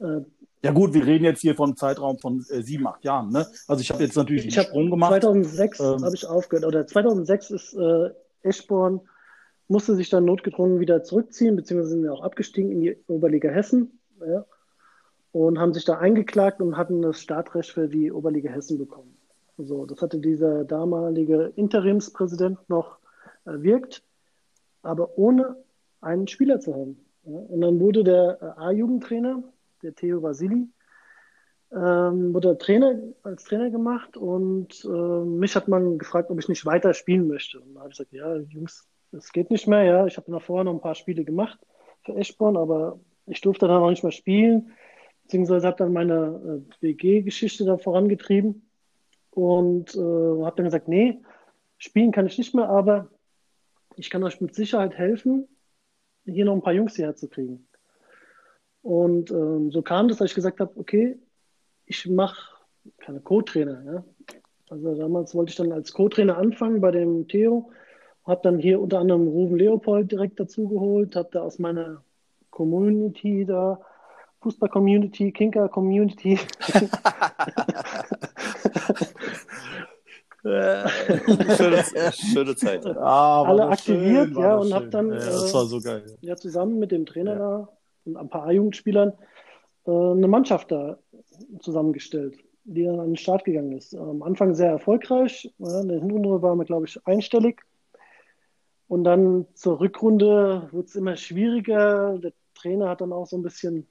Äh, 0.00 0.20
Ja 0.62 0.72
gut, 0.72 0.92
wir 0.94 1.06
reden 1.06 1.24
jetzt 1.24 1.40
hier 1.42 1.54
von 1.54 1.70
einem 1.70 1.76
Zeitraum 1.76 2.18
von 2.18 2.44
äh, 2.50 2.62
sieben, 2.62 2.86
acht 2.88 3.04
Jahren. 3.04 3.30
Ne? 3.30 3.46
Also 3.68 3.80
ich 3.82 3.90
habe 3.90 4.02
jetzt 4.02 4.16
natürlich 4.16 4.46
Ich 4.46 4.58
einen 4.58 4.66
Sprung 4.66 4.90
gemacht. 4.90 5.10
2006 5.22 5.80
Ähm. 5.80 6.04
habe 6.04 6.14
ich 6.14 6.26
aufgehört, 6.26 6.64
oder 6.66 6.86
2006 6.86 7.50
ist 7.50 7.74
äh, 7.74 8.10
Eschborn, 8.42 9.00
musste 9.70 9.94
sich 9.94 10.10
dann 10.10 10.24
notgedrungen 10.24 10.80
wieder 10.80 11.02
zurückziehen, 11.04 11.56
beziehungsweise 11.56 11.90
sind 11.90 12.04
ja 12.04 12.12
auch 12.12 12.22
abgestiegen 12.22 12.72
in 12.72 12.80
die 12.80 12.96
Oberliga 13.06 13.48
Hessen 13.50 14.00
ja, 14.20 14.44
und 15.32 15.58
haben 15.58 15.72
sich 15.72 15.84
da 15.84 15.98
eingeklagt 15.98 16.60
und 16.60 16.76
hatten 16.76 17.02
das 17.02 17.20
Startrecht 17.20 17.70
für 17.70 17.88
die 17.88 18.10
Oberliga 18.10 18.50
Hessen 18.50 18.78
bekommen. 18.78 19.16
Also 19.56 19.86
das 19.86 20.02
hatte 20.02 20.18
dieser 20.18 20.64
damalige 20.64 21.52
Interimspräsident 21.54 22.58
noch 22.68 22.98
erwirkt, 23.44 24.02
aber 24.82 25.16
ohne 25.16 25.56
einen 26.00 26.26
Spieler 26.26 26.60
zu 26.60 26.74
haben. 26.74 26.96
Ja. 27.24 27.38
Und 27.38 27.60
dann 27.60 27.78
wurde 27.78 28.02
der 28.02 28.38
äh, 28.40 28.60
A-Jugendtrainer, 28.60 29.42
der 29.82 29.94
Theo 29.94 30.22
Vasili, 30.22 30.68
ähm, 31.72 32.34
wurde 32.34 32.58
Trainer 32.58 32.98
als 33.22 33.44
Trainer 33.44 33.70
gemacht 33.70 34.16
und 34.16 34.84
äh, 34.84 34.88
mich 34.88 35.54
hat 35.54 35.68
man 35.68 35.98
gefragt, 35.98 36.30
ob 36.30 36.40
ich 36.40 36.48
nicht 36.48 36.66
weiter 36.66 36.92
spielen 36.92 37.28
möchte. 37.28 37.60
Und 37.60 37.74
da 37.74 37.80
habe 37.80 37.90
ich 37.90 37.98
gesagt, 37.98 38.12
ja, 38.12 38.34
Jungs, 38.36 38.89
es 39.12 39.32
geht 39.32 39.50
nicht 39.50 39.66
mehr. 39.66 39.84
Ja, 39.84 40.06
ich 40.06 40.16
habe 40.16 40.30
noch 40.30 40.42
vorher 40.42 40.64
noch 40.64 40.74
ein 40.74 40.80
paar 40.80 40.94
Spiele 40.94 41.24
gemacht 41.24 41.58
für 42.04 42.14
Eschborn, 42.14 42.56
aber 42.56 42.98
ich 43.26 43.40
durfte 43.40 43.66
dann 43.66 43.82
auch 43.82 43.90
nicht 43.90 44.02
mehr 44.02 44.12
spielen, 44.12 44.72
beziehungsweise 45.22 45.66
habe 45.66 45.76
dann 45.76 45.92
meine 45.92 46.64
äh, 46.80 46.82
WG-Geschichte 46.82 47.64
da 47.64 47.76
vorangetrieben 47.76 48.68
und 49.30 49.94
äh, 49.94 49.98
habe 49.98 50.56
dann 50.56 50.64
gesagt, 50.64 50.88
nee, 50.88 51.20
spielen 51.78 52.12
kann 52.12 52.26
ich 52.26 52.38
nicht 52.38 52.54
mehr, 52.54 52.68
aber 52.68 53.08
ich 53.96 54.10
kann 54.10 54.24
euch 54.24 54.40
mit 54.40 54.54
Sicherheit 54.54 54.94
helfen, 54.94 55.46
hier 56.24 56.44
noch 56.44 56.54
ein 56.54 56.62
paar 56.62 56.72
Jungs 56.72 56.96
hierher 56.96 57.16
zu 57.16 57.28
kriegen. 57.28 57.66
Und 58.82 59.30
ähm, 59.30 59.70
so 59.70 59.82
kam 59.82 60.08
das, 60.08 60.18
dass 60.18 60.30
ich 60.30 60.34
gesagt 60.34 60.60
habe, 60.60 60.72
okay, 60.76 61.18
ich 61.86 62.06
mache 62.08 62.36
keine 62.98 63.20
Co-Trainer. 63.20 63.82
Ja? 63.84 64.04
Also 64.70 64.94
damals 64.94 65.34
wollte 65.34 65.50
ich 65.50 65.56
dann 65.56 65.72
als 65.72 65.92
Co-Trainer 65.92 66.38
anfangen 66.38 66.80
bei 66.80 66.90
dem 66.90 67.28
Theo, 67.28 67.70
habe 68.30 68.40
dann 68.42 68.58
hier 68.58 68.80
unter 68.80 68.98
anderem 69.00 69.28
Ruben 69.28 69.56
Leopold 69.56 70.10
direkt 70.10 70.40
dazugeholt, 70.40 71.16
habe 71.16 71.28
da 71.32 71.42
aus 71.42 71.58
meiner 71.58 72.02
Community 72.50 73.44
da, 73.44 73.80
Fußball-Community, 74.42 75.32
Kinker-Community, 75.32 76.38
schöne, 81.56 81.84
schöne 82.12 82.56
Zeit. 82.56 82.84
Ja, 82.84 82.94
war 82.94 83.46
alle 83.46 83.66
aktiviert, 83.68 84.28
schön, 84.30 84.38
ja, 84.42 84.56
und 84.56 84.72
hab 84.72 84.82
schön. 84.82 84.90
dann, 84.90 85.10
Ja, 85.10 85.16
äh, 85.16 85.66
so 85.66 85.80
geil. 85.80 86.04
ja, 86.22 86.36
zusammen 86.36 86.78
mit 86.78 86.90
dem 86.92 87.06
Trainer 87.06 87.32
Ja. 87.32 87.38
da 87.38 87.68
und 88.06 88.16
ein 88.16 88.28
paar 88.28 88.44
A-Jugendspielern 88.46 89.12
äh, 89.86 89.90
eine 89.90 90.28
Mannschaft 90.28 90.70
da 90.72 90.98
zusammengestellt, 91.60 92.36
die 92.64 92.84
dann 92.84 92.98
an 93.00 93.06
den 93.08 93.16
Start 93.16 93.44
gegangen 93.44 93.72
ist. 93.72 93.94
Am 93.94 94.22
Anfang 94.22 94.54
sehr 94.54 94.70
erfolgreich. 94.70 95.52
Ja, 95.58 95.80
in 95.80 95.88
der 95.88 96.00
Hinrunde 96.00 96.40
waren 96.42 96.58
wir, 96.58 96.64
glaube 96.64 96.86
ich, 96.86 96.98
einstellig. 97.06 97.60
Und 98.90 99.04
dann 99.04 99.46
zur 99.54 99.78
Rückrunde 99.78 100.68
wird 100.72 100.88
es 100.88 100.96
immer 100.96 101.14
schwieriger. 101.14 102.18
Der 102.18 102.32
Trainer 102.54 102.88
hat 102.88 103.00
dann 103.00 103.12
auch 103.12 103.24
so 103.24 103.36
ein 103.36 103.42
bisschen 103.44 103.86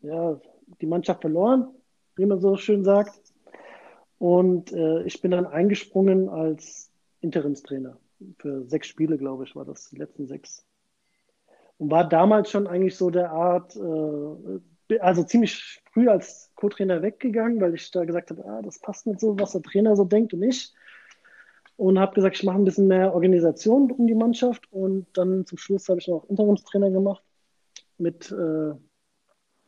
ja, 0.00 0.40
die 0.80 0.86
Mannschaft 0.86 1.20
verloren, 1.20 1.68
wie 2.16 2.26
man 2.26 2.40
so 2.40 2.56
schön 2.56 2.82
sagt. 2.82 3.20
Und 4.18 4.72
äh, 4.72 5.04
ich 5.04 5.20
bin 5.20 5.30
dann 5.30 5.46
eingesprungen 5.46 6.28
als 6.28 6.90
Interimstrainer. 7.20 7.98
Für 8.38 8.64
sechs 8.64 8.88
Spiele, 8.88 9.16
glaube 9.16 9.44
ich, 9.44 9.54
war 9.54 9.64
das, 9.64 9.90
die 9.90 9.96
letzten 9.98 10.26
sechs. 10.26 10.66
und 11.78 11.92
war 11.92 12.08
damals 12.08 12.50
schon 12.50 12.66
eigentlich 12.66 12.96
so 12.96 13.10
der 13.10 13.30
Art, 13.30 13.76
äh, 13.76 14.98
also 14.98 15.22
ziemlich 15.22 15.84
früh 15.92 16.08
als 16.08 16.50
Co-Trainer 16.56 17.00
weggegangen, 17.00 17.60
weil 17.60 17.74
ich 17.74 17.92
da 17.92 18.04
gesagt 18.04 18.32
habe, 18.32 18.44
ah, 18.44 18.60
das 18.60 18.80
passt 18.80 19.06
nicht 19.06 19.20
so, 19.20 19.38
was 19.38 19.52
der 19.52 19.62
Trainer 19.62 19.94
so 19.94 20.04
denkt 20.04 20.34
und 20.34 20.42
ich. 20.42 20.74
Und 21.76 21.98
habe 21.98 22.14
gesagt, 22.14 22.36
ich 22.36 22.42
mache 22.42 22.56
ein 22.56 22.64
bisschen 22.64 22.88
mehr 22.88 23.14
Organisation 23.14 23.90
um 23.92 24.06
die 24.06 24.14
Mannschaft. 24.14 24.66
Und 24.72 25.06
dann 25.12 25.44
zum 25.44 25.58
Schluss 25.58 25.88
habe 25.88 26.00
ich 26.00 26.08
noch 26.08 26.28
Interimstrainer 26.28 26.90
gemacht 26.90 27.22
mit, 27.98 28.30
äh, 28.30 28.74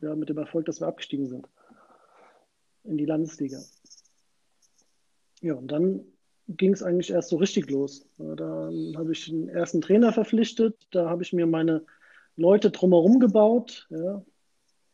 ja, 0.01 0.15
mit 0.15 0.29
dem 0.29 0.37
Erfolg, 0.37 0.65
dass 0.65 0.79
wir 0.79 0.87
abgestiegen 0.87 1.27
sind 1.27 1.47
in 2.83 2.97
die 2.97 3.05
Landesliga. 3.05 3.59
Ja, 5.41 5.53
und 5.53 5.67
dann 5.71 6.03
ging 6.47 6.73
es 6.73 6.83
eigentlich 6.83 7.11
erst 7.11 7.29
so 7.29 7.37
richtig 7.37 7.69
los. 7.69 8.07
Da 8.17 8.71
habe 8.95 9.11
ich 9.11 9.25
den 9.25 9.47
ersten 9.49 9.81
Trainer 9.81 10.11
verpflichtet, 10.11 10.75
da 10.91 11.09
habe 11.09 11.21
ich 11.21 11.31
mir 11.31 11.45
meine 11.45 11.85
Leute 12.35 12.71
drumherum 12.71 13.19
gebaut. 13.19 13.87
Ja. 13.89 14.23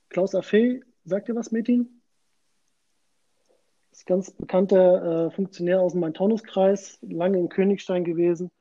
Klaus 0.09 0.35
Affe, 0.35 0.81
sagt 1.05 1.29
ihr 1.29 1.35
was, 1.35 1.51
Metin? 1.51 2.01
Ist 3.95 4.05
ganz 4.05 4.29
bekannter 4.29 5.27
äh, 5.27 5.31
Funktionär 5.31 5.79
aus 5.79 5.93
dem 5.93 6.01
Main-Taunus-Kreis, 6.01 6.99
lange 7.01 7.39
in 7.39 7.47
Königstein 7.47 8.03
gewesen. 8.03 8.51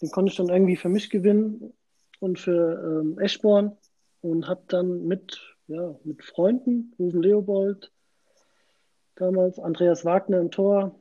Den 0.00 0.10
konnte 0.12 0.30
ich 0.30 0.36
dann 0.36 0.50
irgendwie 0.50 0.76
für 0.76 0.88
mich 0.88 1.10
gewinnen 1.10 1.72
und 2.20 2.38
für 2.38 3.02
ähm, 3.02 3.18
Eschborn 3.18 3.76
und 4.20 4.46
habe 4.46 4.62
dann 4.68 5.04
mit, 5.04 5.40
ja, 5.66 5.96
mit 6.04 6.22
Freunden, 6.22 6.94
Rufen 6.96 7.22
Leopold, 7.22 7.92
damals 9.16 9.58
Andreas 9.58 10.04
Wagner 10.04 10.38
im 10.38 10.52
Tor, 10.52 10.94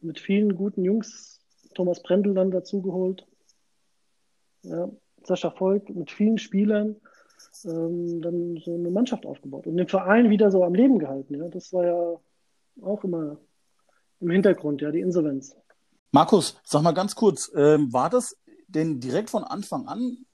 mit 0.00 0.20
vielen 0.20 0.54
guten 0.54 0.84
Jungs, 0.84 1.40
Thomas 1.74 2.00
Brendel 2.00 2.34
dann 2.34 2.52
dazugeholt. 2.52 3.26
Ja, 4.62 4.88
Sascha 5.24 5.50
Volk 5.50 5.88
mit 5.88 6.12
vielen 6.12 6.38
Spielern 6.38 6.94
ähm, 7.64 8.22
dann 8.22 8.56
so 8.58 8.72
eine 8.72 8.90
Mannschaft 8.90 9.26
aufgebaut 9.26 9.66
und 9.66 9.78
den 9.78 9.88
Verein 9.88 10.30
wieder 10.30 10.52
so 10.52 10.62
am 10.62 10.76
Leben 10.76 11.00
gehalten. 11.00 11.34
Ja, 11.34 11.48
das 11.48 11.72
war 11.72 11.84
ja 11.84 12.20
auch 12.82 13.04
immer 13.04 13.38
im 14.20 14.30
Hintergrund, 14.30 14.82
ja, 14.82 14.90
die 14.90 15.00
Insolvenz. 15.00 15.56
Markus, 16.12 16.60
sag 16.64 16.82
mal 16.82 16.92
ganz 16.92 17.14
kurz, 17.14 17.50
ähm, 17.54 17.92
war 17.92 18.10
das 18.10 18.36
denn 18.68 19.00
direkt 19.00 19.30
von 19.30 19.44
Anfang 19.44 19.86
an 19.86 20.24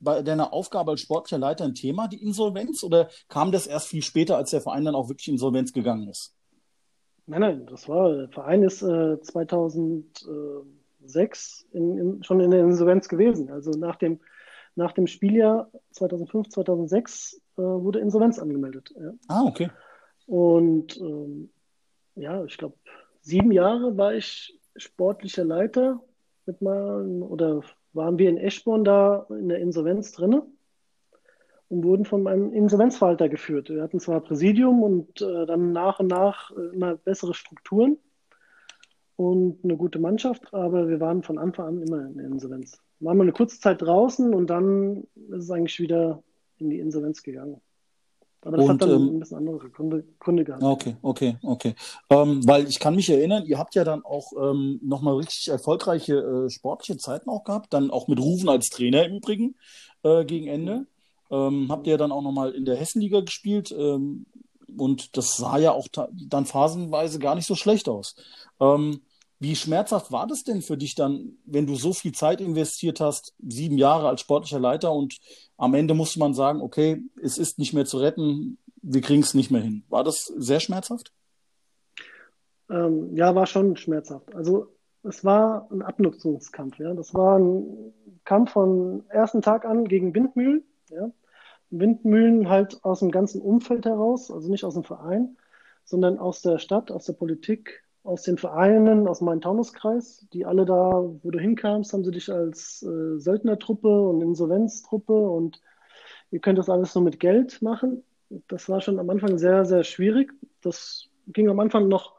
bei 0.00 0.22
deiner 0.22 0.52
Aufgabe 0.52 0.90
als 0.92 1.00
sportlicher 1.00 1.38
Leiter 1.38 1.64
ein 1.64 1.74
Thema, 1.74 2.06
die 2.08 2.22
Insolvenz, 2.22 2.84
oder 2.84 3.08
kam 3.28 3.52
das 3.52 3.66
erst 3.66 3.88
viel 3.88 4.02
später, 4.02 4.36
als 4.36 4.50
der 4.50 4.60
Verein 4.60 4.84
dann 4.84 4.94
auch 4.94 5.08
wirklich 5.08 5.28
insolvenz 5.28 5.72
gegangen 5.72 6.08
ist? 6.08 6.34
Nein, 7.26 7.40
nein, 7.40 7.66
das 7.66 7.88
war, 7.88 8.14
der 8.14 8.28
Verein 8.28 8.62
ist 8.62 8.82
äh, 8.82 9.20
2006 9.20 11.66
in, 11.72 11.98
in, 11.98 12.22
schon 12.22 12.38
in 12.40 12.52
der 12.52 12.60
Insolvenz 12.60 13.08
gewesen. 13.08 13.50
Also 13.50 13.70
nach 13.72 13.96
dem, 13.96 14.20
nach 14.76 14.92
dem 14.92 15.06
Spieljahr 15.06 15.70
2005, 15.90 16.48
2006 16.50 17.40
äh, 17.56 17.62
wurde 17.62 17.98
Insolvenz 17.98 18.38
angemeldet. 18.38 18.94
Ja. 18.98 19.12
Ah, 19.26 19.44
okay. 19.44 19.70
Und 20.28 21.00
ähm, 21.00 21.48
ja, 22.14 22.44
ich 22.44 22.58
glaube, 22.58 22.76
sieben 23.22 23.50
Jahre 23.50 23.96
war 23.96 24.12
ich 24.12 24.60
sportlicher 24.76 25.42
Leiter 25.42 26.02
mit 26.44 26.60
mal, 26.60 27.22
oder 27.22 27.62
waren 27.94 28.18
wir 28.18 28.28
in 28.28 28.36
Eschborn 28.36 28.84
da 28.84 29.26
in 29.30 29.48
der 29.48 29.58
Insolvenz 29.58 30.12
drinne 30.12 30.46
und 31.68 31.82
wurden 31.82 32.04
von 32.04 32.26
einem 32.26 32.52
Insolvenzverwalter 32.52 33.30
geführt. 33.30 33.70
Wir 33.70 33.82
hatten 33.82 34.00
zwar 34.00 34.20
Präsidium 34.20 34.82
und 34.82 35.22
äh, 35.22 35.46
dann 35.46 35.72
nach 35.72 35.98
und 35.98 36.08
nach 36.08 36.50
äh, 36.50 36.74
immer 36.74 36.96
bessere 36.96 37.32
Strukturen 37.32 37.96
und 39.16 39.64
eine 39.64 39.78
gute 39.78 39.98
Mannschaft, 39.98 40.52
aber 40.52 40.88
wir 40.88 41.00
waren 41.00 41.22
von 41.22 41.38
Anfang 41.38 41.68
an 41.68 41.82
immer 41.82 42.06
in 42.06 42.18
der 42.18 42.26
Insolvenz. 42.26 42.78
Waren 43.00 43.16
wir 43.16 43.22
eine 43.22 43.32
kurze 43.32 43.58
Zeit 43.60 43.80
draußen 43.80 44.34
und 44.34 44.48
dann 44.50 45.04
ist 45.30 45.44
es 45.44 45.50
eigentlich 45.50 45.80
wieder 45.80 46.22
in 46.58 46.68
die 46.68 46.80
Insolvenz 46.80 47.22
gegangen. 47.22 47.62
Aber 48.42 48.56
das 48.56 48.66
und, 48.66 48.72
hat 48.72 48.82
dann 48.82 48.90
ähm, 48.90 49.08
ein 49.08 49.20
bisschen 49.20 49.36
andere 49.38 49.70
Gründe, 49.70 50.04
Gründe 50.20 50.44
gehabt. 50.44 50.62
Okay, 50.62 50.96
okay, 51.02 51.36
okay. 51.42 51.74
Ähm, 52.08 52.46
weil 52.46 52.68
ich 52.68 52.78
kann 52.78 52.94
mich 52.94 53.10
erinnern, 53.10 53.44
ihr 53.44 53.58
habt 53.58 53.74
ja 53.74 53.84
dann 53.84 54.04
auch 54.04 54.32
ähm, 54.40 54.78
nochmal 54.82 55.16
richtig 55.16 55.48
erfolgreiche 55.48 56.14
äh, 56.14 56.50
sportliche 56.50 56.98
Zeiten 56.98 57.28
auch 57.30 57.44
gehabt, 57.44 57.72
dann 57.72 57.90
auch 57.90 58.06
mit 58.06 58.20
Rufen 58.20 58.48
als 58.48 58.68
Trainer 58.68 59.04
im 59.04 59.16
Übrigen 59.16 59.56
äh, 60.02 60.24
gegen 60.24 60.46
Ende. 60.46 60.86
Ähm, 61.30 61.66
habt 61.68 61.86
ihr 61.86 61.98
dann 61.98 62.12
auch 62.12 62.22
nochmal 62.22 62.52
in 62.52 62.64
der 62.64 62.76
Hessenliga 62.76 63.20
gespielt 63.20 63.74
ähm, 63.76 64.26
und 64.76 65.16
das 65.16 65.36
sah 65.36 65.58
ja 65.58 65.72
auch 65.72 65.88
dann 65.90 66.46
phasenweise 66.46 67.18
gar 67.18 67.34
nicht 67.34 67.46
so 67.46 67.54
schlecht 67.54 67.88
aus. 67.88 68.14
Ähm, 68.60 69.00
wie 69.40 69.54
schmerzhaft 69.54 70.10
war 70.10 70.26
das 70.26 70.42
denn 70.42 70.62
für 70.62 70.76
dich 70.76 70.94
dann, 70.94 71.38
wenn 71.44 71.66
du 71.66 71.76
so 71.76 71.92
viel 71.92 72.12
Zeit 72.12 72.40
investiert 72.40 73.00
hast, 73.00 73.34
sieben 73.46 73.78
Jahre 73.78 74.08
als 74.08 74.22
sportlicher 74.22 74.58
Leiter 74.58 74.92
und 74.92 75.16
am 75.58 75.74
Ende 75.74 75.92
musste 75.92 76.18
man 76.20 76.32
sagen, 76.32 76.62
okay, 76.62 77.02
es 77.20 77.36
ist 77.36 77.58
nicht 77.58 77.74
mehr 77.74 77.84
zu 77.84 77.98
retten, 77.98 78.58
wir 78.80 79.00
kriegen 79.02 79.22
es 79.22 79.34
nicht 79.34 79.50
mehr 79.50 79.60
hin. 79.60 79.82
War 79.88 80.04
das 80.04 80.32
sehr 80.36 80.60
schmerzhaft? 80.60 81.12
Ähm, 82.70 83.14
ja, 83.16 83.34
war 83.34 83.46
schon 83.46 83.76
schmerzhaft. 83.76 84.34
Also 84.34 84.68
es 85.02 85.24
war 85.24 85.68
ein 85.70 85.82
Abnutzungskampf. 85.82 86.78
Ja. 86.78 86.94
Das 86.94 87.12
war 87.12 87.38
ein 87.38 87.92
Kampf 88.24 88.52
von 88.52 89.04
ersten 89.08 89.42
Tag 89.42 89.64
an 89.64 89.86
gegen 89.86 90.14
Windmühlen. 90.14 90.62
Ja. 90.90 91.10
Windmühlen 91.70 92.48
halt 92.48 92.82
aus 92.84 93.00
dem 93.00 93.10
ganzen 93.10 93.42
Umfeld 93.42 93.84
heraus, 93.84 94.30
also 94.30 94.48
nicht 94.48 94.64
aus 94.64 94.74
dem 94.74 94.84
Verein, 94.84 95.36
sondern 95.84 96.18
aus 96.18 96.40
der 96.40 96.58
Stadt, 96.58 96.90
aus 96.90 97.04
der 97.04 97.12
Politik, 97.14 97.82
aus 98.08 98.22
den 98.22 98.38
Vereinen, 98.38 99.06
aus 99.06 99.20
meinem 99.20 99.42
Taunuskreis, 99.42 100.26
die 100.32 100.46
alle 100.46 100.64
da, 100.64 101.04
wo 101.22 101.30
du 101.30 101.38
hinkamst, 101.38 101.92
haben 101.92 102.04
sie 102.04 102.10
dich 102.10 102.32
als 102.32 102.82
äh, 102.82 103.18
Söldnertruppe 103.18 104.08
und 104.08 104.22
Insolvenztruppe 104.22 105.12
und 105.12 105.60
ihr 106.30 106.40
könnt 106.40 106.58
das 106.58 106.70
alles 106.70 106.94
nur 106.94 107.04
mit 107.04 107.20
Geld 107.20 107.60
machen. 107.60 108.02
Das 108.48 108.70
war 108.70 108.80
schon 108.80 108.98
am 108.98 109.10
Anfang 109.10 109.36
sehr, 109.36 109.66
sehr 109.66 109.84
schwierig. 109.84 110.32
Das 110.62 111.10
ging 111.26 111.50
am 111.50 111.60
Anfang 111.60 111.88
noch 111.88 112.14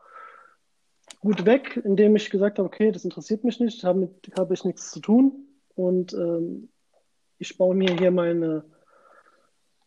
gut 1.21 1.47
weg, 1.47 1.81
indem 1.83 2.15
ich 2.15 2.29
gesagt 2.29 2.59
habe, 2.59 2.67
okay, 2.67 2.91
das 2.91 3.03
interessiert 3.03 3.43
mich 3.43 3.59
nicht, 3.59 3.83
habe 3.83 4.53
ich 4.53 4.63
nichts 4.63 4.91
zu 4.91 4.99
tun 4.99 5.47
und 5.73 6.13
ähm, 6.13 6.69
ich 7.39 7.57
baue 7.57 7.73
mir 7.73 7.97
hier 7.97 8.11
meine 8.11 8.63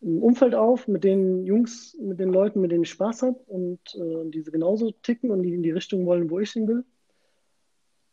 ein 0.03 0.21
Umfeld 0.21 0.55
auf 0.55 0.89
mit 0.89 1.05
den 1.05 1.45
Jungs, 1.45 1.97
mit 2.01 2.19
den 2.19 2.31
Leuten, 2.31 2.61
mit 2.61 2.73
denen 2.73 2.83
ich 2.83 2.91
Spaß 2.91 3.23
habe 3.23 3.39
und 3.47 3.81
äh, 3.95 4.31
diese 4.31 4.51
genauso 4.51 4.91
ticken 4.91 5.31
und 5.31 5.43
die 5.43 5.55
in 5.55 5.63
die 5.63 5.71
Richtung 5.71 6.07
wollen, 6.07 6.29
wo 6.31 6.41
ich 6.41 6.51
hin 6.51 6.67
will. 6.67 6.85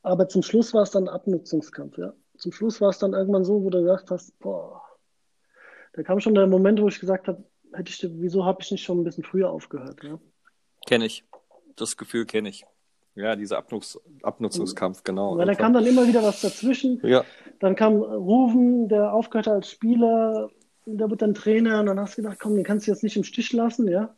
Aber 0.02 0.28
zum 0.30 0.44
Schluss 0.44 0.74
war 0.74 0.84
es 0.84 0.92
dann 0.92 1.08
Abnutzungskampf, 1.08 1.98
ja. 1.98 2.14
Zum 2.38 2.52
Schluss 2.52 2.80
war 2.80 2.90
es 2.90 3.00
dann 3.00 3.14
irgendwann 3.14 3.44
so, 3.44 3.64
wo 3.64 3.70
du 3.70 3.82
gesagt 3.82 4.12
hast, 4.12 4.38
boah, 4.40 4.82
da 5.94 6.04
kam 6.04 6.20
schon 6.20 6.36
der 6.36 6.48
Moment, 6.48 6.82
wo 6.82 6.88
ich 6.88 7.00
gesagt 7.00 7.28
habe, 7.28 7.44
hätte 7.74 7.90
ich, 7.90 8.08
wieso 8.22 8.46
habe 8.46 8.62
ich 8.62 8.72
nicht 8.72 8.84
schon 8.84 9.02
ein 9.02 9.04
bisschen 9.04 9.24
früher 9.24 9.50
aufgehört, 9.50 10.04
ja. 10.04 10.20
Kenne 10.86 11.06
ich. 11.06 11.26
Das 11.76 11.98
Gefühl 11.98 12.26
kenne 12.26 12.50
ich. 12.50 12.66
Ja, 13.16 13.36
dieser 13.36 13.58
Abnutz 13.58 14.00
Abnutzungskampf, 14.24 15.04
genau. 15.04 15.38
Weil 15.38 15.48
da 15.48 15.56
kam 15.56 15.74
dann 15.74 15.86
immer 15.86 16.08
wieder 16.08 16.24
was 16.24 16.42
dazwischen. 16.42 17.02
Ja. 17.04 17.26
Dann 17.60 17.76
kam 17.76 17.96
Rufen, 18.02 18.88
der 18.88 19.12
aufgehört 19.14 19.48
hat 19.48 19.56
als 19.56 19.72
Spieler, 19.72 20.50
der 20.98 21.10
wird 21.10 21.22
dann 21.22 21.34
Trainer 21.34 21.80
und 21.80 21.88
dann 21.88 22.00
hast 22.00 22.18
du 22.18 22.22
gedacht, 22.22 22.40
komm, 22.40 22.56
den 22.56 22.64
kannst 22.64 22.88
du 22.88 22.92
jetzt 22.92 23.04
nicht 23.04 23.18
im 23.18 23.24
Stich 23.24 23.54
lassen, 23.54 23.88
ja. 23.88 24.16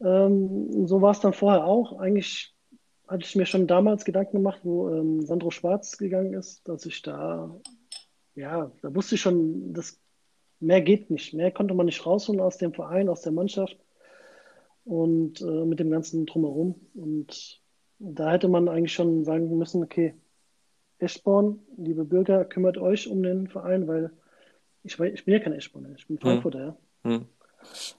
Ähm, 0.00 0.86
so 0.86 1.02
war 1.02 1.12
es 1.12 1.20
dann 1.20 1.32
vorher 1.32 1.64
auch. 1.64 1.98
Eigentlich 1.98 2.54
hatte 3.06 3.24
ich 3.24 3.36
mir 3.36 3.46
schon 3.46 3.66
damals 3.66 4.04
Gedanken 4.04 4.38
gemacht, 4.38 4.60
wo 4.62 4.88
ähm, 4.88 5.20
Sandro 5.22 5.50
Schwarz 5.50 5.98
gegangen 5.98 6.34
ist, 6.34 6.66
dass 6.68 6.86
ich 6.86 7.02
da, 7.02 7.54
ja, 8.34 8.70
da 8.82 8.94
wusste 8.94 9.16
ich 9.16 9.20
schon, 9.20 9.72
das 9.72 10.00
mehr 10.60 10.80
geht 10.80 11.10
nicht. 11.10 11.34
Mehr 11.34 11.50
konnte 11.50 11.74
man 11.74 11.86
nicht 11.86 12.04
rausholen 12.06 12.40
aus 12.40 12.58
dem 12.58 12.72
Verein, 12.72 13.08
aus 13.08 13.22
der 13.22 13.32
Mannschaft 13.32 13.76
und 14.84 15.40
äh, 15.40 15.64
mit 15.64 15.80
dem 15.80 15.90
ganzen 15.90 16.26
Drumherum. 16.26 16.74
Und 16.94 17.60
da 17.98 18.32
hätte 18.32 18.48
man 18.48 18.68
eigentlich 18.68 18.94
schon 18.94 19.24
sagen 19.24 19.56
müssen, 19.58 19.82
okay, 19.82 20.14
Eschborn, 20.98 21.60
liebe 21.76 22.04
Bürger, 22.04 22.44
kümmert 22.44 22.78
euch 22.78 23.08
um 23.08 23.22
den 23.22 23.48
Verein, 23.48 23.88
weil 23.88 24.10
ich, 24.82 24.98
ich 24.98 25.24
bin 25.24 25.34
ja 25.34 25.40
kein 25.40 25.52
Eschborner, 25.52 25.90
ich 25.96 26.06
bin 26.06 26.16
hm. 26.16 26.22
Frankfurter, 26.22 26.76
hm. 27.02 27.12
ja. 27.12 27.16
Hm. 27.16 27.26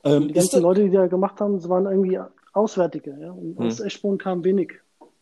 Ähm, 0.04 0.28
die 0.28 0.34
ganzen 0.34 0.62
Leute, 0.62 0.84
die 0.84 0.90
da 0.90 1.08
gemacht 1.08 1.40
haben, 1.40 1.56
das 1.56 1.70
waren 1.70 1.86
irgendwie 1.86 2.20
Auswärtige, 2.54 3.18
ja. 3.20 3.32
Und 3.32 3.58
hm. 3.58 3.68
aus 3.68 3.80
Eschborn 3.80 4.18
kam 4.18 4.44
wenig. 4.44 4.74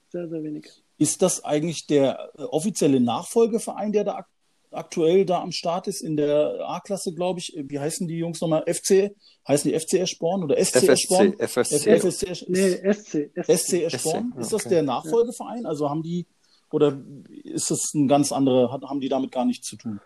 Sehr, 0.09 0.27
sehr 0.27 0.43
wenig. 0.43 0.67
Ist 0.97 1.21
das 1.21 1.43
eigentlich 1.43 1.85
der 1.85 2.31
äh, 2.37 2.43
offizielle 2.43 2.99
Nachfolgeverein, 2.99 3.91
der 3.91 4.03
da 4.03 4.15
ak 4.15 4.27
aktuell 4.71 5.25
da 5.25 5.41
am 5.41 5.51
Start 5.51 5.87
ist, 5.87 6.01
in 6.01 6.15
der 6.15 6.59
A-Klasse, 6.63 7.11
glaube 7.13 7.39
ich? 7.39 7.55
Wie 7.57 7.79
heißen 7.79 8.07
die 8.07 8.19
Jungs 8.19 8.39
nochmal? 8.39 8.63
FC? 8.67 9.15
Heißen 9.47 9.71
die 9.71 9.79
FC 9.79 9.95
Eschborn 9.95 10.43
oder 10.43 10.63
SC 10.63 10.87
Eschborn? 10.87 11.33
FSC. 11.39 11.97
FSC. 11.97 12.45
Nee, 12.49 12.93
SC. 12.93 13.31
SC 13.35 13.73
Eschborn. 13.85 14.31
Ist 14.37 14.53
das 14.53 14.65
der 14.65 14.83
Nachfolgeverein? 14.83 15.65
Also 15.65 15.89
haben 15.89 16.03
die, 16.03 16.27
oder 16.71 17.01
ist 17.43 17.71
das 17.71 17.95
ein 17.95 18.07
ganz 18.07 18.31
andere, 18.31 18.71
haben 18.71 18.99
die 18.99 19.09
damit 19.09 19.31
gar 19.31 19.45
nichts 19.45 19.67
zu 19.67 19.75
tun? 19.75 19.99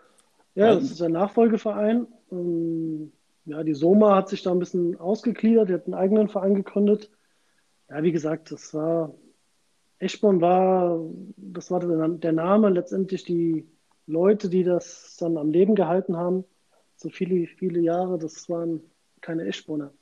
Ja, 0.54 0.74
das 0.74 0.84
ist 0.84 1.02
ein 1.02 1.12
Nachfolgeverein. 1.12 2.06
Ähm, 2.30 3.12
ja, 3.44 3.62
die 3.62 3.74
Soma 3.74 4.16
hat 4.16 4.28
sich 4.28 4.42
da 4.42 4.52
ein 4.52 4.58
bisschen 4.58 4.98
ausgegliedert, 4.98 5.68
die 5.68 5.74
hat 5.74 5.86
einen 5.86 5.94
eigenen 5.94 6.28
Verein 6.28 6.54
gegründet. 6.54 7.10
Ja, 7.90 8.02
wie 8.02 8.12
gesagt, 8.12 8.50
das 8.50 8.72
war, 8.72 9.14
Eschborn 9.98 10.40
war, 10.40 11.00
das 11.36 11.70
war 11.70 11.80
der 11.80 12.32
Name, 12.32 12.70
letztendlich 12.70 13.24
die 13.24 13.68
Leute, 14.06 14.48
die 14.48 14.64
das 14.64 15.16
dann 15.18 15.36
am 15.36 15.50
Leben 15.50 15.74
gehalten 15.74 16.16
haben, 16.16 16.44
so 16.96 17.10
viele, 17.10 17.46
viele 17.46 17.80
Jahre, 17.80 18.18
das 18.18 18.48
waren 18.48 18.80
keine 19.20 19.46
Eschbrunner. 19.46 19.92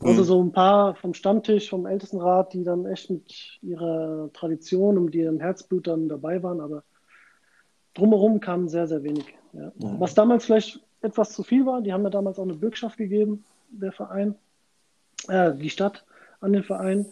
Also 0.00 0.22
mhm. 0.22 0.26
so 0.26 0.42
ein 0.42 0.52
paar 0.52 0.96
vom 0.96 1.14
Stammtisch, 1.14 1.70
vom 1.70 1.86
Ältestenrat, 1.86 2.52
die 2.52 2.64
dann 2.64 2.84
echt 2.84 3.10
mit 3.10 3.58
ihrer 3.62 4.28
Tradition 4.32 4.98
und 4.98 5.14
ihrem 5.14 5.40
Herzblut 5.40 5.86
dann 5.86 6.08
dabei 6.08 6.42
waren, 6.42 6.60
aber 6.60 6.82
drumherum 7.94 8.40
kam 8.40 8.68
sehr, 8.68 8.88
sehr 8.88 9.04
wenig. 9.04 9.36
Ja. 9.54 9.72
Mhm. 9.76 10.00
Was 10.00 10.14
damals 10.14 10.46
vielleicht 10.46 10.80
etwas 11.00 11.32
zu 11.32 11.42
viel 11.42 11.66
war, 11.66 11.82
die 11.82 11.92
haben 11.92 12.04
ja 12.04 12.10
damals 12.10 12.38
auch 12.38 12.44
eine 12.44 12.54
Bürgschaft 12.54 12.96
gegeben, 12.96 13.44
der 13.70 13.92
Verein, 13.92 14.34
äh, 15.28 15.54
die 15.54 15.70
Stadt 15.70 16.04
an 16.40 16.52
den 16.52 16.64
Verein. 16.64 17.06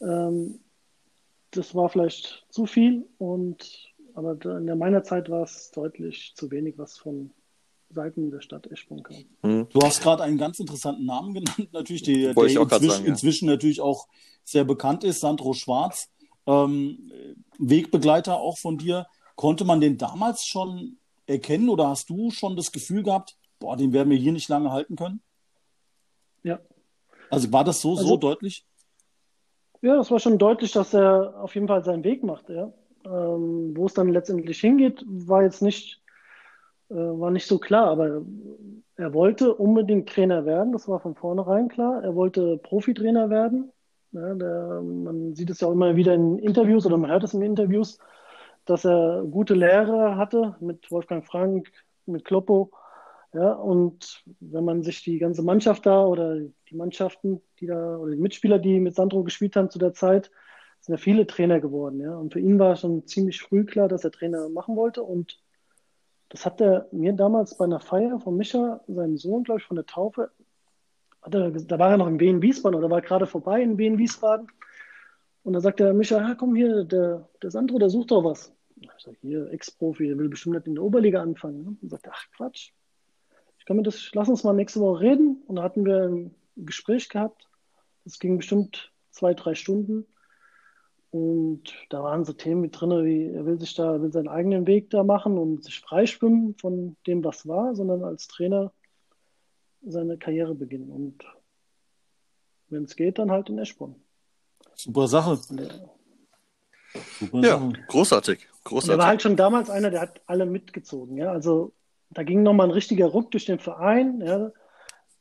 Ähm, 0.00 0.60
das 1.52 1.74
war 1.74 1.88
vielleicht 1.88 2.46
zu 2.48 2.66
viel 2.66 3.06
und 3.18 3.92
aber 4.14 4.36
in 4.44 4.78
meiner 4.78 5.02
Zeit 5.04 5.30
war 5.30 5.42
es 5.42 5.70
deutlich 5.70 6.34
zu 6.36 6.50
wenig, 6.50 6.76
was 6.76 6.98
von 6.98 7.30
Seiten 7.90 8.30
der 8.30 8.40
Stadt 8.40 8.66
Eschborn 8.66 9.02
kam. 9.02 9.16
Hm. 9.42 9.68
Du 9.70 9.80
hast 9.80 10.02
gerade 10.02 10.22
einen 10.22 10.38
ganz 10.38 10.58
interessanten 10.58 11.04
Namen 11.06 11.34
genannt, 11.34 11.72
natürlich, 11.72 12.02
der, 12.02 12.34
der 12.34 12.44
inzwischen, 12.44 12.68
sagen, 12.68 13.04
ja. 13.04 13.10
inzwischen, 13.10 13.46
natürlich 13.46 13.80
auch 13.80 14.08
sehr 14.44 14.64
bekannt 14.64 15.04
ist, 15.04 15.20
Sandro 15.20 15.52
Schwarz, 15.52 16.10
ähm, 16.46 17.10
Wegbegleiter 17.58 18.38
auch 18.38 18.58
von 18.58 18.78
dir. 18.78 19.06
Konnte 19.36 19.64
man 19.64 19.80
den 19.80 19.96
damals 19.98 20.44
schon 20.44 20.98
erkennen 21.26 21.68
oder 21.68 21.88
hast 21.88 22.10
du 22.10 22.30
schon 22.30 22.56
das 22.56 22.72
Gefühl 22.72 23.02
gehabt, 23.02 23.36
boah, 23.58 23.76
den 23.76 23.92
werden 23.92 24.10
wir 24.10 24.18
hier 24.18 24.32
nicht 24.32 24.48
lange 24.48 24.70
halten 24.70 24.96
können? 24.96 25.20
Ja. 26.42 26.60
Also 27.30 27.52
war 27.52 27.64
das 27.64 27.80
so, 27.80 27.92
also, 27.92 28.06
so 28.06 28.16
deutlich? 28.16 28.66
Ja, 29.80 29.96
das 29.96 30.10
war 30.10 30.20
schon 30.20 30.38
deutlich, 30.38 30.72
dass 30.72 30.94
er 30.94 31.40
auf 31.40 31.54
jeden 31.54 31.68
Fall 31.68 31.84
seinen 31.84 32.04
Weg 32.04 32.22
macht, 32.22 32.48
ja. 32.48 32.72
Ähm, 33.04 33.76
wo 33.76 33.86
es 33.86 33.94
dann 33.94 34.12
letztendlich 34.12 34.60
hingeht, 34.60 35.04
war 35.06 35.42
jetzt 35.42 35.62
nicht 35.62 36.02
äh, 36.92 36.94
war 36.94 37.30
nicht 37.30 37.46
so 37.46 37.58
klar, 37.58 37.88
aber 37.88 38.22
er 38.96 39.14
wollte 39.14 39.54
unbedingt 39.54 40.10
Trainer 40.10 40.44
werden, 40.44 40.72
das 40.72 40.88
war 40.88 41.00
von 41.00 41.14
vornherein 41.14 41.68
klar. 41.68 42.02
Er 42.04 42.14
wollte 42.14 42.58
Profitrainer 42.58 43.30
werden. 43.30 43.72
Ja, 44.12 44.34
der, 44.34 44.82
man 44.82 45.34
sieht 45.34 45.48
es 45.48 45.60
ja 45.60 45.68
auch 45.68 45.72
immer 45.72 45.96
wieder 45.96 46.12
in 46.12 46.38
Interviews 46.38 46.84
oder 46.84 46.98
man 46.98 47.10
hört 47.10 47.24
es 47.24 47.32
in 47.32 47.40
Interviews, 47.40 47.98
dass 48.64 48.84
er 48.84 49.24
gute 49.30 49.54
Lehrer 49.54 50.16
hatte 50.16 50.56
mit 50.60 50.90
Wolfgang 50.90 51.24
Frank, 51.24 51.70
mit 52.06 52.24
Kloppo. 52.24 52.70
Ja, 53.34 53.52
und 53.52 54.24
wenn 54.40 54.64
man 54.64 54.82
sich 54.82 55.02
die 55.04 55.18
ganze 55.18 55.42
Mannschaft 55.42 55.86
da 55.86 56.04
oder 56.04 56.38
die 56.38 56.76
Mannschaften, 56.76 57.40
die 57.60 57.66
da, 57.66 57.96
oder 57.96 58.12
die 58.12 58.20
Mitspieler, 58.20 58.58
die 58.58 58.78
mit 58.78 58.94
Sandro 58.94 59.24
gespielt 59.24 59.56
haben 59.56 59.70
zu 59.70 59.78
der 59.78 59.94
Zeit, 59.94 60.30
sind 60.80 60.94
ja 60.94 60.98
viele 60.98 61.26
Trainer 61.26 61.60
geworden. 61.60 62.00
Ja. 62.00 62.16
Und 62.16 62.32
für 62.32 62.40
ihn 62.40 62.58
war 62.58 62.76
schon 62.76 63.06
ziemlich 63.06 63.40
früh 63.40 63.64
klar, 63.64 63.88
dass 63.88 64.04
er 64.04 64.10
Trainer 64.10 64.48
machen 64.50 64.76
wollte. 64.76 65.02
Und 65.02 65.40
das 66.28 66.44
hat 66.44 66.60
er 66.60 66.88
mir 66.92 67.14
damals 67.14 67.56
bei 67.56 67.64
einer 67.64 67.80
Feier 67.80 68.20
von 68.20 68.36
Micha, 68.36 68.80
seinem 68.86 69.16
Sohn, 69.16 69.44
glaube 69.44 69.60
ich, 69.60 69.66
von 69.66 69.76
der 69.76 69.86
Taufe, 69.86 70.30
er, 71.30 71.50
da 71.50 71.78
war 71.78 71.90
er 71.90 71.96
noch 71.98 72.08
in 72.08 72.20
Wien 72.20 72.42
Wiesbaden 72.42 72.78
oder 72.78 72.90
war 72.90 73.00
gerade 73.00 73.26
vorbei 73.26 73.62
in 73.62 73.78
Wien 73.78 73.98
Wiesbaden. 73.98 74.48
Und 75.42 75.54
da 75.54 75.60
sagt 75.60 75.80
der 75.80 75.92
Micha, 75.92 76.18
ja, 76.18 76.34
komm 76.34 76.54
hier, 76.54 76.84
der, 76.84 77.28
der 77.42 77.50
Sandro, 77.50 77.78
der 77.78 77.90
sucht 77.90 78.10
doch 78.10 78.24
was. 78.24 78.52
Ich 78.80 78.90
sage, 79.04 79.16
hier, 79.20 79.50
Ex-Profi, 79.52 80.06
der 80.06 80.18
will 80.18 80.28
bestimmt 80.28 80.56
nicht 80.56 80.66
in 80.66 80.74
der 80.76 80.84
Oberliga 80.84 81.22
anfangen. 81.22 81.62
Ne? 81.62 81.76
Und 81.80 81.88
sagt, 81.88 82.08
ach 82.10 82.26
Quatsch. 82.36 82.72
Ich 83.58 83.64
kann 83.64 83.76
mir 83.76 83.82
das, 83.82 84.10
lass 84.12 84.28
uns 84.28 84.44
mal 84.44 84.52
nächste 84.52 84.80
Woche 84.80 85.00
reden. 85.00 85.42
Und 85.46 85.56
da 85.56 85.62
hatten 85.62 85.84
wir 85.84 86.08
ein 86.08 86.34
Gespräch 86.56 87.08
gehabt. 87.08 87.48
Das 88.04 88.18
ging 88.18 88.38
bestimmt 88.38 88.92
zwei, 89.10 89.34
drei 89.34 89.54
Stunden. 89.54 90.06
Und 91.10 91.74
da 91.90 92.02
waren 92.02 92.24
so 92.24 92.32
Themen 92.32 92.62
mit 92.62 92.80
drin, 92.80 93.04
wie 93.04 93.26
er 93.26 93.44
will 93.44 93.60
sich 93.60 93.74
da, 93.74 94.00
will 94.00 94.12
seinen 94.12 94.28
eigenen 94.28 94.66
Weg 94.66 94.88
da 94.90 95.04
machen 95.04 95.36
und 95.36 95.62
sich 95.62 95.78
freischwimmen 95.80 96.54
von 96.54 96.96
dem, 97.06 97.22
was 97.22 97.46
war, 97.46 97.74
sondern 97.74 98.02
als 98.02 98.28
Trainer 98.28 98.72
seine 99.82 100.16
Karriere 100.16 100.54
beginnen. 100.54 100.90
Und 100.90 101.24
wenn 102.68 102.84
es 102.84 102.96
geht, 102.96 103.18
dann 103.18 103.30
halt 103.30 103.50
in 103.50 103.58
Eschborn. 103.58 104.01
Super 104.74 105.08
Sache. 105.08 105.38
Der, 105.50 105.68
Super 107.18 107.40
ja, 107.40 107.58
Sache. 107.58 107.72
großartig. 107.88 108.48
großartig. 108.64 108.92
er 108.92 108.98
war 108.98 109.06
halt 109.06 109.22
schon 109.22 109.36
damals 109.36 109.70
einer, 109.70 109.90
der 109.90 110.02
hat 110.02 110.20
alle 110.26 110.46
mitgezogen. 110.46 111.16
Ja? 111.16 111.32
Also 111.32 111.72
da 112.10 112.22
ging 112.22 112.42
nochmal 112.42 112.68
ein 112.68 112.72
richtiger 112.72 113.06
Ruck 113.06 113.30
durch 113.30 113.46
den 113.46 113.58
Verein. 113.58 114.20
Ja? 114.20 114.52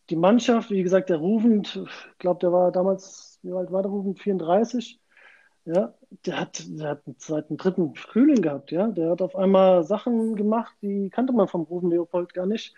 Die 0.10 0.16
Mannschaft, 0.16 0.72
wie 0.72 0.84
gesagt, 0.84 1.10
der 1.10 1.18
Rufend, 1.18 1.80
ich 1.86 2.18
glaube, 2.20 2.39
der 2.39 2.52
war 2.52 2.72
damals, 2.72 3.39
wie 3.44 3.54
alt 3.54 3.72
war 3.72 3.82
der 3.82 3.92
Rufend? 3.92 4.20
34 4.20 5.02
ja, 5.66 5.94
der 6.26 6.39
hat, 6.39 6.64
der 6.68 6.89
hat 6.89 7.04
seit 7.18 7.50
dem 7.50 7.58
dritten 7.58 7.94
Frühling 7.96 8.42
gehabt, 8.42 8.72
ja. 8.72 8.88
Der 8.88 9.12
hat 9.12 9.22
auf 9.22 9.36
einmal 9.36 9.84
Sachen 9.84 10.36
gemacht, 10.36 10.76
die 10.82 11.10
kannte 11.10 11.34
man 11.34 11.48
vom 11.48 11.62
Rufen 11.64 11.92
Leopold 11.92 12.34
gar 12.34 12.48
nicht. 12.48 12.74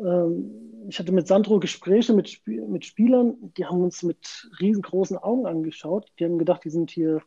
Ähm, 0.00 0.86
ich 0.88 0.98
hatte 0.98 1.12
mit 1.12 1.26
Sandro 1.26 1.60
Gespräche 1.60 2.12
mit, 2.12 2.26
Sp 2.32 2.66
mit 2.66 2.84
Spielern, 2.84 3.36
die 3.56 3.66
haben 3.66 3.82
uns 3.82 4.02
mit 4.02 4.50
riesengroßen 4.60 5.18
Augen 5.18 5.46
angeschaut. 5.46 6.10
Die 6.18 6.24
haben 6.24 6.38
gedacht, 6.38 6.64
die 6.64 6.70
sind 6.70 6.90
hier 6.90 7.22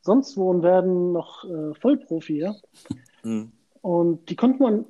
sonst 0.00 0.36
wo 0.36 0.50
und 0.50 0.62
werden 0.62 1.12
noch 1.12 1.44
äh, 1.44 1.74
Vollprofi, 1.74 2.38
ja. 2.38 2.54
Mhm. 3.22 3.52
Und 3.80 4.28
die 4.30 4.36
konnte 4.36 4.62
man 4.62 4.84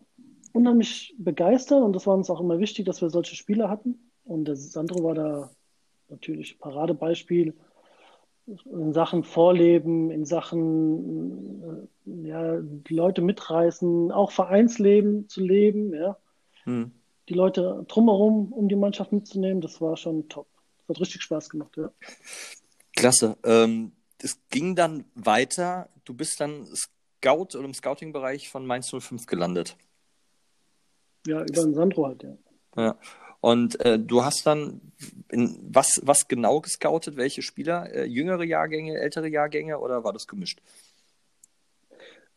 unheimlich 0.53 1.15
begeistern 1.19 1.83
und 1.83 1.95
das 1.95 2.07
war 2.07 2.15
uns 2.15 2.29
auch 2.29 2.41
immer 2.41 2.59
wichtig, 2.59 2.85
dass 2.85 3.01
wir 3.01 3.11
solche 3.11 3.37
Spieler 3.37 3.71
hatten. 3.71 4.11
Und 4.25 4.47
der 4.47 4.57
Sandro 4.57 5.03
war 5.03 5.15
da 5.15 5.51
natürlich 6.09 6.59
Paradebeispiel 6.59 7.55
in 8.47 8.93
Sachen 8.93 9.23
Vorleben, 9.23 10.11
in 10.11 10.25
Sachen 10.25 11.89
äh, 12.07 12.29
ja, 12.29 12.59
die 12.61 12.95
Leute 12.95 13.23
mitreißen, 13.23 14.11
auch 14.11 14.33
Vereinsleben 14.33 15.29
zu 15.29 15.41
leben, 15.43 15.95
ja. 15.95 16.17
Hm. 16.65 16.93
Die 17.29 17.35
Leute 17.35 17.85
drumherum, 17.89 18.53
um 18.53 18.69
die 18.69 18.77
Mannschaft 18.77 19.13
mitzunehmen, 19.13 19.61
das 19.61 19.81
war 19.81 19.97
schon 19.97 20.29
top. 20.29 20.49
Das 20.79 20.97
hat 20.97 21.01
richtig 21.01 21.23
Spaß 21.23 21.51
gemacht, 21.51 21.77
ja. 21.77 21.91
Klasse. 22.95 23.37
Ähm, 23.45 23.93
es 24.21 24.39
ging 24.51 24.75
dann 24.75 25.05
weiter. 25.15 25.89
Du 26.05 26.15
bist 26.15 26.41
dann 26.41 26.67
Scout 26.75 27.57
oder 27.57 27.65
im 27.65 27.75
Scouting-Bereich 27.75 28.49
von 28.49 28.67
Mainz 28.67 28.91
05 28.91 29.27
gelandet. 29.27 29.77
Ja, 31.27 31.41
über 31.43 31.63
den 31.63 31.75
Sandro 31.75 32.07
halt, 32.07 32.23
ja. 32.23 32.37
Ja. 32.77 32.99
Und 33.41 33.81
äh, 33.85 33.99
du 33.99 34.25
hast 34.25 34.47
dann 34.47 34.81
in, 35.29 35.59
was, 35.63 36.01
was 36.05 36.29
genau 36.29 36.61
gescoutet? 36.61 37.17
Welche 37.17 37.43
Spieler? 37.43 37.93
Äh, 37.93 38.05
jüngere 38.05 38.45
Jahrgänge, 38.45 38.99
ältere 38.99 39.29
Jahrgänge 39.29 39.79
oder 39.79 40.05
war 40.05 40.13
das 40.13 40.29
gemischt? 40.29 40.61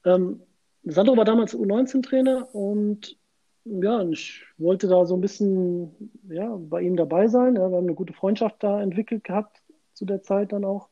Ähm, 0.04 0.42
Sandro 0.84 1.16
war 1.16 1.26
damals 1.26 1.56
U19-Trainer 1.56 2.54
und 2.54 3.18
ja, 3.66 4.08
ich 4.10 4.44
wollte 4.58 4.88
da 4.88 5.06
so 5.06 5.16
ein 5.16 5.22
bisschen 5.22 6.12
ja, 6.30 6.56
bei 6.56 6.82
ihm 6.82 6.96
dabei 6.96 7.28
sein. 7.28 7.56
Ja, 7.56 7.70
wir 7.70 7.78
haben 7.78 7.86
eine 7.86 7.96
gute 7.96 8.14
Freundschaft 8.14 8.64
da 8.64 8.82
entwickelt 8.82 9.24
gehabt 9.24 9.64
zu 9.94 10.06
der 10.06 10.22
Zeit 10.22 10.52
dann 10.52 10.66
auch 10.66 10.90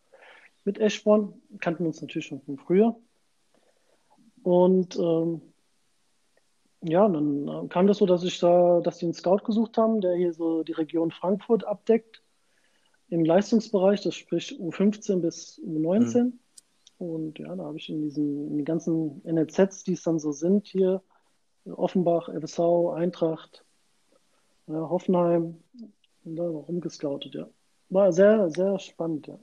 mit 0.65 0.79
Eschborn. 0.79 1.41
Kannten 1.59 1.85
uns 1.85 2.01
natürlich 2.01 2.27
schon 2.27 2.41
von 2.41 2.57
früher. 2.57 2.95
Und 4.41 4.97
ähm, 4.97 5.41
ja, 6.81 7.07
dann 7.07 7.47
äh, 7.47 7.67
kam 7.67 7.87
das 7.87 7.99
so, 7.99 8.05
dass 8.05 8.23
ich 8.23 8.39
da, 8.39 8.81
dass 8.81 8.97
die 8.97 9.05
einen 9.05 9.13
Scout 9.13 9.43
gesucht 9.45 9.77
haben, 9.77 10.01
der 10.01 10.15
hier 10.15 10.33
so 10.33 10.63
die 10.63 10.73
Region 10.73 11.11
Frankfurt 11.11 11.65
abdeckt 11.65 12.23
im 13.07 13.23
Leistungsbereich, 13.23 14.01
das 14.01 14.15
sprich 14.15 14.59
U15 14.59 15.21
bis 15.21 15.61
U19. 15.63 16.23
Mhm. 16.23 16.39
Und 16.97 17.39
ja, 17.39 17.55
da 17.55 17.63
habe 17.65 17.77
ich 17.77 17.89
in 17.89 18.01
diesen 18.01 18.47
in 18.47 18.57
den 18.57 18.65
ganzen 18.65 19.21
NLZs, 19.23 19.83
die 19.83 19.93
es 19.93 20.03
dann 20.03 20.19
so 20.19 20.31
sind, 20.31 20.67
hier 20.67 21.03
Offenbach, 21.65 22.29
FSV, 22.29 22.93
Eintracht, 22.95 23.63
ja, 24.67 24.89
Hoffenheim, 24.89 25.57
da 26.23 26.43
rumgescoutet, 26.43 27.35
ja. 27.35 27.47
War 27.89 28.11
sehr, 28.11 28.49
sehr 28.49 28.79
spannend, 28.79 29.27
ja. 29.27 29.37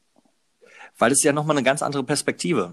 Weil 0.99 1.13
es 1.13 1.23
ja 1.23 1.33
nochmal 1.33 1.57
eine 1.57 1.65
ganz 1.65 1.83
andere 1.83 2.05
Perspektive 2.05 2.73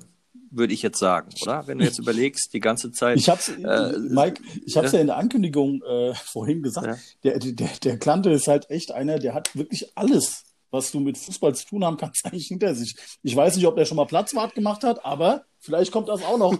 würde 0.51 0.73
ich 0.73 0.81
jetzt 0.81 0.99
sagen, 0.99 1.29
oder? 1.41 1.67
Wenn 1.67 1.79
du 1.79 1.85
jetzt 1.85 1.99
überlegst, 1.99 2.53
die 2.53 2.59
ganze 2.59 2.91
Zeit. 2.91 3.17
Ich 3.17 3.29
hab's, 3.29 3.49
äh, 3.49 3.97
Mike, 3.97 4.41
ich 4.65 4.77
habe 4.77 4.87
es 4.87 4.93
ja 4.93 4.99
in 4.99 5.07
der 5.07 5.17
Ankündigung 5.17 5.81
äh, 5.83 6.13
vorhin 6.13 6.63
gesagt. 6.63 6.87
Ja. 7.23 7.31
Der, 7.31 7.39
der, 7.39 7.69
der 7.83 7.97
Klante 7.97 8.31
ist 8.31 8.47
halt 8.47 8.69
echt 8.69 8.91
einer, 8.91 9.19
der 9.19 9.33
hat 9.33 9.55
wirklich 9.55 9.91
alles, 9.95 10.43
was 10.71 10.91
du 10.91 10.99
mit 10.99 11.17
Fußball 11.17 11.55
zu 11.55 11.65
tun 11.65 11.85
haben 11.85 11.97
kannst, 11.97 12.25
eigentlich 12.25 12.47
hinter 12.47 12.75
sich. 12.75 12.95
Ich 13.23 13.35
weiß 13.35 13.55
nicht, 13.55 13.67
ob 13.67 13.75
der 13.75 13.85
schon 13.85 13.97
mal 13.97 14.05
Platzwart 14.05 14.55
gemacht 14.55 14.83
hat, 14.83 15.03
aber 15.05 15.45
vielleicht 15.67 15.91
kommt 15.91 16.07
das 16.07 16.23
auch 16.23 16.37
noch. 16.37 16.53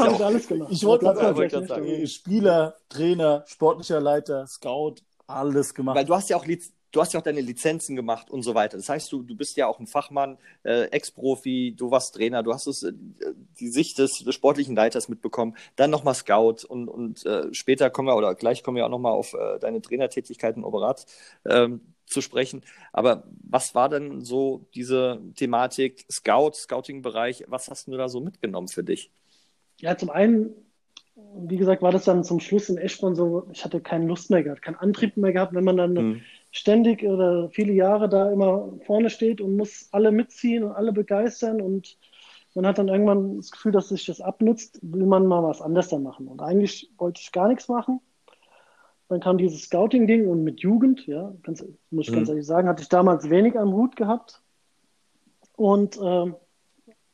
haben 0.00 0.16
sie 0.16 0.24
alles 0.24 0.48
gemacht. 0.48 0.70
Ich 0.72 0.84
wollte 0.84 1.04
gerade 1.04 1.66
sagen, 1.66 2.06
Spieler, 2.06 2.76
Trainer, 2.88 3.44
sportlicher 3.46 4.00
Leiter, 4.00 4.46
Scout, 4.46 4.96
alles 5.26 5.74
gemacht. 5.74 5.96
Weil 5.96 6.06
du 6.06 6.14
hast 6.14 6.30
ja 6.30 6.36
auch 6.36 6.46
Liz 6.46 6.72
du 6.92 7.00
hast 7.00 7.14
ja 7.14 7.20
auch 7.20 7.24
deine 7.24 7.40
Lizenzen 7.40 7.96
gemacht 7.96 8.30
und 8.30 8.42
so 8.42 8.54
weiter. 8.54 8.76
Das 8.76 8.88
heißt, 8.88 9.10
du, 9.10 9.22
du 9.22 9.34
bist 9.34 9.56
ja 9.56 9.66
auch 9.66 9.80
ein 9.80 9.86
Fachmann, 9.86 10.36
äh, 10.62 10.84
Ex-Profi, 10.90 11.74
du 11.76 11.90
warst 11.90 12.14
Trainer, 12.14 12.42
du 12.42 12.52
hast 12.52 12.66
es, 12.66 12.82
äh, 12.82 12.92
die 13.58 13.68
Sicht 13.68 13.98
des, 13.98 14.18
des, 14.18 14.34
sportlichen 14.34 14.76
Leiters 14.76 15.08
mitbekommen, 15.08 15.56
dann 15.76 15.90
nochmal 15.90 16.14
Scout 16.14 16.66
und, 16.68 16.88
und 16.88 17.24
äh, 17.24 17.52
später 17.52 17.90
kommen 17.90 18.08
wir, 18.08 18.16
oder 18.16 18.34
gleich 18.34 18.62
kommen 18.62 18.76
wir 18.76 18.84
auch 18.84 18.90
nochmal 18.90 19.12
auf 19.12 19.32
äh, 19.32 19.58
deine 19.58 19.80
Trainertätigkeit 19.80 20.56
im 20.56 20.64
Oberat 20.64 21.06
ähm, 21.46 21.80
zu 22.06 22.20
sprechen. 22.20 22.62
Aber 22.92 23.24
was 23.42 23.74
war 23.74 23.88
denn 23.88 24.20
so 24.22 24.66
diese 24.74 25.20
Thematik 25.34 26.04
Scout, 26.10 26.52
Scouting-Bereich, 26.54 27.44
was 27.48 27.68
hast 27.70 27.88
du 27.88 27.96
da 27.96 28.08
so 28.08 28.20
mitgenommen 28.20 28.68
für 28.68 28.84
dich? 28.84 29.10
Ja, 29.80 29.96
zum 29.96 30.10
einen, 30.10 30.50
wie 31.36 31.56
gesagt, 31.56 31.82
war 31.82 31.92
das 31.92 32.04
dann 32.04 32.24
zum 32.24 32.40
Schluss 32.40 32.68
in 32.68 32.78
Eschborn 32.78 33.14
so, 33.14 33.48
ich 33.52 33.64
hatte 33.64 33.80
keine 33.80 34.06
Lust 34.06 34.30
mehr 34.30 34.42
gehabt, 34.42 34.62
keinen 34.62 34.76
Antrieb 34.76 35.16
mehr 35.16 35.32
gehabt, 35.32 35.54
wenn 35.54 35.64
man 35.64 35.76
dann 35.76 35.92
mhm. 35.94 36.20
ständig 36.50 37.02
oder 37.04 37.48
viele 37.50 37.72
Jahre 37.72 38.08
da 38.08 38.30
immer 38.30 38.72
vorne 38.86 39.10
steht 39.10 39.40
und 39.40 39.56
muss 39.56 39.88
alle 39.92 40.12
mitziehen 40.12 40.64
und 40.64 40.72
alle 40.72 40.92
begeistern 40.92 41.60
und 41.60 41.96
man 42.54 42.66
hat 42.66 42.78
dann 42.78 42.88
irgendwann 42.88 43.38
das 43.38 43.50
Gefühl, 43.50 43.72
dass 43.72 43.88
sich 43.88 44.04
das 44.04 44.20
abnutzt, 44.20 44.78
will 44.82 45.06
man 45.06 45.26
mal 45.26 45.42
was 45.42 45.62
anderes 45.62 45.88
da 45.88 45.98
machen. 45.98 46.28
Und 46.28 46.42
eigentlich 46.42 46.90
wollte 46.98 47.20
ich 47.22 47.32
gar 47.32 47.48
nichts 47.48 47.68
machen. 47.68 48.00
Dann 49.12 49.20
kam 49.20 49.36
dieses 49.36 49.64
Scouting-Ding 49.64 50.26
und 50.26 50.42
mit 50.42 50.60
Jugend, 50.60 51.06
ja, 51.06 51.34
ganz, 51.42 51.62
muss 51.90 52.06
ich 52.06 52.12
mhm. 52.12 52.16
ganz 52.16 52.30
ehrlich 52.30 52.46
sagen, 52.46 52.66
hatte 52.66 52.82
ich 52.82 52.88
damals 52.88 53.28
wenig 53.28 53.58
am 53.58 53.74
Hut 53.74 53.94
gehabt. 53.94 54.40
Und 55.54 56.00
ähm, 56.02 56.34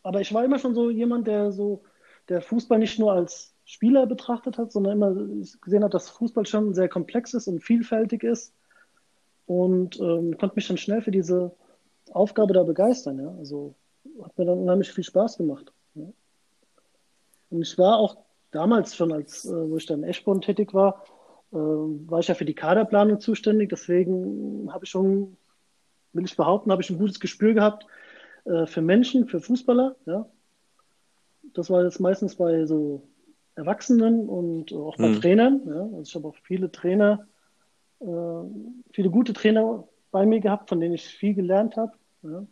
aber 0.04 0.20
ich 0.20 0.32
war 0.32 0.44
immer 0.44 0.60
schon 0.60 0.76
so 0.76 0.90
jemand, 0.90 1.26
der 1.26 1.50
so, 1.50 1.82
der 2.28 2.40
Fußball 2.40 2.78
nicht 2.78 3.00
nur 3.00 3.12
als 3.12 3.52
Spieler 3.64 4.06
betrachtet 4.06 4.58
hat, 4.58 4.70
sondern 4.70 4.92
immer 4.92 5.12
gesehen 5.60 5.82
hat, 5.82 5.92
dass 5.92 6.08
Fußball 6.10 6.46
schon 6.46 6.72
sehr 6.72 6.88
komplex 6.88 7.34
ist 7.34 7.48
und 7.48 7.64
vielfältig 7.64 8.22
ist. 8.22 8.54
Und 9.46 9.98
ähm, 9.98 10.38
konnte 10.38 10.54
mich 10.54 10.68
dann 10.68 10.78
schnell 10.78 11.02
für 11.02 11.10
diese 11.10 11.50
Aufgabe 12.12 12.54
da 12.54 12.62
begeistern. 12.62 13.18
Ja? 13.18 13.34
Also 13.38 13.74
hat 14.22 14.38
mir 14.38 14.44
dann 14.44 14.58
unheimlich 14.58 14.92
viel 14.92 15.02
Spaß 15.02 15.36
gemacht. 15.36 15.72
Ja. 15.96 16.06
Und 17.50 17.62
ich 17.62 17.76
war 17.76 17.98
auch 17.98 18.18
damals 18.52 18.94
schon, 18.94 19.12
als 19.12 19.46
äh, 19.46 19.68
wo 19.68 19.78
ich 19.78 19.86
dann 19.86 20.04
in 20.04 20.08
Eschborn 20.08 20.40
tätig 20.40 20.74
war, 20.74 21.02
war 21.50 22.20
ich 22.20 22.28
ja 22.28 22.34
für 22.34 22.44
die 22.44 22.54
Kaderplanung 22.54 23.20
zuständig. 23.20 23.70
Deswegen 23.70 24.72
habe 24.72 24.84
ich 24.84 24.90
schon, 24.90 25.36
will 26.12 26.24
ich 26.24 26.36
behaupten, 26.36 26.70
habe 26.70 26.82
ich 26.82 26.90
ein 26.90 26.98
gutes 26.98 27.20
Gespür 27.20 27.54
gehabt 27.54 27.86
äh, 28.44 28.66
für 28.66 28.82
Menschen, 28.82 29.26
für 29.26 29.40
Fußballer. 29.40 29.96
Ja. 30.06 30.28
Das 31.54 31.70
war 31.70 31.84
jetzt 31.84 32.00
meistens 32.00 32.36
bei 32.36 32.66
so 32.66 33.08
Erwachsenen 33.54 34.28
und 34.28 34.72
auch 34.72 34.96
bei 34.96 35.08
mhm. 35.08 35.20
Trainern. 35.20 35.62
Ja. 35.66 35.82
Also 35.82 36.02
ich 36.02 36.14
habe 36.14 36.28
auch 36.28 36.36
viele 36.42 36.70
Trainer, 36.70 37.26
äh, 38.00 38.06
viele 38.92 39.10
gute 39.10 39.32
Trainer 39.32 39.88
bei 40.10 40.26
mir 40.26 40.40
gehabt, 40.40 40.68
von 40.68 40.80
denen 40.80 40.94
ich 40.94 41.06
viel 41.06 41.34
gelernt 41.34 41.76
habe. 41.76 41.92
Ja. 42.22 42.46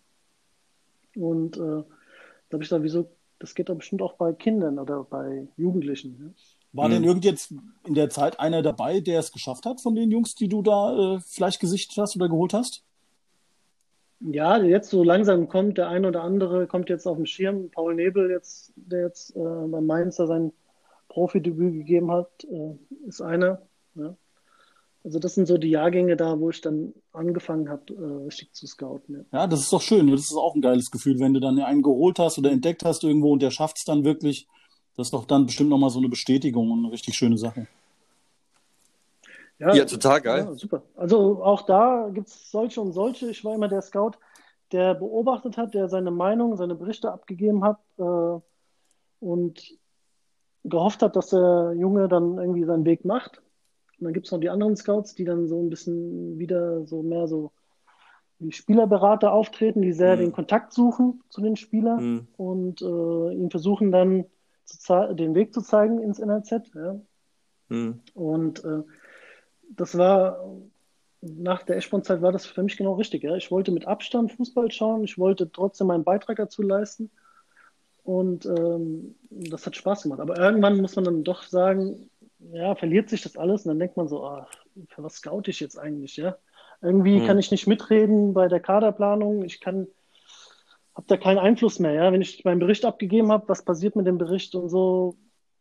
Und 1.17 1.57
äh, 1.57 1.61
da 1.61 2.53
habe 2.53 2.63
ich 2.63 2.69
gesagt, 2.69 2.83
wieso, 2.83 3.11
das 3.39 3.55
geht 3.55 3.69
doch 3.69 3.77
bestimmt 3.77 4.03
auch 4.03 4.15
bei 4.15 4.33
Kindern 4.33 4.79
oder 4.79 5.05
bei 5.05 5.49
Jugendlichen. 5.57 6.17
Ja? 6.21 6.56
War 6.77 6.89
mhm. 6.89 6.93
denn 6.93 7.05
irgend 7.05 7.25
jetzt 7.25 7.53
in 7.85 7.95
der 7.95 8.11
Zeit 8.11 8.39
einer 8.39 8.63
dabei, 8.63 9.01
der 9.01 9.21
es 9.21 9.33
geschafft 9.33 9.67
hat 9.67 9.81
von 9.81 9.95
den 9.95 10.11
Jungs, 10.11 10.35
die 10.35 10.49
du 10.49 10.63
da 10.63 11.17
äh, 11.17 11.21
vielleicht 11.21 11.61
gesichtet 11.61 11.97
hast 11.99 12.17
oder 12.17 12.29
geholt 12.29 12.53
hast? 12.53 12.83
Ja, 14.21 14.63
jetzt 14.63 14.91
so 14.91 15.03
langsam 15.03 15.49
kommt 15.49 15.79
der 15.79 15.89
eine 15.89 16.09
oder 16.09 16.23
andere, 16.23 16.67
kommt 16.67 16.89
jetzt 16.89 17.07
auf 17.07 17.17
den 17.17 17.27
Schirm. 17.27 17.71
Paul 17.71 17.95
Nebel, 17.95 18.31
jetzt, 18.31 18.73
der 18.77 19.03
jetzt 19.03 19.37
äh, 19.37 19.41
bei 19.41 19.81
Mainzer 19.81 20.27
sein 20.27 20.53
Profidebüt 21.09 21.75
gegeben 21.75 22.11
hat, 22.11 22.45
äh, 22.45 22.77
ist 23.07 23.21
einer. 23.21 23.63
Ja. 23.95 24.17
Also 25.05 25.19
das 25.19 25.35
sind 25.35 25.47
so 25.47 25.57
die 25.57 25.71
Jahrgänge 25.71 26.17
da, 26.17 26.41
wo 26.41 26.51
ich 26.51 26.61
dann 26.61 26.93
angefangen 27.13 27.69
habe, 27.69 27.93
äh, 27.95 28.25
richtig 28.25 28.53
zu 28.55 28.67
scouten. 28.67 29.27
Ja. 29.33 29.41
ja. 29.41 29.47
das 29.47 29.61
ist 29.61 29.73
doch 29.73 29.83
schön. 29.83 30.11
Das 30.11 30.23
ist 30.23 30.37
auch 30.37 30.55
ein 30.55 30.63
geiles 30.63 30.91
Gefühl, 30.91 31.21
wenn 31.21 31.35
du 31.35 31.41
dann 31.41 31.59
einen 31.61 31.83
geholt 31.83 32.19
hast 32.19 32.39
oder 32.39 32.51
entdeckt 32.51 32.85
hast 32.85 33.05
irgendwo 33.05 33.33
und 33.33 33.43
der 33.43 33.51
schafft 33.51 33.79
es 33.79 33.85
dann 33.85 34.05
wirklich. 34.05 34.49
Das 34.97 35.09
ist 35.09 35.15
doch 35.15 35.25
dann 35.25 35.47
bestimmt 35.47 35.71
nochmal 35.71 35.91
so 35.91 35.99
eine 35.99 36.09
Bestätigung 36.09 36.71
und 36.71 36.85
eine 36.85 36.93
richtig 36.93 37.15
schöne 37.15 37.37
Sache. 37.37 37.67
Ja, 39.59 39.75
ja 39.75 39.85
total 39.85 40.21
geil. 40.21 40.45
Ja, 40.45 40.55
super. 40.55 40.83
Also 40.97 41.43
auch 41.43 41.63
da 41.63 42.11
gibt 42.13 42.29
es 42.29 42.51
solche 42.51 42.81
und 42.81 42.93
solche. 42.93 43.29
Ich 43.31 43.45
war 43.45 43.55
immer 43.55 43.69
der 43.69 43.83
Scout, 43.83 44.13
der 44.73 44.95
beobachtet 44.95 45.57
hat, 45.57 45.75
der 45.75 45.89
seine 45.89 46.11
Meinung, 46.11 46.57
seine 46.57 46.75
Berichte 46.75 47.13
abgegeben 47.13 47.65
hat 47.65 47.79
äh, 47.99 48.41
und 49.21 49.79
gehofft 50.65 51.03
hat, 51.03 51.17
dass 51.17 51.29
der 51.29 51.75
Junge 51.77 52.09
dann 52.09 52.39
irgendwie 52.39 52.65
seinen 52.65 52.85
Weg 52.85 53.05
macht. 53.05 53.43
Und 53.99 54.05
dann 54.05 54.13
gibt 54.13 54.27
es 54.27 54.33
noch 54.33 54.41
die 54.41 54.51
anderen 54.51 54.77
Scouts, 54.77 55.15
die 55.15 55.25
dann 55.25 55.47
so 55.47 55.63
ein 55.63 55.71
bisschen 55.71 56.39
wieder 56.39 56.85
so 56.87 57.03
mehr 57.03 57.29
so 57.29 57.53
wie 58.39 58.53
Spielerberater 58.53 59.33
auftreten, 59.33 59.81
die 59.81 59.93
sehr 59.93 60.17
mhm. 60.17 60.21
den 60.21 60.33
Kontakt 60.33 60.73
suchen 60.73 61.23
zu 61.31 61.41
den 61.41 61.57
Spielern 61.57 62.05
mhm. 62.05 62.29
und 62.37 62.83
äh, 62.83 62.85
ihnen 63.33 63.51
versuchen 63.51 63.93
dann 63.93 64.27
den 65.15 65.35
Weg 65.35 65.55
zu 65.55 65.63
zeigen 65.63 66.01
ins 66.01 66.19
NRZ. 66.19 66.73
Ja. 66.75 67.01
Mhm. 67.69 68.01
Und 68.15 68.65
äh, 68.65 68.83
das 69.71 69.97
war 69.97 70.45
nach 71.21 71.63
der 71.63 71.77
Eschborn-Zeit 71.77 72.23
war 72.23 72.33
das 72.33 72.47
für 72.47 72.63
mich 72.63 72.77
genau 72.77 72.95
richtig. 72.95 73.23
Ja. 73.23 73.37
Ich 73.37 73.51
wollte 73.51 73.73
mit 73.73 73.87
Abstand 73.87 74.33
Fußball 74.33 74.71
schauen, 74.71 75.05
ich 75.05 75.19
wollte 75.19 75.51
trotzdem 75.51 75.89
meinen 75.89 76.05
Beitrag 76.05 76.37
dazu 76.37 76.63
leisten. 76.63 77.11
Und 78.05 78.47
ähm, 78.47 79.17
das 79.31 79.67
hat 79.67 79.75
Spaß 79.75 80.05
gemacht. 80.05 80.21
Aber 80.21 80.39
irgendwann 80.39 80.81
muss 80.81 80.95
man 80.95 81.05
dann 81.05 81.25
doch 81.25 81.43
sagen, 81.43 82.09
ja, 82.53 82.75
verliert 82.77 83.09
sich 83.09 83.23
das 83.23 83.37
alles 83.37 83.65
und 83.65 83.71
dann 83.71 83.79
denkt 83.81 83.97
man 83.97 84.07
so, 84.09 84.25
ach, 84.25 84.49
für 84.89 85.03
was 85.03 85.17
scout 85.17 85.43
ich 85.47 85.59
jetzt 85.61 85.79
eigentlich, 85.79 86.17
ja? 86.17 86.37
Irgendwie 86.83 87.19
hm. 87.19 87.27
kann 87.27 87.39
ich 87.39 87.51
nicht 87.51 87.67
mitreden 87.67 88.35
bei 88.35 88.49
der 88.49 88.61
Kaderplanung, 88.61 89.43
ich 89.43 89.61
kann, 89.61 89.89
habe 90.97 91.07
da 91.07 91.17
keinen 91.17 91.39
Einfluss 91.39 91.79
mehr, 91.79 91.93
ja? 91.93 92.13
Wenn 92.13 92.23
ich 92.23 92.45
meinen 92.45 92.59
Bericht 92.59 92.85
abgegeben 92.85 93.31
habe, 93.31 93.49
was 93.49 93.63
passiert 93.63 93.97
mit 93.97 94.07
dem 94.07 94.19
Bericht 94.19 94.55
und 94.55 94.69
so, 94.71 95.17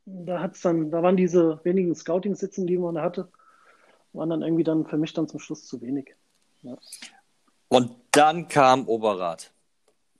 da 0.05 0.39
hat's 0.39 0.61
dann, 0.61 0.91
da 0.91 1.03
waren 1.03 1.17
diese 1.17 1.59
wenigen 1.63 1.93
Scouting-Sitzen, 1.93 2.65
die 2.65 2.77
man 2.77 2.97
hatte, 2.97 3.27
waren 4.13 4.29
dann 4.29 4.41
irgendwie 4.41 4.63
dann 4.63 4.85
für 4.85 4.97
mich 4.97 5.13
dann 5.13 5.27
zum 5.27 5.39
Schluss 5.39 5.65
zu 5.65 5.81
wenig. 5.81 6.15
Ja. 6.61 6.77
Und 7.67 7.91
dann 8.11 8.47
kam 8.47 8.87
Oberrat. 8.87 9.51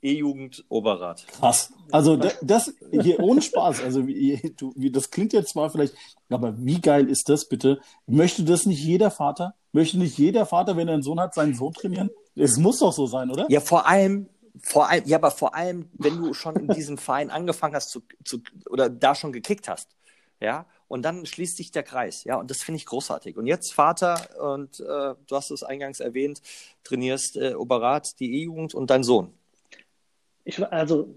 E-Jugend 0.02 0.64
Oberrat. 0.68 1.26
Krass. 1.26 1.72
Also 1.90 2.16
das, 2.16 2.74
hier 2.90 3.18
ohne 3.20 3.40
Spaß. 3.40 3.82
Also 3.82 4.06
wie, 4.06 4.54
du, 4.56 4.72
wie, 4.76 4.90
das 4.90 5.10
klingt 5.10 5.32
jetzt 5.32 5.50
zwar 5.50 5.70
vielleicht, 5.70 5.94
aber 6.28 6.54
wie 6.58 6.80
geil 6.80 7.08
ist 7.08 7.28
das 7.28 7.48
bitte? 7.48 7.80
Möchte 8.06 8.44
das 8.44 8.66
nicht 8.66 8.84
jeder 8.84 9.10
Vater? 9.10 9.54
Möchte 9.72 9.98
nicht 9.98 10.18
jeder 10.18 10.46
Vater, 10.46 10.76
wenn 10.76 10.88
er 10.88 10.94
einen 10.94 11.02
Sohn 11.02 11.18
hat, 11.18 11.34
seinen 11.34 11.54
Sohn 11.54 11.72
trainieren? 11.72 12.10
Es 12.34 12.58
muss 12.58 12.78
doch 12.80 12.92
so 12.92 13.06
sein, 13.06 13.30
oder? 13.30 13.46
Ja, 13.48 13.60
vor 13.60 13.86
allem, 13.86 14.28
vor 14.62 14.88
allem, 14.88 15.04
ja, 15.06 15.18
aber 15.18 15.30
vor 15.30 15.54
allem, 15.54 15.88
wenn 15.94 16.16
du 16.16 16.34
schon 16.34 16.56
in 16.56 16.68
diesem 16.68 16.98
Verein 16.98 17.30
angefangen 17.30 17.74
hast 17.74 17.90
zu, 17.90 18.02
zu 18.24 18.40
oder 18.68 18.88
da 18.88 19.14
schon 19.14 19.32
gekickt 19.32 19.68
hast, 19.68 19.88
ja, 20.40 20.66
und 20.88 21.02
dann 21.02 21.26
schließt 21.26 21.56
sich 21.56 21.70
der 21.70 21.82
Kreis, 21.82 22.24
ja, 22.24 22.36
und 22.36 22.50
das 22.50 22.62
finde 22.62 22.76
ich 22.76 22.86
großartig. 22.86 23.36
Und 23.36 23.46
jetzt 23.46 23.72
Vater 23.72 24.20
und 24.40 24.80
äh, 24.80 25.14
du 25.26 25.36
hast 25.36 25.50
es 25.50 25.62
eingangs 25.62 26.00
erwähnt, 26.00 26.42
trainierst 26.84 27.36
äh, 27.36 27.54
Oberrat, 27.54 28.08
die 28.20 28.40
E-Jugend 28.40 28.74
und 28.74 28.90
dein 28.90 29.02
Sohn. 29.02 29.32
Ich, 30.44 30.64
also 30.64 31.14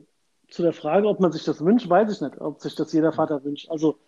zu 0.50 0.64
der 0.64 0.74
Frage, 0.74 1.08
ob 1.08 1.20
man 1.20 1.32
sich 1.32 1.44
das 1.44 1.64
wünscht, 1.64 1.88
weiß 1.88 2.12
ich 2.12 2.22
nicht, 2.22 2.40
ob 2.42 2.62
sich 2.62 2.76
das 2.76 2.92
jeder 2.94 3.14
Vater 3.14 3.44
wünscht. 3.44 3.70
Also 3.70 4.00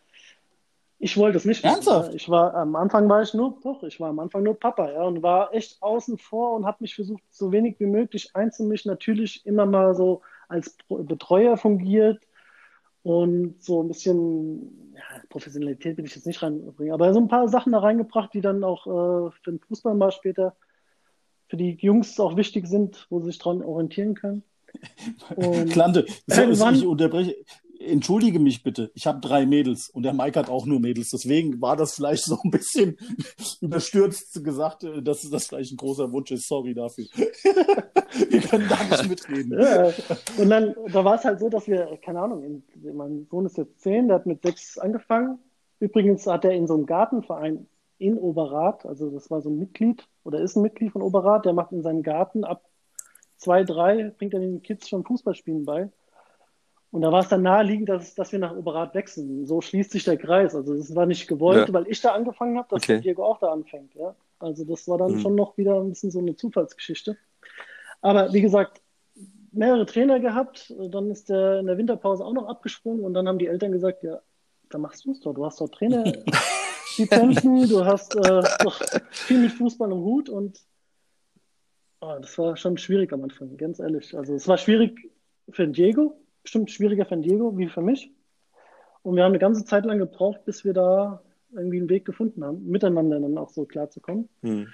ich 1.02 1.18
wollte 1.18 1.40
es 1.40 1.46
nicht. 1.46 1.66
Ernsthaft? 1.66 2.14
Ich 2.14 2.30
war 2.30 2.54
am 2.54 2.76
Anfang 2.76 3.10
war 3.10 3.24
ich 3.24 3.34
nur, 3.34 3.58
doch, 3.64 3.82
ich 3.82 4.00
war 4.00 4.10
am 4.10 4.20
Anfang 4.20 4.44
nur 4.44 4.60
Papa, 4.60 4.92
ja, 4.92 5.02
und 5.02 5.24
war 5.24 5.52
echt 5.52 5.82
außen 5.82 6.20
vor 6.20 6.54
und 6.56 6.66
habe 6.66 6.78
mich 6.82 6.94
versucht, 6.94 7.24
so 7.32 7.52
wenig 7.52 7.80
wie 7.80 7.88
möglich 7.88 8.30
einzumischen. 8.36 8.92
Natürlich 8.92 9.44
immer 9.48 9.66
mal 9.66 9.96
so 9.96 10.22
als 10.48 10.78
Betreuer 10.88 11.58
fungiert 11.58 12.22
und 13.02 13.64
so 13.64 13.82
ein 13.82 13.88
bisschen 13.88 14.94
ja, 14.94 15.02
Professionalität 15.30 15.98
will 15.98 16.06
ich 16.06 16.16
jetzt 16.16 16.28
nicht 16.28 16.44
reinbringen, 16.44 16.94
aber 16.94 17.12
so 17.14 17.20
ein 17.20 17.28
paar 17.28 17.48
Sachen 17.48 17.72
da 17.72 17.80
reingebracht, 17.80 18.32
die 18.36 18.42
dann 18.42 18.64
auch 18.64 18.86
äh, 18.86 19.32
für 19.32 19.52
den 19.52 19.60
Fußball 19.60 19.96
mal 19.96 20.12
später 20.12 20.56
für 21.48 21.58
die 21.58 21.78
Jungs 21.82 22.20
auch 22.20 22.38
wichtig 22.38 22.68
sind, 22.68 23.08
wo 23.10 23.20
sie 23.20 23.26
sich 23.26 23.40
dran 23.40 23.64
orientieren 23.64 24.14
können. 24.14 24.44
Klante, 25.72 26.06
ich 26.78 26.86
unterbreche. 26.86 27.36
Entschuldige 27.88 28.40
mich 28.40 28.64
bitte, 28.64 28.92
ich 28.94 29.08
habe 29.08 29.20
drei 29.20 29.46
Mädels 29.46 29.90
und 29.90 30.04
der 30.04 30.14
Mike 30.14 30.40
hat 30.40 30.50
auch 30.50 30.66
nur 30.66 30.80
Mädels. 30.80 31.10
Deswegen 31.10 31.62
war 31.62 31.76
das 31.76 31.96
vielleicht 31.96 32.24
so 32.24 32.38
ein 32.44 32.52
bisschen 32.52 32.98
überstürzt 33.62 34.44
gesagt, 34.44 34.84
äh, 34.84 35.02
dass 35.02 35.30
das 35.30 35.48
vielleicht 35.48 35.74
ein 35.74 35.78
großer 35.78 36.12
Wunsch 36.12 36.32
ist. 36.32 36.48
Sorry 36.48 36.74
dafür. 36.74 37.06
wir 38.30 38.42
können 38.42 38.68
da 38.70 38.84
nicht 38.84 39.10
mitreden. 39.10 39.60
Ja, 39.60 39.92
und 40.38 40.50
dann, 40.50 40.76
da 40.92 41.06
war 41.06 41.16
es 41.16 41.24
halt 41.24 41.40
so, 41.40 41.50
dass 41.50 41.68
wir, 41.68 41.98
keine 42.04 42.22
Ahnung, 42.22 42.64
mein 42.94 43.28
Sohn 43.30 43.46
ist 43.46 43.58
jetzt 43.58 43.82
zehn, 43.82 44.08
der 44.08 44.16
hat 44.16 44.26
mit 44.26 44.42
sechs 44.42 44.78
angefangen. 44.78 45.40
Übrigens 45.80 46.28
hat 46.28 46.46
er 46.46 46.52
in 46.52 46.68
so 46.68 46.76
einem 46.76 46.86
Gartenverein 46.86 47.68
in 47.98 48.18
Oberrat, 48.18 48.86
also 48.86 49.12
das 49.12 49.30
war 49.30 49.42
so 49.42 49.50
ein 49.50 49.60
Mitglied 49.60 50.08
oder 50.24 50.40
ist 50.40 50.56
ein 50.56 50.64
Mitglied 50.64 50.92
von 50.92 51.02
Oberrat, 51.02 51.46
der 51.46 51.54
macht 51.54 51.72
in 51.72 51.84
seinem 51.84 52.02
Garten 52.02 52.44
ab 52.44 52.64
zwei, 53.42 53.64
drei 53.64 54.12
bringt 54.18 54.34
er 54.34 54.40
den 54.40 54.62
Kids 54.62 54.88
schon 54.88 55.04
Fußballspielen 55.04 55.66
bei. 55.66 55.90
Und 56.92 57.02
da 57.02 57.12
war 57.12 57.22
es 57.22 57.30
dann 57.30 57.42
naheliegend, 57.42 57.88
dass, 57.88 58.16
dass 58.16 58.32
wir 58.34 58.40
nach 58.40 58.56
Oberrat 58.56 58.94
wechseln. 58.96 59.46
So 59.46 59.62
schließt 59.62 59.92
sich 59.92 60.04
der 60.04 60.18
Kreis. 60.18 60.54
Also 60.56 60.76
das 60.76 60.94
war 60.94 61.06
nicht 61.06 61.28
gewollt, 61.28 61.70
ja. 61.70 61.74
weil 61.74 61.88
ich 61.88 62.02
da 62.02 62.12
angefangen 62.12 62.58
habe, 62.58 62.68
dass 62.70 62.84
okay. 62.84 63.00
Diego 63.00 63.24
auch 63.24 63.40
da 63.40 63.52
anfängt. 63.52 63.96
Ja? 63.96 64.14
Also 64.40 64.66
das 64.66 64.88
war 64.90 64.98
dann 64.98 65.14
mhm. 65.14 65.20
schon 65.20 65.36
noch 65.36 65.58
wieder 65.58 65.80
ein 65.80 65.90
bisschen 65.90 66.12
so 66.12 66.20
eine 66.20 66.36
Zufallsgeschichte. 66.36 67.18
Aber 68.02 68.34
wie 68.34 68.42
gesagt, 68.42 68.82
mehrere 69.52 69.86
Trainer 69.86 70.20
gehabt. 70.20 70.74
Dann 70.90 71.12
ist 71.12 71.30
der 71.30 71.60
in 71.60 71.68
der 71.68 71.78
Winterpause 71.78 72.26
auch 72.26 72.34
noch 72.34 72.48
abgesprungen 72.48 73.06
und 73.06 73.14
dann 73.14 73.28
haben 73.28 73.40
die 73.40 73.48
Eltern 73.48 73.72
gesagt, 73.72 74.04
ja, 74.04 74.20
da 74.70 74.78
machst 74.78 75.06
du 75.06 75.12
es 75.12 75.22
doch. 75.22 75.34
Du 75.34 75.46
hast 75.46 75.62
doch 75.62 75.70
Trainer. 75.70 76.04
Lizenzen, 76.98 77.70
du 77.70 77.86
hast 77.86 78.16
äh, 78.16 78.44
doch 78.64 78.82
viel 79.12 79.40
mit 79.40 79.54
Fußball 79.54 79.90
im 79.92 80.00
Hut 80.00 80.28
und 80.28 80.60
Oh, 82.04 82.18
das 82.20 82.36
war 82.40 82.58
schon 82.58 82.80
schwierig 82.80 83.14
am 83.14 83.24
Anfang, 83.24 83.56
ganz 83.58 83.80
ehrlich. 83.80 84.18
Also 84.18 84.34
es 84.34 84.48
war 84.48 84.58
schwierig 84.58 85.12
für 85.52 85.68
Diego, 85.68 86.20
bestimmt 86.44 86.72
schwieriger 86.72 87.06
für 87.06 87.18
Diego 87.18 87.58
wie 87.58 87.70
für 87.70 87.82
mich. 87.82 88.12
Und 89.04 89.16
wir 89.16 89.24
haben 89.24 89.32
eine 89.32 89.40
ganze 89.40 89.66
Zeit 89.66 89.86
lang 89.86 89.98
gebraucht, 89.98 90.46
bis 90.46 90.64
wir 90.64 90.74
da 90.74 91.22
irgendwie 91.52 91.80
einen 91.80 91.90
Weg 91.90 92.06
gefunden 92.06 92.44
haben, 92.44 92.66
miteinander 92.68 93.20
dann 93.20 93.38
auch 93.38 93.50
so 93.50 93.66
klar 93.66 93.90
zu 93.90 94.00
kommen. 94.00 94.30
Hm. 94.42 94.68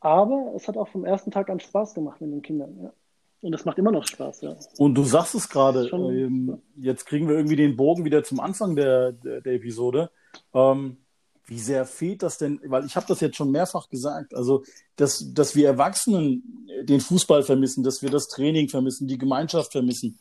Aber 0.00 0.52
es 0.54 0.68
hat 0.68 0.76
auch 0.76 0.88
vom 0.88 1.04
ersten 1.04 1.30
Tag 1.30 1.48
an 1.48 1.60
Spaß 1.60 1.94
gemacht 1.94 2.20
mit 2.20 2.30
den 2.30 2.42
Kindern. 2.42 2.78
Ja. 2.82 2.92
Und 3.40 3.54
es 3.54 3.64
macht 3.64 3.78
immer 3.78 3.92
noch 3.92 4.06
Spaß, 4.06 4.40
ja. 4.42 4.56
Und 4.78 4.94
du 4.94 5.04
sagst 5.04 5.34
es 5.34 5.48
gerade, 5.48 5.88
ähm, 5.88 6.62
jetzt 6.76 7.06
kriegen 7.06 7.28
wir 7.28 7.36
irgendwie 7.36 7.56
den 7.56 7.76
Bogen 7.76 8.04
wieder 8.04 8.22
zum 8.22 8.40
Anfang 8.40 8.74
der, 8.74 9.12
der, 9.12 9.40
der 9.40 9.52
Episode. 9.54 10.10
Ähm, 10.52 10.98
wie 11.46 11.58
sehr 11.58 11.84
fehlt 11.84 12.22
das 12.22 12.38
denn, 12.38 12.60
weil 12.64 12.86
ich 12.86 12.96
habe 12.96 13.06
das 13.06 13.20
jetzt 13.20 13.36
schon 13.36 13.50
mehrfach 13.50 13.88
gesagt, 13.88 14.34
also 14.34 14.64
dass, 14.96 15.32
dass 15.34 15.54
wir 15.54 15.68
Erwachsenen 15.68 16.68
den 16.82 17.00
Fußball 17.00 17.42
vermissen, 17.42 17.84
dass 17.84 18.02
wir 18.02 18.10
das 18.10 18.28
Training 18.28 18.68
vermissen, 18.68 19.06
die 19.06 19.18
Gemeinschaft 19.18 19.72
vermissen, 19.72 20.18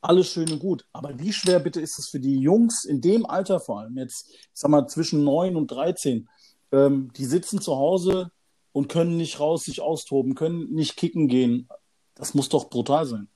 alles 0.00 0.28
schön 0.28 0.50
und 0.50 0.58
gut. 0.58 0.86
Aber 0.92 1.18
wie 1.18 1.32
schwer 1.32 1.60
bitte 1.60 1.80
ist 1.80 1.98
es 1.98 2.08
für 2.08 2.20
die 2.20 2.38
Jungs 2.38 2.84
in 2.84 3.00
dem 3.00 3.24
Alter 3.24 3.60
vor 3.60 3.80
allem, 3.80 3.96
jetzt, 3.96 4.30
ich 4.30 4.48
sag 4.52 4.70
mal, 4.70 4.86
zwischen 4.86 5.24
9 5.24 5.56
und 5.56 5.68
13, 5.70 6.28
ähm, 6.72 7.10
die 7.16 7.24
sitzen 7.24 7.60
zu 7.60 7.76
Hause 7.76 8.30
und 8.72 8.88
können 8.88 9.16
nicht 9.16 9.40
raus 9.40 9.64
sich 9.64 9.80
austoben, 9.80 10.34
können 10.34 10.72
nicht 10.72 10.96
kicken 10.96 11.28
gehen. 11.28 11.68
Das 12.14 12.34
muss 12.34 12.48
doch 12.48 12.68
brutal 12.68 13.06
sein. 13.06 13.28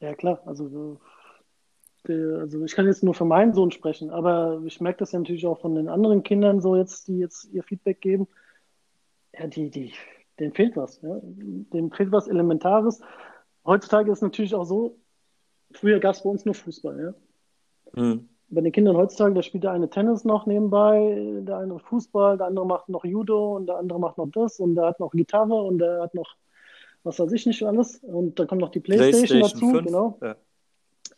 Ja, 0.00 0.14
klar. 0.14 0.42
Also, 0.46 0.66
äh, 0.66 1.13
der, 2.08 2.38
also 2.40 2.64
ich 2.64 2.74
kann 2.74 2.86
jetzt 2.86 3.02
nur 3.02 3.14
für 3.14 3.24
meinen 3.24 3.54
Sohn 3.54 3.70
sprechen, 3.70 4.10
aber 4.10 4.62
ich 4.64 4.80
merke 4.80 4.98
das 4.98 5.12
ja 5.12 5.18
natürlich 5.18 5.46
auch 5.46 5.60
von 5.60 5.74
den 5.74 5.88
anderen 5.88 6.22
Kindern 6.22 6.60
so 6.60 6.76
jetzt, 6.76 7.08
die 7.08 7.18
jetzt 7.18 7.44
ihr 7.52 7.62
Feedback 7.62 8.00
geben. 8.00 8.28
Ja, 9.38 9.46
die, 9.46 9.70
die, 9.70 9.92
denen 10.38 10.52
fehlt 10.52 10.76
was. 10.76 11.00
Ja? 11.02 11.18
Dem 11.22 11.90
fehlt 11.90 12.12
was 12.12 12.28
Elementares. 12.28 13.00
Heutzutage 13.64 14.10
ist 14.10 14.18
es 14.18 14.22
natürlich 14.22 14.54
auch 14.54 14.64
so, 14.64 14.98
früher 15.72 15.98
gab 16.00 16.14
es 16.14 16.22
bei 16.22 16.30
uns 16.30 16.44
nur 16.44 16.54
Fußball. 16.54 17.00
Ja? 17.00 18.00
Hm. 18.00 18.28
Bei 18.48 18.60
den 18.60 18.72
Kindern 18.72 18.96
heutzutage, 18.96 19.34
da 19.34 19.42
spielt 19.42 19.64
der 19.64 19.72
eine 19.72 19.88
Tennis 19.88 20.24
noch 20.24 20.46
nebenbei, 20.46 21.40
der 21.40 21.56
andere 21.56 21.80
Fußball, 21.80 22.36
der 22.36 22.46
andere 22.46 22.66
macht 22.66 22.88
noch 22.88 23.04
Judo 23.04 23.56
und 23.56 23.66
der 23.66 23.76
andere 23.76 23.98
macht 23.98 24.18
noch 24.18 24.30
das 24.30 24.60
und 24.60 24.74
der 24.74 24.86
hat 24.86 25.00
noch 25.00 25.12
Gitarre 25.12 25.54
und 25.54 25.78
der 25.78 26.02
hat 26.02 26.14
noch 26.14 26.36
was 27.04 27.18
weiß 27.18 27.32
ich 27.32 27.46
nicht 27.46 27.62
alles. 27.62 27.98
Und 27.98 28.38
dann 28.38 28.46
kommt 28.46 28.60
noch 28.60 28.70
die 28.70 28.80
Playstation, 28.80 29.42
dazu, 29.42 29.70
5. 29.70 29.84
genau. 29.84 30.18
Ja. 30.22 30.36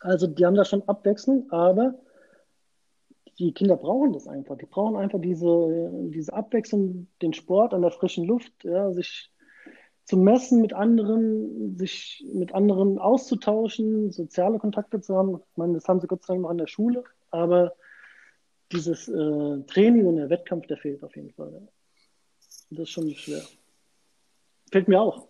Also 0.07 0.25
die 0.25 0.45
haben 0.45 0.55
da 0.55 0.63
schon 0.63 0.87
Abwechslung, 0.87 1.51
aber 1.51 1.95
die 3.39 3.51
Kinder 3.51 3.75
brauchen 3.75 4.13
das 4.13 4.25
einfach. 4.25 4.57
Die 4.57 4.65
brauchen 4.65 4.95
einfach 4.95 5.19
diese, 5.19 5.91
diese 6.11 6.33
Abwechslung, 6.33 7.07
den 7.21 7.33
Sport 7.33 7.73
an 7.73 7.81
der 7.81 7.91
frischen 7.91 8.23
Luft, 8.23 8.53
ja, 8.63 8.93
sich 8.93 9.31
zu 10.05 10.15
messen 10.15 10.61
mit 10.61 10.71
anderen, 10.71 11.77
sich 11.77 12.25
mit 12.33 12.55
anderen 12.55 12.99
auszutauschen, 12.99 14.11
soziale 14.11 14.59
Kontakte 14.59 15.01
zu 15.01 15.13
haben. 15.13 15.41
Ich 15.51 15.57
meine, 15.57 15.73
das 15.73 15.89
haben 15.89 15.99
sie 15.99 16.07
Gott 16.07 16.23
sei 16.23 16.35
Dank 16.35 16.43
noch 16.43 16.51
in 16.51 16.57
der 16.57 16.67
Schule, 16.67 17.03
aber 17.29 17.73
dieses 18.71 19.09
äh, 19.09 19.63
Training 19.67 20.05
und 20.05 20.15
der 20.15 20.29
Wettkampf, 20.29 20.67
der 20.67 20.77
fehlt 20.77 21.03
auf 21.03 21.17
jeden 21.17 21.31
Fall. 21.31 21.51
Ja. 21.51 21.67
Das 22.69 22.79
ist 22.79 22.89
schon 22.91 23.09
schwer. 23.13 23.41
Fehlt 24.71 24.87
mir 24.87 25.01
auch. 25.01 25.27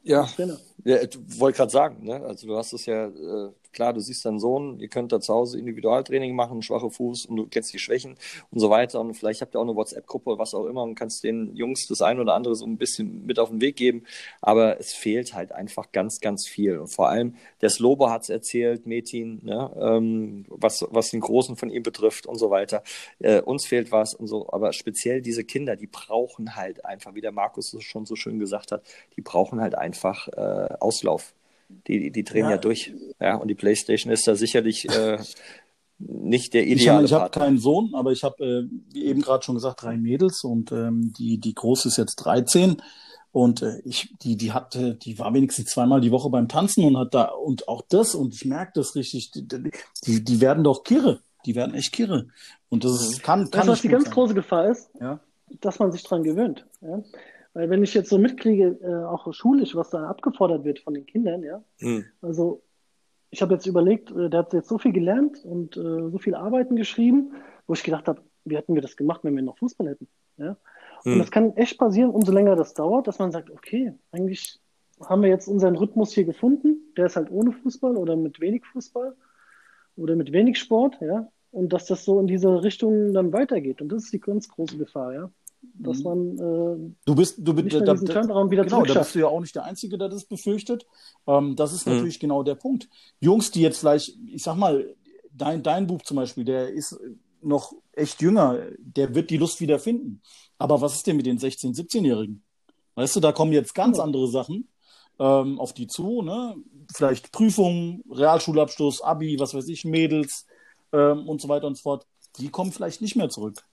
Ja, 0.84 1.02
ich 1.02 1.40
wollte 1.40 1.58
gerade 1.58 1.72
sagen, 1.72 2.04
ne? 2.06 2.22
Also 2.22 2.48
du 2.48 2.56
hast 2.56 2.74
es 2.74 2.86
ja, 2.86 3.08
äh, 3.08 3.52
klar, 3.74 3.94
du 3.94 4.00
siehst 4.00 4.26
deinen 4.26 4.40
Sohn, 4.40 4.80
ihr 4.80 4.88
könnt 4.88 5.12
da 5.12 5.20
zu 5.20 5.34
Hause 5.34 5.60
Individualtraining 5.60 6.36
machen, 6.36 6.62
schwache 6.62 6.90
Fuß 6.90 7.26
und 7.26 7.36
du 7.38 7.48
kennst 7.48 7.74
die 7.74 7.80
Schwächen 7.80 8.16
und 8.52 8.60
so 8.60 8.70
weiter. 8.70 9.00
Und 9.00 9.14
vielleicht 9.14 9.42
habt 9.42 9.56
ihr 9.56 9.60
auch 9.60 9.64
eine 9.64 9.76
WhatsApp-Gruppe 9.76 10.38
was 10.38 10.54
auch 10.54 10.66
immer 10.66 10.84
und 10.84 10.96
kannst 10.96 11.24
den 11.24 11.56
Jungs 11.56 11.88
das 11.88 12.02
ein 12.02 12.20
oder 12.20 12.34
andere 12.34 12.56
so 12.56 12.66
ein 12.66 12.78
bisschen 12.78 13.26
mit 13.26 13.40
auf 13.40 13.50
den 13.50 13.62
Weg 13.62 13.76
geben. 13.76 14.04
Aber 14.42 14.80
es 14.80 14.94
fehlt 14.94 15.34
halt 15.34 15.52
einfach 15.52 15.92
ganz, 15.92 16.20
ganz 16.20 16.48
viel. 16.48 16.78
Und 16.80 16.88
vor 16.88 17.10
allem, 17.10 17.36
der 17.62 17.70
Slobo 17.70 18.10
hat 18.10 18.24
es 18.24 18.30
erzählt, 18.30 18.86
Metin, 18.86 19.42
ne? 19.44 19.72
ähm, 19.80 20.46
was, 20.50 20.86
was 20.90 21.12
den 21.12 21.22
Großen 21.22 21.56
von 21.56 21.70
ihm 21.70 21.84
betrifft 21.84 22.26
und 22.26 22.38
so 22.38 22.50
weiter. 22.50 22.84
Äh, 23.20 23.42
uns 23.42 23.66
fehlt 23.66 23.92
was 23.92 24.14
und 24.14 24.28
so. 24.28 24.50
Aber 24.52 24.74
speziell 24.74 25.22
diese 25.22 25.44
Kinder, 25.44 25.76
die 25.76 25.88
brauchen 25.88 26.56
halt 26.56 26.86
einfach, 26.86 27.16
wie 27.16 27.22
der 27.22 27.32
Markus 27.32 27.76
schon 27.80 28.06
so 28.06 28.16
schön 28.16 28.40
gesagt 28.40 28.72
hat, 28.72 28.84
die 29.16 29.22
brauchen 29.22 29.62
halt 29.62 29.76
einfach 29.76 30.28
äh, 30.30 30.76
Auslauf. 30.80 31.34
Die, 31.70 32.12
die, 32.12 32.24
drehen 32.24 32.46
ja. 32.46 32.52
Ja. 32.52 32.58
durch. 32.58 32.94
Ja, 33.20 33.36
und 33.36 33.48
die 33.48 33.56
Playstation 33.56 34.12
ist 34.12 34.28
da 34.28 34.36
sicherlich 34.36 34.88
äh, 34.90 35.18
nicht 36.00 36.54
der 36.54 36.66
Ich, 36.66 36.82
ideale 36.82 37.06
ich 37.06 37.14
habe 37.14 37.24
Partner. 37.24 37.46
keinen 37.46 37.58
Sohn, 37.58 37.92
aber 37.94 38.12
ich 38.12 38.24
habe, 38.24 38.44
äh, 38.44 38.70
wie 38.94 39.06
eben 39.06 39.22
gerade 39.22 39.44
schon 39.44 39.56
gesagt, 39.56 39.82
drei 39.84 39.98
Mädels 39.98 40.44
und 40.44 40.72
ähm, 40.72 41.14
die, 41.18 41.40
die 41.40 41.54
große 41.56 41.88
ist 41.88 41.98
jetzt 41.98 42.18
13 42.18 42.82
und 43.32 43.62
äh, 43.62 43.80
ich, 43.84 44.14
die, 44.22 44.38
die 44.38 44.52
hatte, 44.52 44.96
die 44.96 45.18
war 45.20 45.34
wenigstens 45.34 45.72
zweimal 45.72 46.00
die 46.02 46.12
Woche 46.12 46.30
beim 46.30 46.48
Tanzen 46.48 46.86
und 46.86 46.98
hat 46.98 47.14
da 47.14 47.26
und 47.26 47.68
auch 47.68 47.82
das 47.90 48.16
und 48.16 48.34
ich 48.34 48.46
merke 48.46 48.74
das 48.76 48.96
richtig, 48.96 49.32
die, 49.32 49.48
die, 49.48 50.24
die 50.24 50.42
werden 50.42 50.64
doch 50.64 50.84
kirre, 50.84 51.22
die 51.46 51.56
werden 51.56 51.74
echt 51.76 51.92
kirre 51.94 52.28
und 52.70 52.84
das 52.84 53.02
ist, 53.02 53.24
kann, 53.24 53.42
Weißt 53.44 53.52
kann 53.52 53.66
du, 53.66 53.72
was 53.72 53.78
nicht 53.78 53.84
die 53.84 53.90
ganz 53.90 54.06
sein. 54.06 54.14
große 54.14 54.34
Gefahr 54.34 54.70
ist? 54.70 54.90
Ja. 55.00 55.20
Dass 55.62 55.80
man 55.80 55.92
sich 55.92 56.04
dran 56.04 56.24
gewöhnt. 56.24 56.66
Ja? 56.82 57.02
Weil 57.58 57.72
wenn 57.72 57.82
ich 57.82 57.96
jetzt 57.96 58.10
so 58.10 58.20
mitkriege, 58.20 58.78
äh, 58.84 59.06
auch 59.06 59.34
schulisch, 59.34 59.76
was 59.76 59.90
da 59.90 60.08
abgefordert 60.08 60.64
wird 60.64 60.78
von 60.78 60.94
den 60.94 61.08
Kindern, 61.08 61.42
ja, 61.42 61.64
Hm. 61.80 62.06
also 62.22 62.62
ich 63.32 63.42
habe 63.42 63.56
jetzt 63.56 63.66
überlegt, 63.66 64.12
äh, 64.12 64.30
der 64.30 64.42
hat 64.42 64.54
jetzt 64.54 64.70
so 64.70 64.78
viel 64.78 64.94
gelernt 64.94 65.44
und 65.44 65.76
äh, 65.76 66.12
so 66.12 66.20
viel 66.20 66.36
Arbeiten 66.36 66.76
geschrieben, 66.76 67.34
wo 67.66 67.74
ich 67.74 67.82
gedacht 67.82 68.08
habe, 68.08 68.22
wie 68.46 68.56
hätten 68.56 68.76
wir 68.76 68.84
das 68.84 68.96
gemacht, 68.96 69.22
wenn 69.24 69.36
wir 69.36 69.42
noch 69.42 69.58
Fußball 69.58 69.90
hätten? 69.90 70.08
Ja? 70.38 70.56
Und 71.04 71.14
Hm. 71.14 71.18
das 71.20 71.32
kann 71.32 71.58
echt 71.58 71.80
passieren, 71.80 72.12
umso 72.12 72.32
länger 72.32 72.56
das 72.56 72.76
dauert, 72.76 73.08
dass 73.08 73.18
man 73.18 73.32
sagt, 73.32 73.50
okay, 73.50 73.92
eigentlich 74.12 74.60
haben 75.10 75.24
wir 75.24 75.30
jetzt 75.30 75.48
unseren 75.48 75.76
Rhythmus 75.78 76.14
hier 76.14 76.26
gefunden, 76.26 76.94
der 76.96 77.08
ist 77.08 77.16
halt 77.16 77.32
ohne 77.32 77.54
Fußball 77.54 77.98
oder 77.98 78.16
mit 78.16 78.40
wenig 78.40 78.68
Fußball 78.68 79.16
oder 79.96 80.16
mit 80.16 80.32
wenig 80.32 80.60
Sport, 80.60 81.00
ja, 81.02 81.28
und 81.50 81.74
dass 81.74 81.88
das 81.88 82.06
so 82.06 82.20
in 82.20 82.28
diese 82.28 82.64
Richtung 82.64 83.14
dann 83.14 83.34
weitergeht. 83.34 83.82
Und 83.82 83.92
das 83.92 84.04
ist 84.04 84.14
die 84.14 84.20
ganz 84.20 84.48
große 84.48 84.78
Gefahr, 84.78 85.14
ja, 85.16 85.32
dass 85.80 86.00
Mhm. 86.00 86.04
man 86.04 86.38
äh, 86.38 86.96
Du 87.06 87.16
bist, 87.16 87.36
du 87.40 87.54
nicht 87.54 87.64
bist, 87.64 87.78
mehr 87.78 87.86
da, 87.86 87.94
diesen 87.94 88.08
da, 88.08 88.14
Turnaround 88.14 88.52
wieder 88.52 88.64
genau, 88.64 88.84
da 88.84 88.94
bist 88.96 89.16
du 89.16 89.20
ja 89.20 89.28
auch 89.28 89.40
nicht 89.40 89.56
der 89.56 89.64
Einzige, 89.64 89.98
der 89.98 90.10
das 90.10 90.26
befürchtet. 90.26 90.86
Ähm, 91.28 91.56
das 91.56 91.74
ist 91.74 91.86
Mhm. 91.86 91.94
natürlich 91.94 92.20
genau 92.20 92.44
der 92.44 92.56
Punkt. 92.56 92.90
Jungs, 93.20 93.52
die 93.52 93.62
jetzt 93.62 93.80
vielleicht, 93.80 94.18
ich 94.28 94.44
sag 94.44 94.56
mal, 94.56 94.96
dein, 95.32 95.64
dein 95.64 95.88
Buch 95.88 96.02
zum 96.02 96.18
Beispiel, 96.18 96.44
der 96.44 96.70
ist 96.70 97.00
noch 97.42 97.74
echt 97.94 98.22
jünger, 98.22 98.60
der 98.80 99.14
wird 99.16 99.30
die 99.30 99.38
Lust 99.38 99.62
wieder 99.62 99.80
finden. 99.80 100.22
Aber 100.58 100.82
was 100.82 100.96
ist 100.96 101.08
denn 101.08 101.18
mit 101.18 101.26
den 101.26 101.38
16-, 101.38 101.76
17-Jährigen? 101.76 102.44
Weißt 102.96 103.16
du, 103.16 103.20
da 103.20 103.32
kommen 103.32 103.54
jetzt 103.54 103.76
ganz 103.76 104.00
andere 104.00 104.28
Sachen 104.28 104.68
ähm, 105.20 105.60
auf 105.60 105.74
die 105.74 105.88
zu, 105.88 106.22
ne? 106.24 106.56
Vielleicht 106.94 107.32
Prüfungen, 107.32 108.04
Realschulabschluss, 108.10 109.02
Abi, 109.02 109.40
was 109.40 109.54
weiß 109.54 109.68
ich, 109.68 109.86
Mädels 109.86 110.46
ähm, 110.94 111.28
und 111.28 111.42
so 111.42 111.48
weiter 111.50 111.68
und 111.68 111.76
so 111.78 111.84
fort. 111.84 112.08
Die 112.40 112.50
kommen 112.50 112.72
vielleicht 112.72 113.02
nicht 113.02 113.16
mehr 113.16 113.30
zurück. 113.30 113.64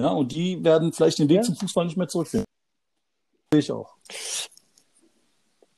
Ja, 0.00 0.08
und 0.10 0.32
die 0.32 0.62
werden 0.64 0.92
vielleicht 0.92 1.18
den 1.18 1.28
Weg 1.28 1.36
Ja. 1.38 1.42
zum 1.42 1.56
Fußball 1.56 1.84
nicht 1.84 1.96
mehr 1.96 2.08
zurückfinden. 2.08 2.44
Sehe 3.52 3.60
ich 3.60 3.72
auch. 3.72 3.96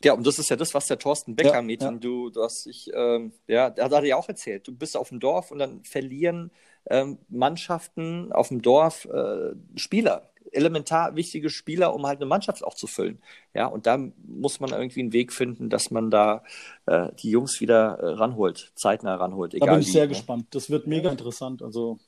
Ja, 0.05 0.15
und 0.15 0.27
das 0.27 0.39
ist 0.39 0.51
ja 0.51 0.57
das, 0.57 0.75
was 0.75 0.89
der 0.89 0.99
Thorsten 0.99 1.37
Becker, 1.37 1.61
Ja, 1.63 1.69
ja. 1.69 1.91
du, 1.93 2.31
du 2.31 2.43
hast 2.43 2.67
dich, 2.67 2.91
ähm, 2.93 3.33
ja, 3.47 3.71
der 3.71 3.85
hat 3.85 3.93
er 3.93 4.05
ja 4.05 4.17
auch 4.17 4.29
erzählt, 4.29 4.67
du 4.67 4.73
bist 4.75 4.97
auf 4.97 5.11
dem 5.11 5.21
Dorf 5.21 5.53
und 5.53 5.59
dann 5.61 5.85
verlieren 5.85 6.51
ähm, 6.91 7.19
Mannschaften 7.29 8.33
auf 8.33 8.49
dem 8.49 8.63
Dorf 8.63 9.05
äh, 9.05 9.55
Spieler, 9.77 10.29
elementar 10.51 11.15
wichtige 11.15 11.51
Spieler, 11.51 11.95
um 11.95 12.05
halt 12.05 12.19
eine 12.19 12.27
Mannschaft 12.27 12.65
auch 12.65 12.75
zu 12.75 12.89
füllen. 12.89 13.23
Ja, 13.55 13.67
und 13.67 13.87
da 13.87 13.97
muss 14.27 14.59
man 14.59 14.71
irgendwie 14.71 15.01
einen 15.01 15.13
Weg 15.13 15.33
finden, 15.33 15.71
dass 15.71 15.93
man 15.93 16.11
da 16.11 16.43
äh, 16.87 17.11
die 17.23 17.31
Jungs 17.31 17.61
wieder 17.61 17.99
äh, 18.01 18.07
ranholt, 18.15 18.73
zeitnah 18.75 19.15
ranholt, 19.15 19.53
Da 19.53 19.59
egal 19.59 19.71
bin 19.77 19.83
ich 19.83 19.87
wie. 19.89 19.93
sehr 19.93 20.03
ne? 20.03 20.09
gespannt. 20.09 20.47
Das 20.51 20.69
wird 20.69 20.89
mega 20.89 21.11
interessant. 21.13 21.63
Also, 21.63 22.01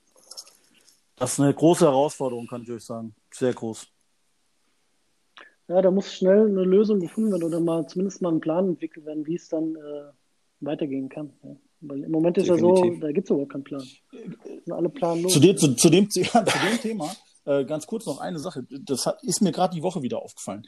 das 1.16 1.34
ist 1.34 1.40
eine 1.40 1.54
große 1.54 1.84
Herausforderung, 1.84 2.46
kann 2.46 2.62
ich 2.62 2.70
euch 2.70 2.84
sagen. 2.84 3.14
Sehr 3.30 3.52
groß. 3.52 3.86
Ja, 5.68 5.80
da 5.80 5.90
muss 5.90 6.12
schnell 6.12 6.46
eine 6.46 6.64
Lösung 6.64 7.00
gefunden 7.00 7.32
werden 7.32 7.44
oder 7.44 7.60
mal 7.60 7.86
zumindest 7.86 8.20
mal 8.20 8.32
ein 8.32 8.40
Plan 8.40 8.68
entwickelt 8.68 9.06
werden, 9.06 9.26
wie 9.26 9.36
es 9.36 9.48
dann 9.48 9.76
äh, 9.76 10.10
weitergehen 10.60 11.08
kann. 11.08 11.32
Ja. 11.42 11.56
Weil 11.80 12.04
im 12.04 12.10
Moment 12.10 12.38
ist 12.38 12.48
ja 12.48 12.56
so, 12.56 12.74
Definitiv. 12.74 13.00
da 13.00 13.12
gibt 13.12 13.26
es 13.26 13.30
überhaupt 13.30 13.52
keinen 13.52 13.64
Plan. 13.64 13.82
Sind 14.10 14.72
alle 14.72 14.88
planlos. 14.88 15.32
Zu 15.32 15.40
dem, 15.40 15.56
zu, 15.56 15.74
zu 15.74 15.90
dem, 15.90 16.08
ja, 16.12 16.44
zu 16.44 16.58
dem 16.58 16.80
Thema 16.80 17.10
äh, 17.44 17.64
ganz 17.64 17.86
kurz 17.86 18.06
noch 18.06 18.18
eine 18.18 18.38
Sache. 18.38 18.66
Das 18.70 19.06
hat, 19.06 19.22
ist 19.22 19.42
mir 19.42 19.52
gerade 19.52 19.74
die 19.74 19.82
Woche 19.82 20.02
wieder 20.02 20.20
aufgefallen. 20.22 20.66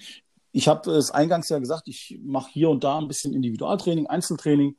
Ich 0.52 0.68
habe 0.68 0.90
es 0.90 1.10
eingangs 1.10 1.48
ja 1.48 1.58
gesagt, 1.58 1.88
ich 1.88 2.18
mache 2.22 2.50
hier 2.52 2.70
und 2.70 2.84
da 2.84 2.98
ein 2.98 3.08
bisschen 3.08 3.34
Individualtraining, 3.34 4.06
Einzeltraining. 4.06 4.76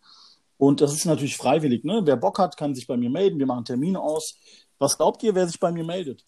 Und 0.58 0.82
das 0.82 0.94
ist 0.94 1.06
natürlich 1.06 1.38
freiwillig. 1.38 1.84
Ne? 1.84 2.02
Wer 2.04 2.18
Bock 2.18 2.40
hat, 2.40 2.58
kann 2.58 2.74
sich 2.74 2.88
bei 2.88 2.98
mir 2.98 3.12
melden. 3.12 3.38
Wir 3.38 3.46
machen 3.46 3.66
Termine 3.66 4.00
aus. 4.00 4.40
Was 4.80 4.98
glaubt 4.98 5.24
ihr, 5.24 5.34
wer 5.36 5.48
sich 5.48 5.60
bei 5.60 5.72
mir 5.72 5.84
meldet? 5.84 6.24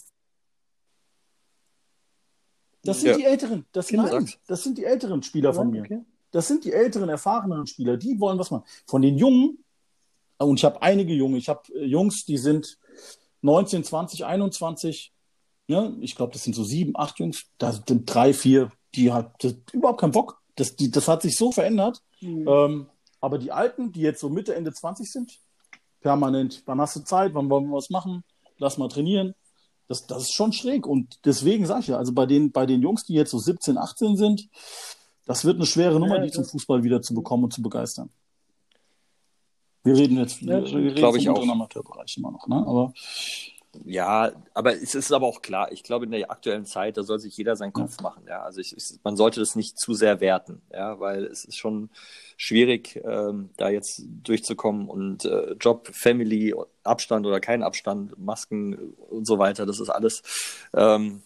Das 2.84 3.02
sind 3.02 3.10
Ja. 3.12 3.18
die 3.18 3.26
Älteren. 3.26 3.66
Das, 3.72 3.88
Kinder. 3.88 4.12
nein, 4.12 4.30
das 4.48 4.64
sind 4.64 4.78
die 4.78 4.86
älteren 4.86 5.22
Spieler 5.24 5.54
von 5.54 5.70
mir. 5.70 5.82
Okay. 5.84 6.02
Das 6.32 6.48
sind 6.48 6.64
die 6.64 6.72
älteren, 6.72 7.10
erfahrenen 7.10 7.66
Spieler, 7.68 7.98
die 7.98 8.20
wollen 8.20 8.38
was 8.40 8.52
machen. 8.52 8.64
Von 8.86 9.02
den 9.02 9.18
Jungen, 9.18 9.64
und 10.38 10.58
ich 10.60 10.64
habe 10.64 10.82
einige 10.82 11.14
Junge, 11.14 11.38
ich 11.38 11.50
habe 11.50 11.62
äh, 11.74 11.86
Jungs, 11.86 12.24
die 12.26 12.38
sind 12.38 12.78
19, 13.42 13.84
20, 13.84 14.26
21, 14.26 15.12
ja, 15.68 15.92
ich 16.00 16.16
glaube, 16.16 16.34
das 16.34 16.44
sind 16.44 16.56
so 16.56 16.64
sieben, 16.64 16.94
acht 16.96 17.20
Jungs, 17.20 17.46
da 17.58 17.72
sind 17.74 18.06
drei, 18.06 18.34
vier, 18.34 18.72
die 18.96 19.12
hat 19.12 19.44
das, 19.44 19.56
überhaupt 19.72 20.00
keinen 20.02 20.12
Bock. 20.12 20.42
Das, 20.56 20.76
die, 20.76 20.90
das 20.92 21.08
hat 21.08 21.22
sich 21.22 21.36
so 21.36 21.52
verändert. 21.52 22.02
Mhm. 22.22 22.48
Ähm, 22.48 22.90
aber 23.22 23.38
die 23.38 23.52
Alten, 23.52 23.92
die 23.92 24.02
jetzt 24.02 24.20
so 24.20 24.30
Mitte, 24.30 24.56
Ende 24.56 24.74
20 24.74 25.12
sind, 25.12 25.40
permanent, 26.02 26.64
wann 26.66 26.80
hast 26.82 26.96
du 26.96 27.02
Zeit, 27.02 27.34
wann 27.34 27.50
wollen 27.50 27.68
wir 27.68 27.76
was 27.78 27.90
machen, 27.90 28.24
lass 28.60 28.78
mal 28.78 28.88
trainieren. 28.88 29.34
Das, 29.88 30.06
das 30.06 30.24
ist 30.24 30.34
schon 30.34 30.54
schräg. 30.54 30.86
Und 30.86 31.20
deswegen 31.26 31.66
sage 31.66 31.82
ich 31.82 31.88
ja, 31.88 31.98
also 31.98 32.14
bei 32.14 32.28
den, 32.28 32.52
bei 32.52 32.68
den 32.68 32.82
Jungs, 32.84 33.06
die 33.06 33.14
jetzt 33.16 33.32
so 33.32 33.40
17, 33.40 33.78
18 33.78 34.16
sind, 34.18 34.48
das 35.26 35.46
wird 35.46 35.56
eine 35.56 35.66
schwere 35.66 36.00
Nummer, 36.00 36.18
Ja, 36.18 36.24
die 36.24 36.32
zum 36.32 36.46
Fußball 36.46 36.84
wieder 36.84 37.02
zu 37.02 37.16
bekommen 37.16 37.46
und 37.46 37.54
zu 37.54 37.62
begeistern. 37.64 38.10
Wir 39.84 39.96
reden 39.96 40.18
jetzt, 40.18 40.42
Ja, 40.42 40.62
wir 40.64 40.74
reden 40.76 40.96
glaub 40.96 41.14
vom 41.14 41.20
ich 41.22 41.30
auch. 41.30 41.34
unteren 41.36 41.52
Amateurbereich 41.52 42.18
immer 42.18 42.32
noch, 42.32 42.48
ne? 42.48 42.58
Aber 42.58 42.94
Ja, 43.86 44.32
aber 44.54 44.74
es 44.74 44.94
ist 44.96 45.12
aber 45.12 45.28
auch 45.28 45.42
klar, 45.42 45.72
ich 45.72 45.84
glaube, 45.84 46.06
in 46.06 46.12
der 46.12 46.30
aktuellen 46.30 46.66
Zeit, 46.66 46.98
da 46.98 47.04
soll 47.04 47.20
sich 47.20 47.38
jeder 47.38 47.56
seinen 47.56 47.74
Kopf 47.74 48.02
machen. 48.02 48.26
Ja, 48.28 48.42
also 48.42 48.60
ich, 48.60 48.76
ich, 48.76 49.00
man 49.04 49.16
sollte 49.16 49.40
das 49.40 49.56
nicht 49.56 49.80
zu 49.80 49.94
sehr 49.94 50.20
werten, 50.22 50.62
ja, 50.72 51.00
weil 51.00 51.26
es 51.26 51.46
ist 51.46 51.58
schon 51.58 51.90
schwierig, 52.42 53.02
ähm, 53.04 53.50
da 53.58 53.70
jetzt 53.70 54.02
durchzukommen 54.24 54.88
und 54.88 55.26
äh, 55.26 55.56
Job, 55.60 55.90
Family, 55.92 56.56
Abstand 56.84 57.26
oder 57.26 57.42
kein 57.42 57.64
Abstand, 57.64 58.18
Masken 58.18 58.96
und 59.10 59.28
so 59.28 59.38
weiter, 59.40 59.66
das 59.66 59.82
ist 59.82 59.90
alles 59.90 60.24
ähm, 60.74 61.22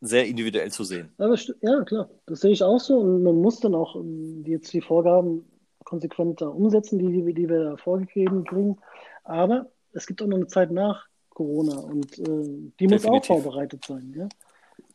sehr 0.00 0.26
individuell 0.26 0.72
zu 0.72 0.82
sehen. 0.82 1.12
Aber 1.18 1.36
ja, 1.60 1.84
klar, 1.84 2.10
das 2.26 2.40
sehe 2.40 2.50
ich 2.50 2.64
auch 2.64 2.80
so 2.80 2.98
und 2.98 3.22
man 3.22 3.36
muss 3.36 3.60
dann 3.60 3.76
auch 3.76 3.94
ähm, 3.94 4.42
jetzt 4.44 4.72
die 4.72 4.80
Vorgaben 4.80 5.44
konsequenter 5.84 6.52
umsetzen, 6.52 6.98
die, 6.98 7.12
die, 7.12 7.32
die 7.32 7.48
wir 7.48 7.64
da 7.64 7.76
vorgegeben 7.76 8.44
kriegen. 8.44 8.76
Aber 9.22 9.70
es 9.92 10.06
gibt 10.06 10.20
auch 10.20 10.26
noch 10.26 10.36
eine 10.36 10.48
Zeit 10.48 10.72
nach 10.72 11.06
Corona 11.28 11.78
und 11.78 12.18
äh, 12.18 12.72
die 12.80 12.88
muss 12.88 13.04
auch 13.04 13.20
Definitiv. 13.20 13.26
vorbereitet 13.26 13.84
sein. 13.84 14.12
Ja? 14.16 14.28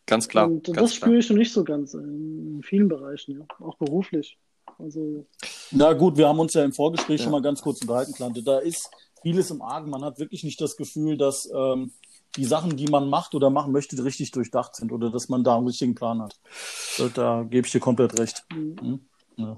Ganz 0.06 0.28
klar. 0.28 0.48
und 0.48 0.66
ganz 0.66 0.78
das 0.78 0.96
spüre 0.96 1.20
ich 1.20 1.26
schon 1.26 1.38
nicht 1.38 1.54
so 1.54 1.64
ganz 1.64 1.94
äh, 1.94 2.00
in 2.00 2.62
vielen 2.62 2.90
Bereichen, 2.90 3.40
ja? 3.40 3.66
auch 3.66 3.78
beruflich. 3.78 4.38
Also 4.78 5.26
Na 5.72 5.94
gut, 5.94 6.18
wir 6.18 6.28
haben 6.28 6.40
uns 6.40 6.54
ja 6.54 6.64
im 6.64 6.74
Vorgespräch 6.74 7.20
Ja. 7.20 7.24
schon 7.24 7.32
mal 7.32 7.42
ganz 7.42 7.62
kurz 7.62 7.82
unterhalten, 7.82 8.14
Klante. 8.14 8.44
Da 8.44 8.60
ist 8.60 8.90
vieles 9.22 9.52
im 9.52 9.62
Argen. 9.62 9.90
Man 9.90 10.04
hat 10.04 10.20
wirklich 10.20 10.44
nicht 10.44 10.60
das 10.62 10.78
Gefühl, 10.78 11.18
dass 11.18 11.50
ähm, 11.54 11.94
die 12.36 12.46
Sachen, 12.46 12.76
die 12.76 12.88
man 12.88 13.10
macht 13.10 13.34
oder 13.34 13.50
machen 13.50 13.72
möchte, 13.72 14.04
richtig 14.04 14.32
durchdacht 14.32 14.76
sind 14.76 14.92
oder 14.92 15.10
dass 15.10 15.30
man 15.30 15.44
da 15.44 15.58
einen 15.58 15.68
richtigen 15.68 15.96
Plan 15.96 16.22
hat. 16.22 16.38
Da, 16.98 17.08
da 17.08 17.44
gebe 17.44 17.66
ich 17.66 17.72
dir 17.72 17.80
komplett 17.80 18.20
recht. 18.20 18.44
Mhm. 18.54 19.08
Ja. 19.38 19.58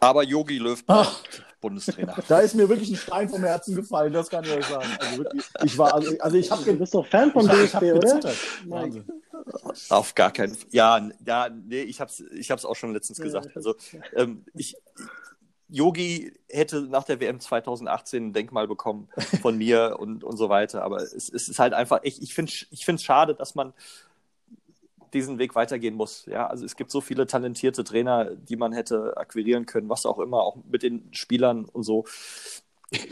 Aber 0.00 0.24
Yogi 0.24 0.58
Löw 0.58 0.82
Ach. 0.86 1.22
Bundestrainer. 1.62 2.14
Da 2.28 2.40
ist 2.40 2.54
mir 2.54 2.68
wirklich 2.68 2.90
ein 2.90 2.96
Stein 2.96 3.28
vom 3.30 3.42
Herzen 3.42 3.74
gefallen, 3.74 4.12
das 4.12 4.28
kann 4.28 4.44
ich 4.44 4.52
euch 4.52 4.66
sagen. 4.66 4.88
Also 5.00 5.18
wirklich, 5.18 5.44
ich 5.64 5.78
war, 5.78 5.94
also, 5.94 6.14
also 6.18 6.36
ich 6.36 6.50
habe 6.50 6.62
du 6.62 6.74
bist 6.76 6.94
doch 6.94 7.06
Fan 7.06 7.32
von 7.32 7.46
ich 7.46 7.70
DFB, 7.70 7.82
oder? 7.94 8.34
Wahnsinn. 8.66 9.04
Auf 9.88 10.14
gar 10.14 10.30
keinen 10.30 10.54
Fall. 10.54 10.68
Ja, 10.70 11.08
ja, 11.26 11.48
nee, 11.48 11.82
ich 11.82 12.00
hab's, 12.00 12.20
ich 12.20 12.50
hab's 12.50 12.66
auch 12.66 12.76
schon 12.76 12.92
letztens 12.92 13.18
gesagt. 13.18 13.46
ich 13.48 13.56
Also, 13.56 13.74
ähm, 14.14 14.44
ich, 14.54 14.76
Yogi 15.68 16.32
hätte 16.50 16.82
nach 16.82 17.04
der 17.04 17.18
WM 17.20 17.40
2018 17.40 18.26
ein 18.26 18.32
Denkmal 18.34 18.68
bekommen 18.68 19.08
von 19.40 19.56
mir 19.56 19.96
und, 19.98 20.22
und 20.22 20.36
so 20.36 20.50
weiter. 20.50 20.82
Aber 20.82 20.98
es, 20.98 21.14
es 21.14 21.48
ist 21.48 21.58
halt 21.58 21.72
einfach, 21.72 22.00
ich, 22.02 22.20
ich 22.20 22.34
finde 22.34 22.52
ich 22.70 22.84
finde 22.84 23.00
es 23.00 23.04
schade, 23.04 23.34
dass 23.34 23.54
man 23.54 23.72
diesen 25.14 25.38
Weg 25.38 25.54
weitergehen 25.54 25.94
muss. 25.94 26.26
Ja, 26.26 26.46
also 26.46 26.64
es 26.64 26.76
gibt 26.76 26.90
so 26.90 27.00
viele 27.00 27.26
talentierte 27.26 27.84
Trainer, 27.84 28.34
die 28.34 28.56
man 28.56 28.72
hätte 28.72 29.16
akquirieren 29.16 29.66
können, 29.66 29.88
was 29.88 30.06
auch 30.06 30.18
immer, 30.18 30.42
auch 30.42 30.56
mit 30.70 30.82
den 30.82 31.08
Spielern 31.12 31.64
und 31.66 31.82
so. 31.82 32.04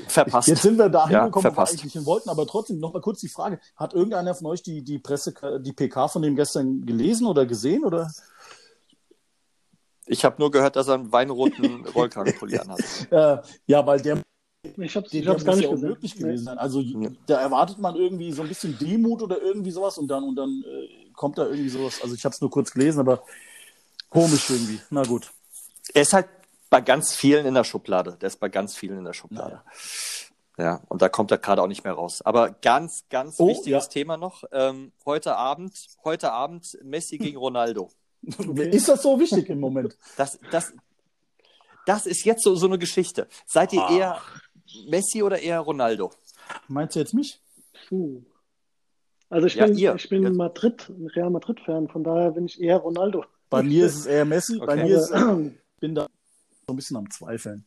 Verpasst. 0.08 0.48
Jetzt 0.48 0.62
sind 0.62 0.76
wir 0.76 0.90
da 0.90 1.08
Ja, 1.08 1.20
hingekommen, 1.20 1.52
wo 1.52 1.56
wir 1.56 1.68
eigentlich 1.68 1.92
hin 1.92 2.04
wollten, 2.04 2.28
aber 2.28 2.46
trotzdem 2.46 2.80
noch 2.80 2.92
mal 2.92 3.00
kurz 3.00 3.20
die 3.20 3.28
Frage: 3.28 3.60
Hat 3.76 3.94
irgendeiner 3.94 4.34
von 4.34 4.48
euch 4.48 4.62
die, 4.62 4.82
die 4.82 4.98
Presse, 4.98 5.32
die 5.60 5.72
PK 5.72 6.08
von 6.08 6.20
dem 6.22 6.36
gestern 6.36 6.84
gelesen 6.84 7.26
oder 7.26 7.46
gesehen? 7.46 7.84
Oder? 7.84 8.10
Ich 10.06 10.24
habe 10.24 10.36
nur 10.38 10.50
gehört, 10.50 10.76
dass 10.76 10.88
er 10.88 10.94
einen 10.94 11.12
weinroten 11.12 11.86
Rollkragenpulli 11.94 12.58
anhat. 12.58 12.80
Äh, 13.10 13.38
ja, 13.66 13.86
weil 13.86 14.00
der 14.02 14.20
Ich 14.76 14.96
habe 14.96 15.08
der 15.08 15.22
gar 15.22 15.34
muss 15.34 15.56
nicht 15.56 15.64
ja 15.64 15.68
unmöglich 15.68 16.16
gewesen 16.16 16.44
sein. 16.44 16.58
Also 16.58 16.80
Ja. 16.80 17.10
da 17.26 17.40
erwartet 17.40 17.78
man 17.78 17.96
irgendwie 17.96 18.32
so 18.32 18.42
ein 18.42 18.48
bisschen 18.48 18.76
Demut 18.78 19.22
oder 19.22 19.40
irgendwie 19.40 19.70
sowas 19.70 19.96
und 19.98 20.08
dann 20.08 20.24
und 20.24 20.36
dann 20.36 20.62
äh, 20.66 20.99
kommt 21.20 21.36
da 21.36 21.44
irgendwie 21.44 21.68
sowas. 21.68 22.00
Also 22.02 22.14
ich 22.14 22.24
habe 22.24 22.34
es 22.34 22.40
nur 22.40 22.48
kurz 22.50 22.70
gelesen, 22.70 22.98
aber 23.00 23.22
komisch 24.08 24.48
irgendwie. 24.48 24.80
Na 24.88 25.02
gut. 25.02 25.30
Er 25.92 26.00
ist 26.00 26.14
halt 26.14 26.28
bei 26.70 26.80
ganz 26.80 27.14
vielen 27.14 27.44
in 27.44 27.52
der 27.52 27.64
Schublade. 27.64 28.16
Der 28.22 28.28
ist 28.28 28.40
bei 28.40 28.48
ganz 28.48 28.74
vielen 28.74 28.96
in 28.96 29.04
der 29.04 29.12
Schublade. 29.12 29.60
Ja, 30.56 30.80
und 30.88 31.02
da 31.02 31.10
kommt 31.10 31.30
er 31.30 31.36
gerade 31.36 31.60
auch 31.62 31.66
nicht 31.66 31.84
mehr 31.84 31.92
raus. 31.92 32.22
Aber 32.22 32.50
ganz, 32.62 33.04
ganz 33.10 33.38
Oh, 33.38 33.48
wichtiges 33.48 33.84
ja. 33.84 33.90
Thema 33.90 34.16
noch. 34.16 34.44
Ähm, 34.50 34.92
heute 35.04 35.36
Abend, 35.36 35.74
heute 36.04 36.32
Abend 36.32 36.78
Messi 36.82 37.18
gegen 37.18 37.36
Ronaldo. 37.36 37.90
Ist 38.56 38.88
das 38.88 39.02
so 39.02 39.20
wichtig 39.20 39.50
im 39.50 39.60
Moment? 39.60 39.98
Das, 40.16 40.38
das, 40.50 40.72
das 41.84 42.06
ist 42.06 42.24
jetzt 42.24 42.44
so, 42.44 42.54
so 42.56 42.66
eine 42.66 42.78
Geschichte. 42.78 43.28
Seid 43.46 43.74
ihr 43.74 43.82
Ah. 43.82 43.92
eher 43.94 44.20
Messi 44.88 45.22
oder 45.22 45.38
eher 45.38 45.60
Ronaldo? 45.60 46.12
Meinst 46.68 46.96
du 46.96 47.00
jetzt 47.00 47.12
mich? 47.12 47.40
Puh. 47.90 48.22
Also 49.30 49.46
ich 49.46 49.56
Ja, 49.56 49.66
bin, 49.66 49.76
ihr. 49.78 49.94
ich 49.94 50.08
bin 50.08 50.22
Jetzt. 50.24 50.36
Madrid, 50.36 50.90
Real 51.16 51.30
Madrid-Fan, 51.30 51.88
von 51.88 52.04
daher 52.04 52.32
bin 52.32 52.46
ich 52.46 52.60
eher 52.60 52.78
Ronaldo. 52.78 53.24
Bei 53.48 53.62
mir 53.62 53.86
ist 53.86 53.96
es 53.96 54.06
eher 54.06 54.24
Messi. 54.24 54.58
Bei 54.58 54.74
Okay. 54.74 54.84
mir 54.84 54.96
ist 54.98 55.10
es, 55.10 55.20
bin 55.80 55.94
da 55.94 56.06
so 56.66 56.74
ein 56.74 56.76
bisschen 56.76 56.96
am 56.96 57.10
Zweifeln. 57.10 57.64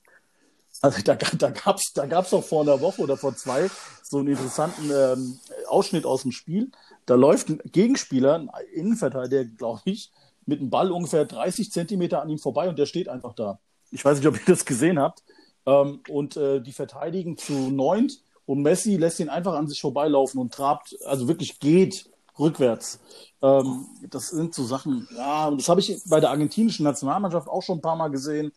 Also 0.82 1.02
da, 1.02 1.16
da 1.16 1.50
gab 1.52 1.78
es 1.78 1.94
da 1.94 2.06
gab's 2.06 2.32
doch 2.32 2.44
vor 2.44 2.62
einer 2.64 2.82
Woche 2.82 3.02
oder 3.02 3.18
vor 3.18 3.36
zwei 3.36 3.70
so 4.04 4.18
einen 4.20 4.28
interessanten 4.30 4.92
ähm, 4.92 5.40
Ausschnitt 5.68 6.06
aus 6.06 6.24
dem 6.24 6.32
Spiel. 6.32 6.72
Da 7.06 7.16
läuft 7.16 7.50
ein 7.50 7.60
Gegenspieler, 7.66 8.36
ein 8.36 8.50
Innenverteidiger, 8.74 9.46
glaube 9.46 9.82
ich, 9.86 10.12
mit 10.46 10.60
dem 10.60 10.70
Ball 10.70 10.92
ungefähr 10.92 11.26
30 11.26 11.72
Zentimeter 11.72 12.22
an 12.22 12.30
ihm 12.30 12.40
vorbei 12.40 12.68
und 12.70 12.78
der 12.78 12.86
steht 12.86 13.08
einfach 13.08 13.34
da. 13.34 13.60
Ich 13.92 14.04
weiß 14.04 14.18
nicht, 14.18 14.28
ob 14.28 14.36
ihr 14.36 14.42
das 14.46 14.66
gesehen 14.66 15.00
habt. 15.00 15.24
Ähm, 15.66 16.02
und 16.10 16.36
äh, 16.36 16.60
die 16.62 16.74
verteidigen 16.74 17.38
zu 17.38 17.54
neunt 17.70 18.20
und 18.46 18.62
Messi 18.62 18.98
lässt 18.98 19.20
ihn 19.20 19.30
einfach 19.30 19.54
an 19.54 19.68
sich 19.68 19.80
vorbeilaufen 19.80 20.40
und 20.40 20.54
trabt, 20.54 20.96
also 21.06 21.28
wirklich 21.28 21.60
geht 21.60 22.10
rückwärts. 22.38 23.00
Ähm, 23.42 23.86
das 24.10 24.30
sind 24.30 24.54
so 24.54 24.64
Sachen, 24.64 25.08
ja, 25.16 25.52
das 25.52 25.70
habe 25.70 25.80
ich 25.80 26.02
bei 26.10 26.20
der 26.20 26.30
argentinischen 26.30 26.84
Nationalmannschaft 26.84 27.48
auch 27.48 27.62
schon 27.62 27.78
ein 27.78 27.82
paar 27.82 27.96
Mal 27.96 28.10
gesehen. 28.10 28.52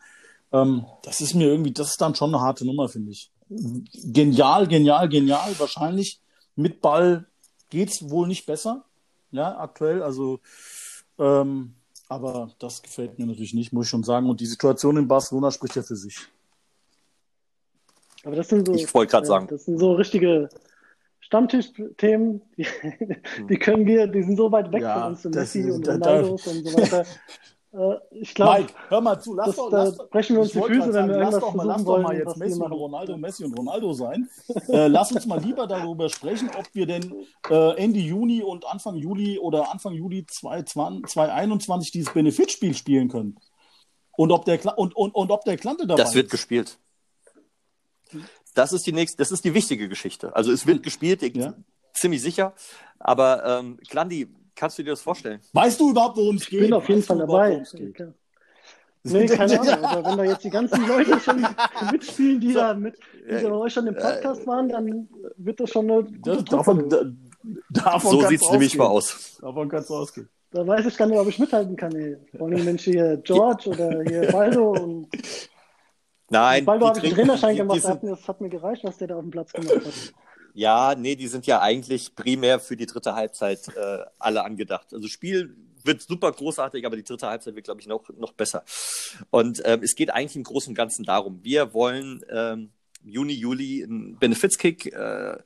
Ähm, 0.52 0.86
das 1.02 1.20
ist 1.20 1.34
mir 1.34 1.48
irgendwie, 1.48 1.72
das 1.72 1.90
ist 1.90 2.00
dann 2.00 2.14
schon 2.14 2.34
eine 2.34 2.42
harte 2.42 2.64
Nummer, 2.64 2.88
finde 2.88 3.12
ich. 3.12 3.30
Genial, 3.48 4.66
genial, 4.66 5.08
genial. 5.08 5.58
Wahrscheinlich 5.58 6.20
mit 6.56 6.80
Ball 6.80 7.26
geht's 7.70 8.08
wohl 8.10 8.26
nicht 8.26 8.46
besser, 8.46 8.84
ja, 9.30 9.56
aktuell. 9.58 10.02
Also, 10.02 10.40
ähm, 11.18 11.74
aber 12.08 12.50
das 12.58 12.82
gefällt 12.82 13.18
mir 13.18 13.26
natürlich 13.26 13.54
nicht, 13.54 13.72
muss 13.72 13.86
ich 13.86 13.90
schon 13.90 14.04
sagen. 14.04 14.30
Und 14.30 14.40
die 14.40 14.46
Situation 14.46 14.96
in 14.96 15.08
Barcelona 15.08 15.50
spricht 15.50 15.76
ja 15.76 15.82
für 15.82 15.96
sich. 15.96 16.28
Aber 18.26 18.36
das 18.36 18.48
sind 18.48 18.66
so, 18.66 18.74
Ich 18.74 18.92
wollte 18.92 19.10
gerade 19.12 19.26
sagen. 19.26 19.46
das 19.48 19.64
sind 19.64 19.78
so 19.78 19.92
richtige 19.94 20.48
Stammtischthemen, 21.20 22.42
die, 22.56 22.66
die 23.48 23.56
können 23.58 23.86
wir, 23.86 24.06
die 24.06 24.22
sind 24.22 24.36
so 24.36 24.50
weit 24.52 24.70
weg 24.72 24.82
Ja, 24.82 25.00
von 25.00 25.08
uns, 25.12 25.22
so 25.22 25.30
das 25.30 25.54
Messi 25.54 25.60
ist- 25.68 25.74
und 25.74 25.88
Ronaldos 25.88 26.46
und 26.46 26.66
so 26.68 26.78
weiter. 26.78 27.04
Äh, 27.72 27.96
ich 28.12 28.32
glaube, 28.32 28.60
Mike, 28.62 28.72
hör 28.88 29.00
mal 29.02 29.20
zu, 29.20 29.34
lass 29.34 29.46
das- 29.48 29.56
doch, 29.56 29.70
da 29.70 29.84
lass 29.84 29.96
doch, 29.96 30.08
brechen 30.08 30.36
wir 30.36 30.42
uns 30.42 30.52
die 30.52 30.62
Füße, 30.62 30.94
wenn 30.94 31.08
wir 31.08 31.18
lass 31.18 31.38
doch 31.38 31.52
mal, 31.52 31.64
lass 31.66 31.82
versuchen 31.82 31.86
doch 31.86 31.98
mal 31.98 32.04
wollen, 32.14 32.18
jetzt 32.18 32.36
Messi 32.38 32.62
und. 32.62 32.72
Ronaldo, 32.72 33.16
Messi 33.18 33.44
und 33.44 33.58
Ronaldo 33.58 33.92
sein. 33.92 34.28
äh, 34.68 34.86
lass 34.86 35.12
uns 35.12 35.26
mal 35.26 35.40
lieber 35.40 35.66
darüber 35.66 36.08
sprechen, 36.08 36.48
ob 36.56 36.64
wir 36.72 36.86
denn 36.86 37.12
äh, 37.50 37.76
Ende 37.76 37.98
Juni 37.98 38.42
und 38.42 38.64
Anfang 38.66 38.94
Juli 38.94 39.38
oder 39.40 39.70
Anfang 39.70 39.92
Juli 39.92 40.24
2020 40.24 41.06
2021 41.10 41.90
dieses 41.90 42.14
Benefitspiel 42.14 42.72
spielen 42.72 43.08
können. 43.08 43.36
Und 44.16 44.32
ob 44.32 44.46
der, 44.46 44.56
Kla 44.56 44.72
und, 44.72 44.96
und, 44.96 45.14
und 45.14 45.30
ob 45.30 45.44
der 45.44 45.56
Klante 45.58 45.86
dabei 45.86 46.02
Das 46.02 46.14
wird 46.14 46.26
ist. 46.26 46.30
gespielt. 46.30 46.78
Das 48.54 48.72
ist 48.72 48.86
die 48.86 48.92
nächste, 48.92 49.18
das 49.18 49.30
ist 49.32 49.44
die 49.44 49.54
wichtige 49.54 49.88
Geschichte. 49.88 50.34
Also 50.34 50.50
es 50.52 50.66
wird 50.66 50.82
gespielt, 50.82 51.22
ich, 51.22 51.34
Ja. 51.36 51.54
ziemlich 51.92 52.22
sicher. 52.22 52.54
Aber 52.98 53.44
ähm, 53.44 53.78
Klandi, 53.88 54.28
kannst 54.54 54.78
du 54.78 54.82
dir 54.82 54.90
das 54.90 55.02
vorstellen? 55.02 55.40
Weißt 55.52 55.78
du 55.80 55.90
überhaupt, 55.90 56.16
worum 56.16 56.36
es 56.36 56.46
geht? 56.46 56.60
Ich 56.60 56.66
bin 56.66 56.72
auf 56.72 56.88
jeden 56.88 57.00
Weißt 57.00 57.08
Fall 57.08 57.18
dabei. 57.18 57.62
Nee, 59.04 59.26
keine 59.26 59.60
Ahnung. 59.60 59.84
Aber 59.84 60.10
wenn 60.10 60.18
da 60.18 60.24
jetzt 60.24 60.44
die 60.44 60.50
ganzen 60.50 60.86
Leute 60.88 61.20
schon 61.20 61.46
mitspielen, 61.92 62.40
die 62.40 62.52
da 62.54 62.74
mit, 62.74 62.96
die 63.28 63.42
bei 63.44 63.52
euch 63.52 63.72
schon 63.72 63.86
im 63.86 63.94
Podcast 63.94 64.46
waren, 64.46 64.68
dann 64.68 65.08
wird 65.36 65.60
das 65.60 65.70
schon 65.70 65.90
eine 65.90 66.02
gute 66.04 66.20
Das, 66.36 66.44
davon, 66.46 66.88
da, 66.88 67.02
davon 67.70 68.10
So 68.10 68.26
sieht 68.28 68.42
es 68.42 68.50
nämlich 68.50 68.76
mal 68.76 68.86
aus. 68.86 69.38
Davon 69.40 69.68
kannst 69.68 69.90
du 69.90 69.94
ausgehen. 69.94 70.28
Da 70.50 70.66
weiß 70.66 70.86
ich 70.86 70.96
gar 70.96 71.06
nicht, 71.06 71.18
ob 71.18 71.28
ich 71.28 71.38
mithalten 71.38 71.76
kann. 71.76 71.94
Ey. 71.94 72.16
Vor 72.36 72.46
allem 72.48 72.64
Mensch 72.64 72.84
hier 72.84 73.18
George 73.18 73.68
oder 73.70 74.02
hier 74.02 74.30
Baldo. 74.32 74.70
Und 74.70 75.08
Nein, 76.30 76.66
habe 76.66 76.78
ich 76.78 76.84
einen 76.84 76.94
trinken- 76.94 77.14
Trainerschein 77.16 77.56
gemacht. 77.56 77.82
sind- 77.82 78.02
Das 78.04 78.26
hat 78.28 78.40
mir 78.40 78.48
gereicht, 78.48 78.82
was 78.84 78.98
der 78.98 79.08
da 79.08 79.16
auf 79.16 79.22
dem 79.22 79.30
Platz 79.30 79.52
gemacht 79.52 79.74
hat. 79.84 79.84
Ja, 80.58 80.94
nee, 80.96 81.16
die 81.16 81.26
sind 81.28 81.46
ja 81.46 81.60
eigentlich 81.60 82.14
primär 82.14 82.58
für 82.60 82.78
die 82.78 82.86
dritte 82.86 83.14
Halbzeit 83.14 83.68
äh, 83.76 83.98
alle 84.18 84.42
angedacht. 84.42 84.86
Also 84.94 85.06
Spiel 85.06 85.54
wird 85.84 86.00
super 86.00 86.32
großartig, 86.32 86.86
aber 86.86 86.96
die 86.96 87.04
dritte 87.04 87.26
Halbzeit 87.28 87.54
wird, 87.54 87.66
glaube 87.66 87.82
ich, 87.82 87.86
noch, 87.86 88.08
noch 88.16 88.32
besser. 88.32 88.64
Und 89.28 89.60
ähm, 89.66 89.82
es 89.82 89.94
geht 89.94 90.08
eigentlich 90.14 90.34
im 90.34 90.44
Großen 90.44 90.70
und 90.70 90.74
Ganzen 90.74 91.04
darum, 91.04 91.40
wir 91.42 91.74
wollen 91.74 92.24
ähm, 92.30 92.70
Juni, 93.04 93.34
Juli 93.34 93.84
einen 93.84 94.16
Benefizkick 94.18 94.86
äh, 94.94 95.36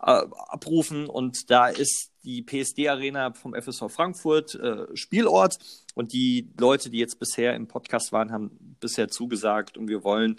abrufen 0.00 1.06
und 1.06 1.50
da 1.50 1.68
ist 1.68 2.10
die 2.24 2.42
PSD-Arena 2.42 3.32
vom 3.32 3.54
FSV 3.54 3.88
Frankfurt 3.88 4.54
äh, 4.54 4.86
Spielort 4.94 5.58
und 5.94 6.12
die 6.12 6.50
Leute, 6.58 6.90
die 6.90 6.98
jetzt 6.98 7.18
bisher 7.18 7.54
im 7.54 7.66
Podcast 7.66 8.12
waren, 8.12 8.32
haben 8.32 8.76
bisher 8.80 9.08
zugesagt 9.08 9.76
und 9.76 9.88
wir 9.88 10.04
wollen 10.04 10.38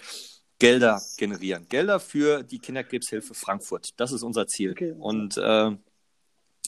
Gelder 0.59 1.01
generieren. 1.17 1.65
Gelder 1.69 1.99
für 1.99 2.43
die 2.43 2.59
Kinderkrebshilfe 2.59 3.33
Frankfurt. 3.33 3.99
Das 3.99 4.11
ist 4.11 4.21
unser 4.21 4.45
Ziel. 4.45 4.71
Okay. 4.71 4.93
Und 4.97 5.37
äh, 5.37 5.71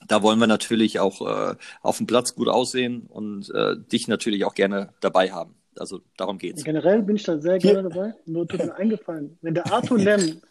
da 0.07 0.23
wollen 0.23 0.39
wir 0.39 0.47
natürlich 0.47 0.99
auch 0.99 1.21
äh, 1.21 1.55
auf 1.81 1.97
dem 1.97 2.07
Platz 2.07 2.33
gut 2.33 2.47
aussehen 2.47 3.05
und 3.07 3.53
äh, 3.53 3.75
dich 3.77 4.07
natürlich 4.07 4.45
auch 4.45 4.55
gerne 4.55 4.93
dabei 4.99 5.31
haben. 5.31 5.55
Also 5.77 6.01
darum 6.17 6.37
geht's. 6.37 6.63
Generell 6.63 7.01
bin 7.01 7.15
ich 7.15 7.23
da 7.23 7.39
sehr 7.39 7.57
gerne 7.57 7.89
dabei. 7.89 8.13
Nur 8.25 8.47
tut 8.47 8.65
mir 8.65 8.75
eingefallen, 8.75 9.37
wenn 9.41 9.53
der 9.53 9.71
Arthur 9.71 9.97
Lem 9.99 10.41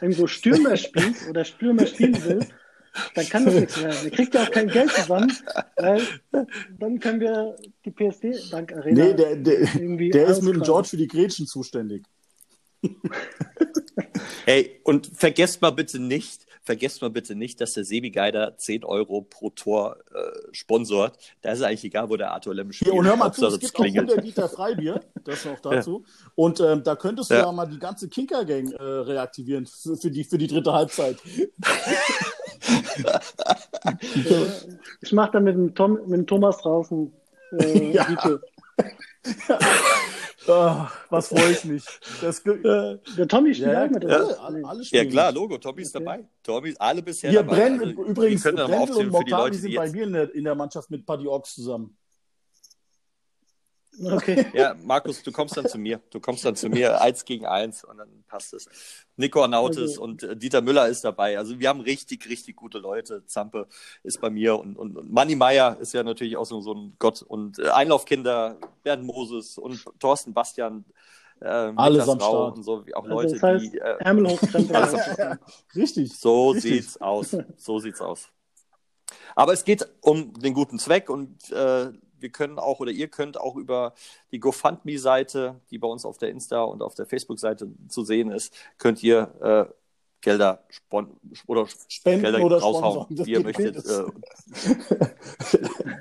irgendwo 0.00 0.26
Stürmer 0.26 0.76
spielt 0.76 1.28
oder 1.28 1.44
Stürmer 1.44 1.86
spielen 1.86 2.24
will, 2.24 2.46
dann 3.14 3.28
kann 3.28 3.44
das 3.44 3.54
nichts 3.54 3.80
mehr. 3.80 3.94
Er 4.04 4.10
kriegt 4.10 4.34
ja 4.34 4.42
auch 4.42 4.50
kein 4.50 4.68
Geld 4.68 4.90
zusammen, 4.90 5.32
weil 5.76 6.02
dann 6.78 7.00
können 7.00 7.20
wir 7.20 7.56
die 7.84 7.90
PSD 7.90 8.50
Bank 8.50 8.72
Arena 8.72 9.04
Nee, 9.04 9.14
der, 9.14 9.36
der, 9.36 9.66
der 9.66 10.26
ist 10.26 10.42
mit 10.42 10.54
dem. 10.54 10.62
George 10.62 10.88
für 10.88 10.96
die 10.96 11.08
Gretchen 11.08 11.46
zuständig. 11.46 12.04
Hey, 14.44 14.80
und 14.84 15.06
vergesst 15.14 15.62
mal 15.62 15.70
bitte 15.70 15.98
nicht, 15.98 16.46
vergesst 16.62 17.02
mal 17.02 17.10
bitte 17.10 17.34
nicht, 17.34 17.60
dass 17.60 17.74
der 17.74 17.84
Sebi 17.84 18.10
Geider 18.10 18.56
10 18.56 18.84
Euro 18.84 19.22
pro 19.22 19.50
Tor 19.50 19.96
äh, 20.14 20.30
sponsort. 20.52 21.16
Da 21.42 21.52
ist 21.52 21.58
es 21.58 21.64
eigentlich 21.64 21.84
egal, 21.84 22.08
wo 22.08 22.16
der 22.16 22.32
Arthur 22.32 22.54
Lem 22.54 22.72
spielt. 22.72 22.90
Hier, 22.90 22.98
und 22.98 23.06
hör 23.06 23.16
mal 23.16 23.32
zu, 23.32 23.46
es 23.46 23.58
gibt 23.58 23.74
auch 23.74 23.80
klingelt. 23.80 24.08
100 24.08 24.24
Liter 24.24 24.48
Freibier, 24.48 25.00
das 25.24 25.44
noch 25.44 25.60
dazu. 25.62 26.04
Und 26.34 26.60
ähm, 26.60 26.82
da 26.82 26.96
könntest 26.96 27.30
du 27.30 27.34
Ja. 27.34 27.42
ja, 27.42 27.52
mal 27.52 27.66
die 27.66 27.78
ganze 27.78 28.08
Kinker-Gang 28.08 28.72
äh, 28.72 28.82
reaktivieren 28.82 29.66
für, 29.66 29.96
für, 29.96 30.10
die, 30.10 30.24
für 30.24 30.38
die 30.38 30.46
dritte 30.46 30.72
Halbzeit. 30.72 31.18
Ich 35.00 35.12
mache 35.12 35.32
da 35.32 35.40
mit 35.40 35.56
dem, 35.56 35.74
Tom, 35.74 35.98
mit 36.06 36.12
dem 36.12 36.26
Thomas 36.26 36.58
draußen 36.58 37.12
äh, 37.58 37.90
Ja. 37.92 38.06
Ah, 40.48 40.90
was 41.10 41.28
freue 41.28 41.52
ich 41.52 41.64
mich. 41.64 41.84
Das, 42.20 42.42
Der 42.42 43.28
Tommy 43.28 43.54
spielt 43.54 43.72
ja, 43.72 43.84
auch 43.84 43.90
mit. 43.90 44.02
ja, 44.04 44.18
alle, 44.18 44.64
alle 44.64 44.78
Ja 44.80 44.84
spielen. 44.84 45.10
klar, 45.10 45.32
Logo, 45.32 45.58
Tommy 45.58 45.82
ist 45.82 45.94
Okay. 45.94 46.04
dabei. 46.04 46.24
Tommy 46.42 46.68
ist 46.70 46.80
alle 46.80 47.02
bisher 47.02 47.30
Hier, 47.30 47.42
dabei. 47.42 47.56
Brenn, 47.56 47.80
Also, 47.80 48.04
übrigens, 48.04 48.42
Brendel 48.42 48.96
und 48.96 49.50
die 49.52 49.58
sind 49.58 49.74
bei 49.76 49.90
mir 49.90 50.04
in 50.04 50.12
der, 50.12 50.34
in 50.34 50.44
der 50.44 50.54
Mannschaft 50.54 50.90
mit 50.90 51.06
Paddy 51.06 51.26
Ochs 51.28 51.54
zusammen. 51.54 51.96
Okay. 54.00 54.46
Ja, 54.54 54.74
Markus, 54.84 55.22
du 55.22 55.32
kommst 55.32 55.56
dann 55.56 55.66
zu 55.68 55.78
mir. 55.78 56.00
Du 56.10 56.20
kommst 56.20 56.44
dann 56.44 56.56
zu 56.56 56.68
mir, 56.68 57.00
eins 57.02 57.24
gegen 57.24 57.44
eins 57.46 57.84
und 57.84 57.98
dann 57.98 58.24
passt 58.26 58.54
es. 58.54 58.66
Nico 59.16 59.42
Arnautis 59.42 59.98
Okay. 59.98 60.00
und 60.04 60.22
äh, 60.22 60.36
Dieter 60.36 60.62
Müller 60.62 60.88
ist 60.88 61.04
dabei. 61.04 61.36
Also 61.38 61.58
wir 61.58 61.68
haben 61.68 61.80
richtig, 61.80 62.28
richtig 62.28 62.56
gute 62.56 62.78
Leute. 62.78 63.24
Zampe 63.26 63.66
ist 64.02 64.20
bei 64.20 64.30
mir 64.30 64.58
und, 64.58 64.76
und, 64.78 64.96
und 64.96 65.12
Manni 65.12 65.36
Meier 65.36 65.76
ist 65.80 65.92
ja 65.92 66.02
natürlich 66.02 66.36
auch 66.36 66.46
so, 66.46 66.60
so 66.62 66.74
ein 66.74 66.96
Gott. 66.98 67.22
Und 67.22 67.58
äh, 67.58 67.68
Einlaufkinder, 67.68 68.56
Bernd 68.82 69.04
Moses 69.04 69.58
und 69.58 69.84
Thorsten 70.00 70.32
Bastian, 70.32 70.84
äh, 71.40 71.46
Alles 71.46 72.08
am 72.08 72.18
Rau 72.18 72.46
Start. 72.46 72.56
und 72.56 72.62
so, 72.62 72.84
auch 72.94 73.02
Also 73.04 73.14
Leute, 73.14 73.32
das 73.34 73.42
heißt, 73.42 73.64
die. 73.74 73.78
Äh, 73.78 73.96
Ärmel 73.98 74.28
hochkrempeln. 74.30 75.38
Richtig. 75.76 76.16
so 76.18 76.50
Richtig. 76.50 76.72
sieht's 76.84 77.00
aus. 77.00 77.36
So 77.58 77.78
sieht's 77.78 78.00
aus. 78.00 78.28
Aber 79.34 79.52
es 79.52 79.64
geht 79.64 79.86
um 80.00 80.32
den 80.34 80.54
guten 80.54 80.78
Zweck 80.78 81.10
und 81.10 81.50
äh, 81.50 81.90
wir 82.22 82.30
können 82.30 82.58
auch 82.58 82.80
oder 82.80 82.90
ihr 82.90 83.08
könnt 83.08 83.38
auch 83.38 83.56
über 83.56 83.94
die 84.30 84.38
GoFundMe-Seite, 84.40 85.60
die 85.70 85.78
bei 85.78 85.88
uns 85.88 86.04
auf 86.04 86.18
der 86.18 86.30
Insta 86.30 86.62
und 86.62 86.82
auf 86.82 86.94
der 86.94 87.06
Facebook-Seite 87.06 87.68
zu 87.88 88.04
sehen 88.04 88.30
ist, 88.30 88.54
könnt 88.78 89.02
ihr 89.02 89.68
äh, 89.70 89.72
Gelder 90.22 90.62
spon 90.70 91.08
oder 91.48 91.66
Spenden 91.88 92.22
Gelder 92.22 92.44
oder 92.44 92.58
raushauen, 92.60 93.06
wie 93.10 93.32
ihr 93.32 93.40
möchtet. 93.42 93.84
Äh, 93.84 94.04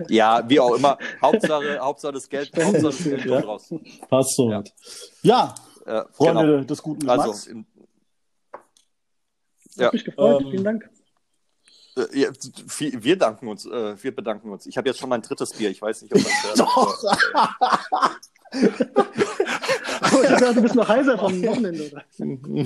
ja, 0.09 0.47
wie 0.47 0.59
auch 0.59 0.75
immer. 0.75 0.97
Hauptsache, 1.21 1.79
Hauptsache 1.79 2.13
das 2.13 2.29
Geld, 2.29 2.47
Spenden 2.47 2.83
Hauptsache 2.83 2.93
das 2.93 3.03
Geld 3.03 3.21
kommt 3.27 3.31
ja. 3.31 3.39
raus. 3.39 3.73
Passt 4.09 4.35
so. 4.35 4.51
Ja. 4.51 4.63
Ja, 5.23 5.55
Äh, 5.85 6.03
Freunde 6.11 6.41
genau. 6.45 6.63
des 6.63 6.83
guten. 6.83 7.09
Also, 7.09 7.49
in, 7.49 7.65
Hat 8.53 8.61
Ja. 9.77 9.89
mich 9.91 10.05
gefreut. 10.05 10.41
Ähm, 10.41 10.51
Vielen 10.51 10.63
Dank. 10.63 10.89
Äh, 11.97 12.19
ja, 12.19 12.29
wir 12.77 13.17
danken 13.17 13.47
uns, 13.47 13.65
äh, 13.65 14.01
wir 14.03 14.15
bedanken 14.15 14.49
uns. 14.51 14.65
Ich 14.65 14.77
habe 14.77 14.87
jetzt 14.89 14.99
schon 14.99 15.09
mein 15.09 15.21
drittes 15.21 15.51
Bier. 15.53 15.69
Ich 15.69 15.81
weiß 15.81 16.01
nicht, 16.03 16.13
ob 16.15 16.21
man 16.21 16.31
es 16.43 16.43
hört. 16.43 16.59
Doch. 16.59 17.03
Oh, 20.13 20.21
ich 20.23 20.29
du 20.55 20.61
bist 20.61 20.75
noch 20.75 20.87
heiser 20.89 21.17
vom 21.17 21.41
Wochenende. 21.45 21.89
Oder? 21.89 22.03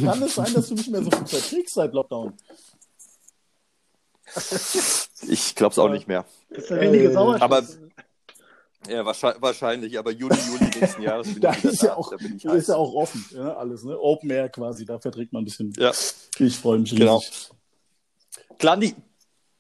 Kann 0.04 0.24
es 0.24 0.34
sein, 0.36 0.52
dass 0.54 0.68
du 0.70 0.74
nicht 0.74 0.90
mehr 0.90 1.04
so 1.04 1.12
viel 1.12 1.28
verträgst 1.28 1.76
seit 1.76 1.94
Lockdown? 1.94 2.34
Ich 5.28 5.54
glaube 5.56 5.72
es 5.74 5.80
auch 5.80 5.90
nicht 5.90 6.08
mehr. 6.08 6.26
Das 6.50 6.64
ist 6.64 6.70
ja 6.72 6.80
wenige 6.82 7.10
Äh, 7.10 7.14
Sauerstoff. 7.14 7.42
aber- 7.44 7.64
Ja, 8.88 9.06
wahrscheinlich, 9.06 9.98
aber 9.98 10.12
Juni, 10.12 10.36
Juli 10.48 10.70
nächsten 10.80 11.02
Jahres 11.04 11.28
bin 11.34 11.42
Da 11.42 11.54
ich 11.54 11.64
ist 11.66 11.82
da. 11.84 11.88
ja 11.88 11.96
auch, 11.96 12.10
da 12.12 12.18
bin 12.18 12.36
ich 12.36 12.46
ist 12.46 12.52
heiß. 12.52 12.68
ja 12.68 12.76
auch 12.76 12.94
offen, 12.94 13.26
ja, 13.32 13.54
alles, 13.56 13.84
ne? 13.84 13.98
Open 14.00 14.30
Air 14.30 14.50
quasi, 14.50 14.86
da 14.86 15.00
verträgt 15.00 15.34
man 15.34 15.42
ein 15.42 15.46
bisschen. 15.46 15.74
Ja, 15.78 15.92
Ich 16.40 16.58
freue 16.58 16.80
mich 16.80 16.92
riesig. 16.92 17.00
Genau. 17.06 17.22
Klandi, 18.60 18.96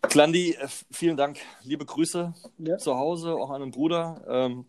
Klandi, 0.07 0.51
äh, 0.53 0.67
vielen 0.91 1.17
Dank. 1.17 1.39
Liebe 1.63 1.85
Grüße 1.85 2.33
Ja. 2.59 2.77
zu 2.77 2.95
Hause, 2.95 3.33
auch 3.33 3.49
an 3.49 3.61
den 3.61 3.71
Bruder. 3.71 4.23
Ähm, 4.27 4.65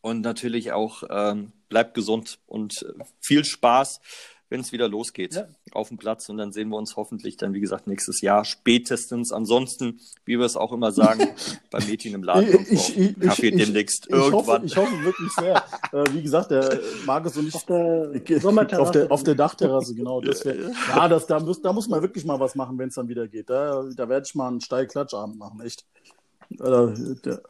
und 0.00 0.20
natürlich 0.20 0.72
auch 0.72 1.02
ähm, 1.10 1.52
bleibt 1.68 1.94
gesund 1.94 2.38
und 2.46 2.82
äh, 2.82 3.04
viel 3.20 3.44
Spaß, 3.44 4.00
wenn 4.48 4.60
es 4.60 4.72
wieder 4.72 4.88
losgeht 4.88 5.34
Ja. 5.34 5.48
auf 5.72 5.88
dem 5.88 5.98
Platz. 5.98 6.28
Und 6.28 6.38
dann 6.38 6.52
sehen 6.52 6.68
wir 6.68 6.76
uns 6.76 6.96
hoffentlich 6.96 7.36
dann, 7.36 7.52
wie 7.52 7.60
gesagt, 7.60 7.86
nächstes 7.86 8.20
Jahr 8.20 8.44
spätestens. 8.44 9.32
Ansonsten, 9.32 10.00
wie 10.24 10.38
wir 10.38 10.46
es 10.46 10.56
auch 10.56 10.72
immer 10.72 10.92
sagen, 10.92 11.28
beim 11.70 11.86
Mädchen 11.86 12.14
im 12.14 12.22
Laden, 12.22 12.54
auf 12.54 12.92
dem 12.94 13.20
Kaffee 13.20 13.50
demnächst 13.50 14.06
ich, 14.08 14.14
hoffe, 14.14 14.30
irgendwann. 14.32 14.64
ich 14.64 14.76
hoffe 14.76 15.02
wirklich 15.02 15.32
sehr. 15.32 15.56
äh, 15.92 16.04
wie 16.12 16.22
gesagt, 16.22 16.50
der 16.50 16.80
Markus 17.04 17.36
und 17.36 17.48
ich 17.48 17.54
Auf 17.54 17.66
der 17.66 18.10
auf 18.80 18.90
der, 18.90 19.10
auf 19.10 19.22
der 19.22 19.34
Dachterrasse, 19.34 19.94
genau. 19.94 20.20
Das 20.20 20.44
wär, 20.44 20.56
ja, 20.88 21.08
das, 21.08 21.26
da, 21.26 21.40
muss, 21.40 21.60
da 21.60 21.72
muss 21.72 21.88
man 21.88 22.02
wirklich 22.02 22.24
mal 22.24 22.38
was 22.38 22.54
machen, 22.54 22.78
wenn 22.78 22.88
es 22.88 22.94
dann 22.94 23.08
wieder 23.08 23.26
geht. 23.26 23.50
Da, 23.50 23.84
da 23.96 24.08
werde 24.08 24.26
ich 24.26 24.34
mal 24.34 24.48
einen 24.48 24.60
Steilklatschabend 24.60 25.38
machen, 25.38 25.60
echt. 25.60 25.84
Äh, 26.50 26.56
der, 27.24 27.42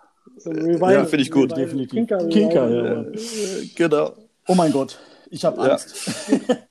Revival. 0.44 0.92
Ja, 0.92 1.04
finde 1.04 1.22
ich 1.22 1.30
gut, 1.30 1.52
Revival. 1.52 1.64
definitiv. 1.64 1.90
Kinker, 1.90 2.28
Kinker, 2.28 2.70
ja. 2.70 3.02
Äh, 3.02 3.66
genau. 3.74 4.12
oh 4.48 4.54
mein 4.54 4.72
Gott, 4.72 4.98
ich 5.30 5.44
habe 5.44 5.66
Ja. 5.66 5.78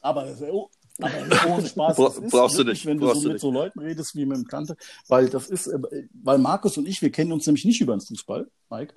Aber, 0.00 0.24
das 0.24 0.42
oh, 0.42 0.70
aber 1.00 1.12
ohne 1.48 1.66
Spaß. 1.66 1.96
Bra- 1.96 2.04
das 2.08 2.18
ist 2.18 2.30
brauchst 2.30 2.58
du 2.58 2.64
nicht, 2.64 2.86
Wenn 2.86 2.98
du 2.98 3.06
brauchst 3.06 3.22
so 3.22 3.28
du 3.28 3.32
mit 3.32 3.40
so 3.40 3.50
Leuten 3.50 3.78
redest 3.80 4.14
wie 4.16 4.26
mit 4.26 4.36
dem 4.36 4.46
Kante, 4.46 4.76
weil 5.08 5.28
das 5.28 5.48
ist, 5.48 5.66
äh, 5.68 5.78
weil 6.22 6.38
Markus 6.38 6.76
und 6.78 6.86
ich, 6.88 7.02
wir 7.02 7.10
kennen 7.10 7.32
uns 7.32 7.46
nämlich 7.46 7.64
nicht 7.64 7.80
über 7.80 7.96
den 7.96 8.00
Fußball, 8.00 8.48
Mike, 8.70 8.94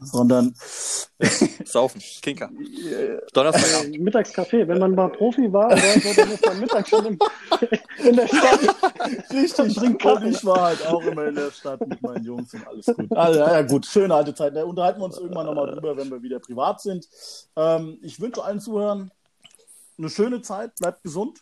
sondern 0.00 0.54
Saufen, 1.64 2.00
Kinker. 2.22 2.50
Donnerstagabend. 3.32 3.96
Äh, 3.96 3.98
Mittagskaffee. 3.98 4.68
Wenn 4.68 4.78
man 4.78 4.94
mal 4.94 5.08
Profi 5.10 5.52
war, 5.52 5.66
oder 5.66 5.76
so, 5.78 6.12
dann 6.14 6.30
ist 6.30 6.46
man 6.46 6.60
mittags 6.60 6.88
schon 6.88 7.06
in, 7.06 7.18
in 8.04 8.16
der 8.16 8.28
Stadt. 8.28 8.60
Richtig, 9.32 9.74
Trink 9.74 9.94
und 9.94 9.98
Kaffee. 9.98 10.28
ich 10.28 10.44
war 10.44 10.60
halt 10.62 10.86
auch 10.86 11.02
immer 11.02 11.26
in 11.26 11.34
der 11.34 11.50
Stadt 11.50 11.84
mit 11.86 12.00
meinen 12.00 12.24
Jungs 12.24 12.54
und 12.54 12.66
alles 12.68 12.86
gut. 12.86 13.10
Also, 13.10 13.40
ja, 13.40 13.62
gut, 13.62 13.86
schöne 13.86 14.14
alte 14.14 14.34
Zeit. 14.34 14.54
Da 14.54 14.62
unterhalten 14.64 15.00
wir 15.00 15.06
uns 15.06 15.18
irgendwann 15.18 15.46
nochmal 15.46 15.74
drüber, 15.74 15.96
wenn 15.96 16.08
wir 16.10 16.22
wieder 16.22 16.38
privat 16.38 16.80
sind. 16.80 17.08
Ähm, 17.56 17.98
ich 18.02 18.20
wünsche 18.20 18.44
allen 18.44 18.60
Zuhörern 18.60 19.10
eine 19.98 20.08
schöne 20.08 20.42
Zeit, 20.42 20.74
bleibt 20.76 21.02
gesund 21.02 21.40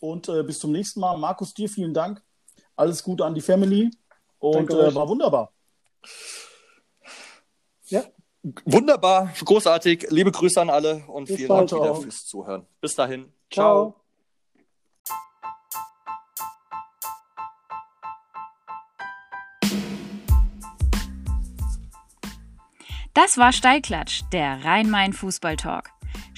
und 0.00 0.28
äh, 0.28 0.42
bis 0.42 0.58
zum 0.58 0.72
nächsten 0.72 1.00
Mal. 1.00 1.16
Markus, 1.16 1.54
dir 1.54 1.68
vielen 1.68 1.94
Dank. 1.94 2.22
Alles 2.76 3.02
Gute 3.02 3.24
an 3.24 3.34
die 3.34 3.40
Family 3.40 3.90
und 4.38 4.70
äh, 4.70 4.94
war 4.94 5.08
wunderbar. 5.08 5.52
Ja, 7.86 8.04
Wunderbar, 8.64 9.32
großartig. 9.44 10.08
Liebe 10.10 10.32
Grüße 10.32 10.60
an 10.60 10.68
alle 10.68 11.04
und 11.06 11.26
Bis 11.26 11.36
vielen 11.36 11.48
bald, 11.48 11.70
Dank 11.70 11.82
wieder 11.82 11.92
ciao. 11.92 12.02
fürs 12.02 12.26
Zuhören. 12.26 12.66
Bis 12.80 12.94
dahin. 12.96 13.32
ciao. 13.50 13.94
Das 23.14 23.36
war 23.36 23.52
Steilklatsch, 23.52 24.22
der 24.32 24.64
Rhein-Main-Fußball-Talk. 24.64 25.90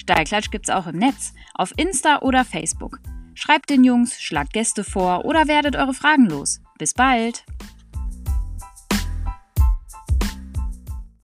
Steilklatsch 0.05 0.51
gibt's 0.51 0.69
auch 0.69 0.85
im 0.85 0.99
Netz, 0.99 1.33
auf 1.55 1.73
Insta 1.77 2.19
oder 2.19 2.45
Facebook. 2.45 2.99
Schreibt 3.33 3.71
den 3.71 3.83
Jungs, 3.83 4.21
schlagt 4.21 4.53
Gäste 4.53 4.83
vor 4.83 5.25
oder 5.25 5.47
werdet 5.47 5.75
eure 5.75 5.95
Fragen 5.95 6.27
los. 6.27 6.61
Bis 6.77 6.93
bald! 6.93 7.43